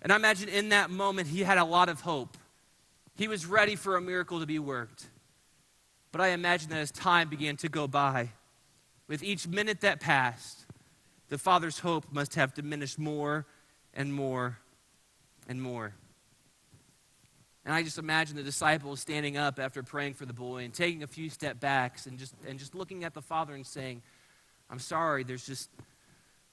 And 0.02 0.12
I 0.12 0.16
imagine 0.16 0.48
in 0.48 0.68
that 0.68 0.88
moment, 0.88 1.28
he 1.28 1.42
had 1.42 1.58
a 1.58 1.64
lot 1.64 1.88
of 1.88 2.02
hope. 2.02 2.36
He 3.16 3.26
was 3.26 3.44
ready 3.44 3.74
for 3.74 3.96
a 3.96 4.00
miracle 4.00 4.38
to 4.40 4.46
be 4.46 4.58
worked. 4.58 5.06
But 6.12 6.20
I 6.20 6.28
imagine 6.28 6.70
that 6.70 6.78
as 6.78 6.92
time 6.92 7.28
began 7.28 7.56
to 7.58 7.68
go 7.68 7.88
by, 7.88 8.30
with 9.08 9.22
each 9.22 9.48
minute 9.48 9.80
that 9.80 10.00
passed, 10.00 10.64
the 11.28 11.38
father's 11.38 11.80
hope 11.80 12.06
must 12.12 12.36
have 12.36 12.54
diminished 12.54 12.98
more 12.98 13.46
and 13.92 14.14
more 14.14 14.58
and 15.48 15.60
more. 15.60 15.94
And 17.66 17.74
I 17.74 17.82
just 17.82 17.98
imagine 17.98 18.36
the 18.36 18.44
disciples 18.44 19.00
standing 19.00 19.36
up 19.36 19.58
after 19.58 19.82
praying 19.82 20.14
for 20.14 20.24
the 20.24 20.32
boy 20.32 20.62
and 20.62 20.72
taking 20.72 21.02
a 21.02 21.06
few 21.08 21.28
step 21.28 21.58
backs 21.58 22.06
and 22.06 22.16
just, 22.16 22.32
and 22.46 22.60
just 22.60 22.76
looking 22.76 23.02
at 23.02 23.12
the 23.12 23.20
father 23.20 23.54
and 23.54 23.66
saying, 23.66 24.02
I'm 24.70 24.78
sorry, 24.78 25.24
there's 25.24 25.44
just, 25.44 25.68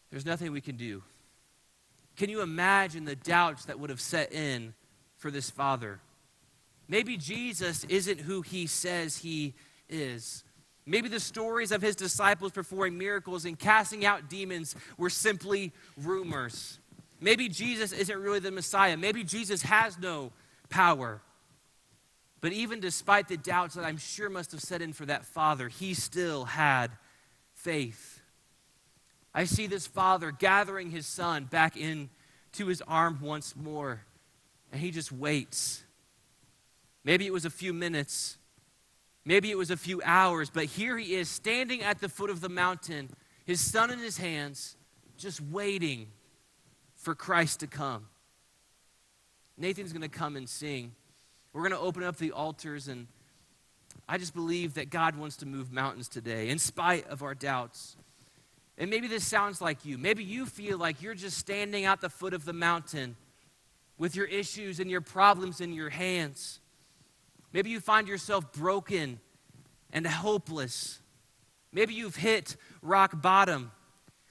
there's 0.09 0.25
nothing 0.25 0.51
we 0.51 0.59
can 0.59 0.75
do. 0.75 1.03
Can 2.17 2.31
you 2.31 2.41
imagine 2.41 3.05
the 3.05 3.15
doubts 3.15 3.65
that 3.65 3.79
would 3.79 3.91
have 3.91 4.01
set 4.01 4.33
in 4.33 4.73
for 5.17 5.29
this 5.29 5.51
father? 5.51 5.99
Maybe 6.87 7.15
Jesus 7.15 7.83
isn't 7.83 8.19
who 8.21 8.41
he 8.41 8.65
says 8.65 9.17
he 9.17 9.53
is. 9.89 10.43
Maybe 10.87 11.09
the 11.09 11.19
stories 11.19 11.71
of 11.71 11.83
his 11.83 11.95
disciples 11.95 12.53
performing 12.53 12.97
miracles 12.97 13.45
and 13.45 13.57
casting 13.57 14.03
out 14.03 14.31
demons 14.31 14.75
were 14.97 15.11
simply 15.11 15.73
rumors. 15.95 16.79
Maybe 17.21 17.49
Jesus 17.49 17.91
isn't 17.91 18.19
really 18.19 18.39
the 18.39 18.51
Messiah. 18.51 18.97
Maybe 18.97 19.23
Jesus 19.23 19.61
has 19.61 19.99
no 19.99 20.31
power. 20.69 21.21
But 22.41 22.51
even 22.51 22.79
despite 22.79 23.29
the 23.29 23.37
doubts 23.37 23.75
that 23.75 23.85
I'm 23.85 23.97
sure 23.97 24.29
must 24.29 24.51
have 24.51 24.61
set 24.61 24.81
in 24.81 24.91
for 24.91 25.05
that 25.05 25.25
father, 25.25 25.69
he 25.69 25.93
still 25.93 26.45
had 26.45 26.91
faith. 27.53 28.21
I 29.33 29.45
see 29.45 29.65
this 29.65 29.87
father 29.87 30.31
gathering 30.31 30.91
his 30.91 31.07
son 31.07 31.45
back 31.45 31.77
into 31.77 32.67
his 32.67 32.81
arm 32.87 33.19
once 33.21 33.55
more, 33.55 34.01
and 34.71 34.81
he 34.81 34.91
just 34.91 35.11
waits. 35.11 35.83
Maybe 37.03 37.25
it 37.25 37.33
was 37.33 37.45
a 37.45 37.49
few 37.49 37.73
minutes, 37.73 38.37
maybe 39.25 39.49
it 39.49 39.57
was 39.57 39.71
a 39.71 39.77
few 39.77 40.01
hours, 40.03 40.49
but 40.49 40.65
here 40.65 40.97
he 40.97 41.15
is 41.15 41.29
standing 41.29 41.81
at 41.81 41.99
the 41.99 42.09
foot 42.09 42.29
of 42.29 42.41
the 42.41 42.49
mountain, 42.49 43.09
his 43.45 43.59
son 43.59 43.89
in 43.89 43.99
his 43.99 44.17
hands, 44.17 44.75
just 45.17 45.41
waiting 45.41 46.07
for 46.95 47.15
Christ 47.15 47.61
to 47.61 47.67
come. 47.67 48.07
Nathan's 49.57 49.93
going 49.93 50.01
to 50.01 50.07
come 50.07 50.35
and 50.35 50.49
sing. 50.49 50.93
We're 51.53 51.61
going 51.61 51.71
to 51.71 51.79
open 51.79 52.03
up 52.03 52.17
the 52.17 52.31
altars, 52.31 52.87
and 52.87 53.07
I 54.09 54.17
just 54.17 54.33
believe 54.33 54.73
that 54.73 54.89
God 54.89 55.15
wants 55.15 55.37
to 55.37 55.45
move 55.45 55.71
mountains 55.71 56.07
today, 56.07 56.49
in 56.49 56.59
spite 56.59 57.07
of 57.07 57.21
our 57.21 57.35
doubts. 57.35 57.95
And 58.77 58.89
maybe 58.89 59.07
this 59.07 59.25
sounds 59.25 59.61
like 59.61 59.85
you. 59.85 59.97
Maybe 59.97 60.23
you 60.23 60.47
feel 60.47 60.77
like 60.77 61.01
you're 61.01 61.13
just 61.13 61.37
standing 61.37 61.85
at 61.85 62.01
the 62.01 62.09
foot 62.09 62.33
of 62.33 62.43
the 62.43 62.53
mountain 62.53 63.15
with 63.99 64.15
your 64.15 64.25
issues 64.25 64.79
and 64.79 64.89
your 64.89 65.01
problems 65.01 65.61
in 65.61 65.73
your 65.73 65.91
hands. 65.91 66.59
Maybe 67.53 67.69
you 67.69 67.79
find 67.79 68.07
yourself 68.07 68.51
broken 68.51 69.19
and 69.91 70.07
hopeless. 70.07 70.99
Maybe 71.71 71.93
you've 71.93 72.15
hit 72.15 72.57
rock 72.81 73.21
bottom. 73.21 73.71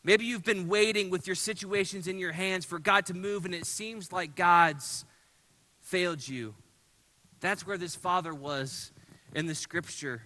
Maybe 0.02 0.24
you've 0.24 0.44
been 0.44 0.66
waiting 0.66 1.08
with 1.10 1.28
your 1.28 1.36
situations 1.36 2.08
in 2.08 2.18
your 2.18 2.32
hands 2.32 2.64
for 2.64 2.80
God 2.80 3.06
to 3.06 3.14
move, 3.14 3.44
and 3.44 3.54
it 3.54 3.64
seems 3.64 4.10
like 4.10 4.34
God's 4.34 5.04
failed 5.92 6.26
you. 6.26 6.54
That's 7.40 7.66
where 7.66 7.76
this 7.76 7.94
father 7.94 8.32
was 8.32 8.92
in 9.34 9.44
the 9.44 9.54
scripture. 9.54 10.22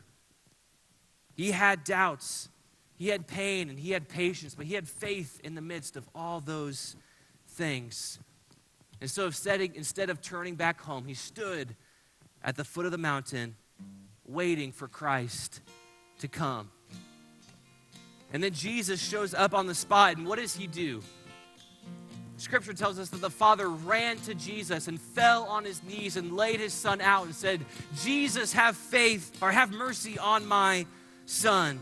He 1.35 1.51
had 1.51 1.83
doubts, 1.83 2.49
he 2.95 3.09
had 3.09 3.27
pain, 3.27 3.69
and 3.69 3.77
he 3.77 3.91
had 3.91 4.09
patience, 4.09 4.55
but 4.55 4.67
he 4.67 4.75
had 4.75 4.87
faith 4.87 5.41
in 5.43 5.57
the 5.57 5.61
midst 5.61 5.97
of 5.97 6.09
all 6.15 6.39
those 6.39 6.95
things. 7.49 8.21
And 9.01 9.11
so 9.11 9.25
instead 9.27 10.09
of 10.09 10.23
turning 10.23 10.55
back 10.55 10.81
home, 10.81 11.05
he 11.05 11.15
stood 11.15 11.75
at 12.45 12.55
the 12.55 12.65
foot 12.65 12.87
of 12.87 12.93
the 12.93 12.99
mountain 12.99 13.57
waiting 14.25 14.71
for 14.71 14.87
Christ 14.87 15.63
to 16.21 16.29
come. 16.29 16.71
And 18.33 18.41
then 18.41 18.53
Jesus 18.53 19.03
shows 19.03 19.35
up 19.35 19.53
on 19.53 19.67
the 19.67 19.75
spot, 19.75 20.17
and 20.17 20.29
what 20.29 20.39
does 20.39 20.55
he 20.55 20.69
do? 20.69 21.03
Scripture 22.39 22.75
tells 22.75 22.99
us 22.99 23.09
that 23.11 23.21
the 23.21 23.31
father 23.31 23.69
ran 23.69 24.19
to 24.19 24.35
Jesus 24.35 24.89
and 24.89 25.01
fell 25.01 25.45
on 25.45 25.65
his 25.65 25.83
knees 25.83 26.17
and 26.17 26.37
laid 26.37 26.61
his 26.61 26.75
son 26.75 27.01
out 27.01 27.25
and 27.25 27.35
said, 27.35 27.65
Jesus, 28.03 28.53
have 28.53 28.77
faith 28.77 29.33
or 29.41 29.51
have 29.51 29.73
mercy 29.73 30.19
on 30.19 30.45
my 30.47 30.87
son. 31.25 31.81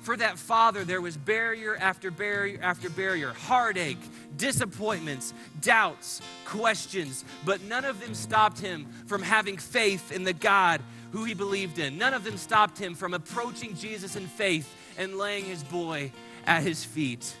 For 0.00 0.16
that 0.16 0.36
father, 0.36 0.84
there 0.84 1.00
was 1.00 1.16
barrier 1.16 1.76
after 1.76 2.10
barrier 2.10 2.58
after 2.60 2.90
barrier, 2.90 3.32
heartache, 3.32 4.00
disappointments, 4.36 5.32
doubts, 5.60 6.20
questions, 6.44 7.24
but 7.44 7.62
none 7.62 7.84
of 7.84 8.00
them 8.00 8.14
stopped 8.14 8.58
him 8.58 8.88
from 9.06 9.22
having 9.22 9.56
faith 9.56 10.10
in 10.10 10.24
the 10.24 10.32
God 10.32 10.82
who 11.12 11.22
he 11.22 11.34
believed 11.34 11.78
in. 11.78 11.98
None 11.98 12.14
of 12.14 12.24
them 12.24 12.36
stopped 12.36 12.78
him 12.78 12.96
from 12.96 13.14
approaching 13.14 13.76
Jesus 13.76 14.16
in 14.16 14.26
faith 14.26 14.74
and 14.98 15.18
laying 15.18 15.44
his 15.44 15.62
boy 15.62 16.10
at 16.46 16.64
his 16.64 16.84
feet. 16.84 17.36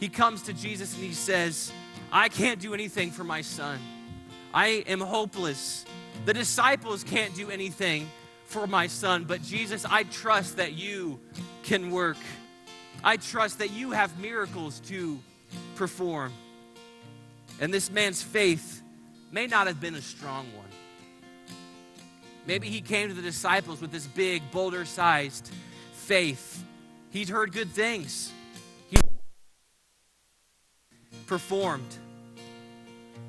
He 0.00 0.08
comes 0.08 0.42
to 0.42 0.52
Jesus 0.52 0.94
and 0.94 1.02
he 1.02 1.12
says, 1.12 1.72
I 2.12 2.28
can't 2.28 2.60
do 2.60 2.74
anything 2.74 3.10
for 3.10 3.24
my 3.24 3.40
son. 3.40 3.78
I 4.52 4.84
am 4.86 5.00
hopeless. 5.00 5.84
The 6.24 6.34
disciples 6.34 7.04
can't 7.04 7.34
do 7.34 7.50
anything 7.50 8.08
for 8.44 8.66
my 8.66 8.86
son, 8.86 9.24
but 9.24 9.42
Jesus, 9.42 9.84
I 9.84 10.04
trust 10.04 10.56
that 10.58 10.72
you 10.72 11.18
can 11.62 11.90
work. 11.90 12.16
I 13.02 13.16
trust 13.16 13.58
that 13.58 13.70
you 13.70 13.90
have 13.90 14.18
miracles 14.18 14.80
to 14.86 15.18
perform. 15.74 16.32
And 17.60 17.72
this 17.72 17.90
man's 17.90 18.22
faith 18.22 18.82
may 19.30 19.46
not 19.46 19.66
have 19.66 19.80
been 19.80 19.94
a 19.94 20.02
strong 20.02 20.46
one. 20.56 20.66
Maybe 22.46 22.68
he 22.68 22.80
came 22.80 23.08
to 23.08 23.14
the 23.14 23.22
disciples 23.22 23.80
with 23.80 23.90
this 23.90 24.06
big, 24.06 24.50
boulder 24.52 24.84
sized 24.84 25.50
faith. 25.92 26.64
He'd 27.10 27.28
heard 27.28 27.52
good 27.52 27.70
things, 27.70 28.32
performed. 31.26 31.98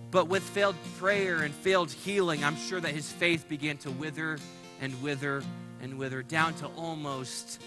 But 0.09 0.27
with 0.27 0.43
failed 0.43 0.75
prayer 0.97 1.43
and 1.43 1.53
failed 1.53 1.91
healing, 1.91 2.43
I'm 2.43 2.55
sure 2.55 2.79
that 2.79 2.93
his 2.93 3.11
faith 3.11 3.49
began 3.49 3.77
to 3.79 3.91
wither 3.91 4.37
and 4.79 5.01
wither 5.01 5.43
and 5.81 5.97
wither 5.97 6.23
down 6.23 6.53
to 6.55 6.67
almost 6.77 7.61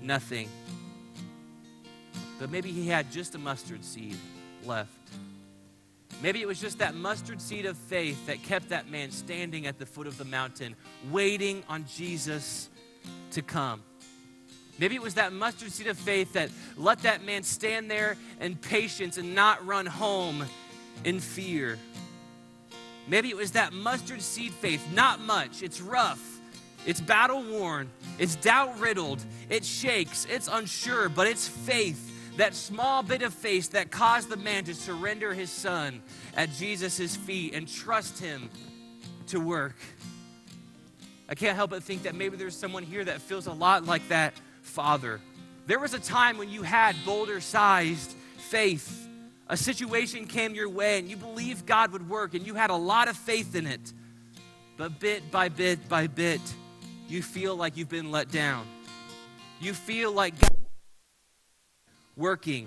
nothing. 0.00 0.48
But 2.38 2.50
maybe 2.50 2.72
he 2.72 2.88
had 2.88 3.12
just 3.12 3.34
a 3.34 3.38
mustard 3.38 3.84
seed 3.84 4.16
left. 4.64 4.90
Maybe 6.22 6.40
it 6.40 6.46
was 6.46 6.60
just 6.60 6.78
that 6.78 6.94
mustard 6.94 7.40
seed 7.40 7.66
of 7.66 7.76
faith 7.76 8.26
that 8.26 8.42
kept 8.42 8.68
that 8.68 8.88
man 8.88 9.10
standing 9.10 9.66
at 9.66 9.78
the 9.78 9.86
foot 9.86 10.06
of 10.06 10.18
the 10.18 10.24
mountain, 10.24 10.76
waiting 11.10 11.62
on 11.68 11.84
Jesus 11.86 12.68
to 13.32 13.42
come. 13.42 13.82
Maybe 14.78 14.94
it 14.94 15.02
was 15.02 15.14
that 15.14 15.32
mustard 15.32 15.70
seed 15.70 15.86
of 15.86 15.98
faith 15.98 16.32
that 16.32 16.50
let 16.76 17.00
that 17.00 17.24
man 17.24 17.42
stand 17.42 17.90
there 17.90 18.16
in 18.40 18.56
patience 18.56 19.18
and 19.18 19.34
not 19.34 19.64
run 19.66 19.86
home 19.86 20.44
in 21.04 21.20
fear. 21.20 21.78
Maybe 23.06 23.28
it 23.28 23.36
was 23.36 23.52
that 23.52 23.72
mustard 23.72 24.22
seed 24.22 24.52
faith, 24.52 24.86
not 24.94 25.20
much, 25.20 25.62
it's 25.62 25.80
rough, 25.80 26.40
it's 26.86 27.00
battle 27.00 27.42
worn, 27.42 27.90
it's 28.18 28.36
doubt 28.36 28.78
riddled, 28.78 29.24
it 29.50 29.64
shakes, 29.64 30.26
it's 30.30 30.48
unsure, 30.48 31.08
but 31.08 31.26
it's 31.26 31.46
faith. 31.46 32.08
That 32.38 32.54
small 32.54 33.02
bit 33.02 33.20
of 33.22 33.34
faith 33.34 33.72
that 33.72 33.90
caused 33.90 34.30
the 34.30 34.38
man 34.38 34.64
to 34.64 34.74
surrender 34.74 35.34
his 35.34 35.50
son 35.50 36.00
at 36.34 36.50
Jesus' 36.52 37.14
feet 37.14 37.54
and 37.54 37.68
trust 37.68 38.18
him 38.18 38.48
to 39.26 39.38
work. 39.38 39.76
I 41.28 41.34
can't 41.34 41.56
help 41.56 41.70
but 41.70 41.82
think 41.82 42.04
that 42.04 42.14
maybe 42.14 42.36
there's 42.36 42.56
someone 42.56 42.84
here 42.84 43.04
that 43.04 43.20
feels 43.20 43.46
a 43.46 43.52
lot 43.52 43.84
like 43.84 44.08
that 44.08 44.32
father. 44.62 45.20
There 45.66 45.78
was 45.78 45.94
a 45.94 46.00
time 46.00 46.38
when 46.38 46.48
you 46.48 46.62
had 46.62 46.96
boulder 47.04 47.40
sized 47.40 48.14
faith. 48.38 49.08
A 49.48 49.56
situation 49.56 50.26
came 50.26 50.54
your 50.54 50.68
way 50.68 50.98
and 50.98 51.08
you 51.08 51.16
believed 51.16 51.66
God 51.66 51.92
would 51.92 52.08
work 52.08 52.34
and 52.34 52.46
you 52.46 52.54
had 52.54 52.70
a 52.70 52.76
lot 52.76 53.08
of 53.08 53.16
faith 53.16 53.54
in 53.54 53.66
it. 53.66 53.92
But 54.76 54.98
bit 54.98 55.30
by 55.30 55.48
bit 55.48 55.88
by 55.88 56.06
bit, 56.06 56.40
you 57.08 57.22
feel 57.22 57.54
like 57.54 57.76
you've 57.76 57.88
been 57.88 58.10
let 58.10 58.30
down. 58.30 58.66
You 59.60 59.74
feel 59.74 60.12
like 60.12 60.38
God 60.40 60.56
working. 62.16 62.66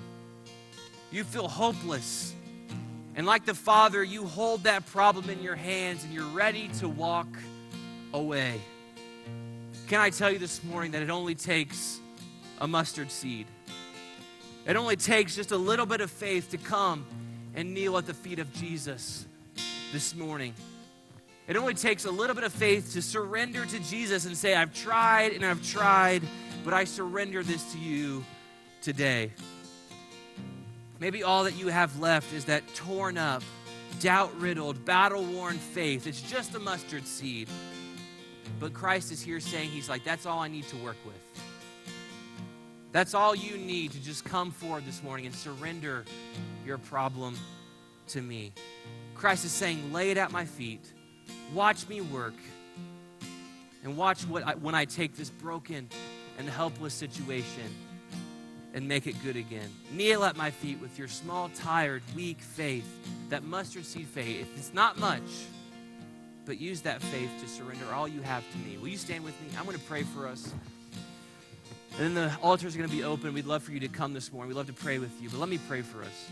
You 1.12 1.24
feel 1.24 1.48
hopeless. 1.48 2.34
And 3.16 3.26
like 3.26 3.46
the 3.46 3.56
Father, 3.56 4.04
you 4.04 4.26
hold 4.26 4.64
that 4.64 4.86
problem 4.88 5.30
in 5.30 5.42
your 5.42 5.56
hands 5.56 6.04
and 6.04 6.14
you're 6.14 6.28
ready 6.28 6.68
to 6.80 6.90
walk 6.90 7.28
away. 8.14 8.60
Can 9.88 10.02
I 10.02 10.10
tell 10.10 10.32
you 10.32 10.40
this 10.40 10.64
morning 10.64 10.92
that 10.94 11.04
it 11.04 11.12
only 11.12 11.36
takes 11.36 12.00
a 12.60 12.68
mustard 12.68 13.12
seed? 13.12 13.46
It 14.66 14.78
only 14.78 14.96
takes 14.96 15.36
just 15.36 15.52
a 15.52 15.58
little 15.58 15.86
bit 15.86 16.02
of 16.02 16.10
faith 16.10 16.50
to 16.52 16.58
come 16.58 17.06
and 17.54 17.72
kneel 17.72 17.96
at 18.00 18.08
the 18.08 18.14
feet 18.16 18.40
of 18.40 18.52
Jesus 18.52 19.28
this 19.94 20.16
morning. 20.16 20.56
It 21.48 21.56
only 21.56 21.76
takes 21.76 22.06
a 22.06 22.12
little 22.12 22.36
bit 22.36 22.44
of 22.44 22.52
faith 22.52 22.94
to 22.94 23.02
surrender 23.04 23.64
to 23.64 23.80
Jesus 23.82 24.26
and 24.26 24.36
say, 24.36 24.56
I've 24.56 24.74
tried 24.74 25.34
and 25.34 25.46
I've 25.46 25.64
tried, 25.64 26.24
but 26.64 26.74
I 26.74 26.86
surrender 26.86 27.44
this 27.44 27.72
to 27.74 27.78
you 27.78 28.26
today. 28.82 29.32
Maybe 31.00 31.22
all 31.22 31.44
that 31.44 31.60
you 31.60 31.68
have 31.68 32.00
left 32.00 32.34
is 32.34 32.46
that 32.46 32.64
torn 32.74 33.20
up, 33.20 33.44
doubt 34.00 34.36
riddled, 34.40 34.84
battle 34.84 35.24
worn 35.24 35.58
faith. 35.58 36.08
It's 36.08 36.22
just 36.22 36.56
a 36.56 36.60
mustard 36.60 37.06
seed. 37.06 37.50
But 38.60 38.74
Christ 38.74 39.12
is 39.12 39.22
here 39.22 39.40
saying, 39.40 39.70
He's 39.70 39.90
like, 39.90 40.04
that's 40.04 40.26
all 40.26 40.40
I 40.40 40.48
need 40.48 40.68
to 40.70 40.78
work 40.78 40.98
with. 41.06 41.16
That's 42.96 43.14
all 43.14 43.36
you 43.36 43.58
need 43.58 43.92
to 43.92 44.02
just 44.02 44.24
come 44.24 44.52
forward 44.52 44.86
this 44.86 45.04
morning 45.04 45.26
and 45.26 45.36
surrender 45.36 46.06
your 46.66 46.78
problem 46.78 47.36
to 48.08 48.22
me. 48.22 48.54
Christ 49.16 49.44
is 49.44 49.52
saying, 49.52 49.92
lay 49.92 50.12
it 50.12 50.18
at 50.18 50.32
my 50.32 50.46
feet. 50.46 50.94
Watch 51.54 51.90
me 51.90 52.00
work. 52.00 52.36
And 53.84 53.98
watch 53.98 54.24
what 54.24 54.44
I, 54.44 54.56
when 54.56 54.76
I 54.76 54.86
take 54.86 55.18
this 55.18 55.30
broken 55.30 55.90
and 56.38 56.48
helpless 56.48 56.94
situation 56.94 57.76
and 58.74 58.88
make 58.88 59.08
it 59.08 59.16
good 59.24 59.36
again. 59.36 59.70
Kneel 59.92 60.24
at 60.24 60.38
my 60.38 60.50
feet 60.50 60.80
with 60.80 60.98
your 60.98 61.10
small, 61.10 61.50
tired, 61.50 62.02
weak 62.16 62.40
faith, 62.40 62.88
that 63.30 63.44
mustard 63.44 63.86
seed 63.86 64.08
faith. 64.08 64.42
If 64.42 64.58
it's 64.58 64.74
not 64.74 64.98
much, 64.98 65.22
but 66.46 66.60
use 66.60 66.82
that 66.82 67.02
faith 67.02 67.30
to 67.42 67.48
surrender 67.48 67.86
all 67.94 68.08
you 68.08 68.22
have 68.22 68.44
to 68.52 68.58
me. 68.60 68.78
Will 68.78 68.90
you 68.90 68.98
stand 68.98 69.24
with 69.24 69.40
me? 69.42 69.48
I'm 69.58 69.66
going 69.66 69.78
to 69.78 69.84
pray 69.86 70.04
for 70.04 70.28
us. 70.28 70.54
And 71.98 72.00
then 72.00 72.14
the 72.14 72.36
altars 72.42 72.76
are 72.76 72.78
going 72.78 72.90
to 72.90 72.96
be 72.96 73.04
open. 73.04 73.34
We'd 73.34 73.46
love 73.46 73.64
for 73.64 73.72
you 73.72 73.80
to 73.80 73.88
come 73.88 74.14
this 74.14 74.32
morning. 74.32 74.50
We'd 74.50 74.58
love 74.58 74.68
to 74.68 74.74
pray 74.74 75.00
with 75.00 75.22
you. 75.22 75.30
But 75.30 75.40
let 75.40 75.50
me 75.50 75.60
pray 75.68 75.82
for 75.82 76.04
us. 76.04 76.30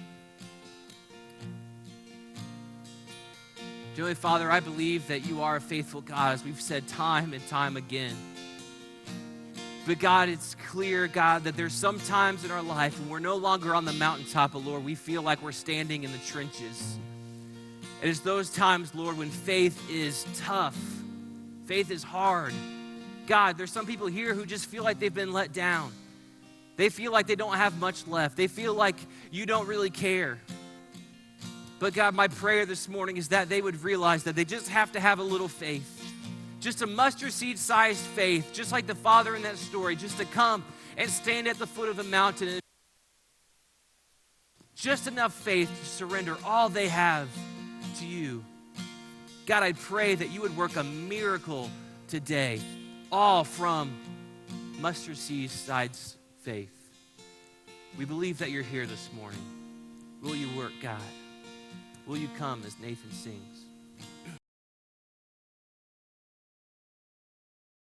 Dearly 3.96 4.16
Father, 4.16 4.50
I 4.50 4.60
believe 4.60 5.08
that 5.08 5.26
you 5.26 5.44
are 5.44 5.56
a 5.56 5.62
faithful 5.62 6.02
God, 6.02 6.34
as 6.34 6.44
we've 6.44 6.60
said 6.60 6.88
time 6.88 7.32
and 7.34 7.48
time 7.48 7.78
again. 7.78 8.16
But 9.86 10.00
God, 10.00 10.30
it's 10.30 10.56
clear, 10.68 11.08
God, 11.08 11.44
that 11.44 11.56
there's 11.56 11.74
some 11.74 12.00
times 12.00 12.44
in 12.44 12.52
our 12.52 12.64
life 12.64 13.00
when 13.00 13.10
we're 13.10 13.20
no 13.20 13.36
longer 13.36 13.76
on 13.76 13.86
the 13.86 13.94
mountaintop, 13.94 14.54
but 14.54 14.60
Lord, 14.60 14.84
we 14.84 14.96
feel 14.96 15.22
like 15.22 15.44
we're 15.44 15.52
standing 15.52 16.04
in 16.04 16.12
the 16.12 16.18
trenches. 16.20 16.98
It 18.04 18.10
is 18.10 18.20
those 18.20 18.50
times, 18.50 18.94
Lord, 18.94 19.18
when 19.18 19.30
faith 19.30 19.90
is 19.90 20.26
tough, 20.36 20.78
faith 21.68 21.90
is 21.90 22.04
hard. 22.04 22.54
God, 23.28 23.58
there's 23.58 23.72
some 23.72 23.86
people 23.86 24.08
here 24.08 24.34
who 24.34 24.46
just 24.46 24.66
feel 24.66 24.84
like 24.84 25.00
they've 25.00 25.14
been 25.14 25.32
let 25.32 25.54
down. 25.54 25.90
They 26.76 26.90
feel 26.90 27.14
like 27.14 27.28
they 27.28 27.38
don't 27.38 27.56
have 27.56 27.80
much 27.80 28.06
left. 28.06 28.36
They 28.36 28.48
feel 28.48 28.74
like 28.74 28.98
you 29.32 29.46
don't 29.46 29.68
really 29.68 29.90
care. 29.90 30.38
But 31.80 31.94
God, 31.94 32.14
my 32.14 32.28
prayer 32.28 32.66
this 32.66 32.90
morning 32.90 33.16
is 33.16 33.30
that 33.30 33.48
they 33.48 33.62
would 33.62 33.82
realize 33.82 34.24
that 34.24 34.36
they 34.36 34.44
just 34.44 34.68
have 34.68 34.92
to 34.92 35.00
have 35.00 35.20
a 35.20 35.24
little 35.24 35.48
faith. 35.48 36.06
Just 36.60 36.82
a 36.82 36.88
mustard 36.88 37.32
seed 37.32 37.58
sized 37.58 38.02
faith, 38.02 38.50
just 38.52 38.74
like 38.74 38.86
the 38.86 38.96
father 38.96 39.34
in 39.34 39.44
that 39.44 39.56
story, 39.56 39.96
just 39.96 40.18
to 40.18 40.26
come 40.26 40.66
and 40.98 41.10
stand 41.10 41.48
at 41.48 41.58
the 41.58 41.68
foot 41.68 41.88
of 41.88 41.96
the 41.96 42.04
mountain. 42.04 42.50
And 42.50 42.62
just 44.76 45.08
enough 45.08 45.34
faith 45.34 45.70
to 45.70 45.86
surrender 45.86 46.36
all 46.44 46.68
they 46.68 46.90
have 46.90 47.30
to 47.96 48.06
you. 48.06 48.44
God, 49.46 49.64
I 49.64 49.74
pray 49.74 50.16
that 50.16 50.32
you 50.32 50.42
would 50.42 50.56
work 50.56 50.76
a 50.76 50.84
miracle 50.84 51.70
today, 52.08 52.62
all 53.12 53.44
from 53.44 53.94
mustard 54.80 55.18
seed 55.18 55.52
faith. 56.42 56.70
We 57.98 58.06
believe 58.06 58.40
that 58.40 58.52
you're 58.52 58.64
here 58.64 58.86
this 58.86 59.10
morning. 59.16 59.42
Will 60.22 60.36
you 60.36 60.48
work, 60.58 60.72
God? 60.82 61.00
Will 62.08 62.18
you 62.18 62.30
come 62.38 62.64
as 62.66 62.80
Nathan 62.80 63.12
sings? 63.12 63.53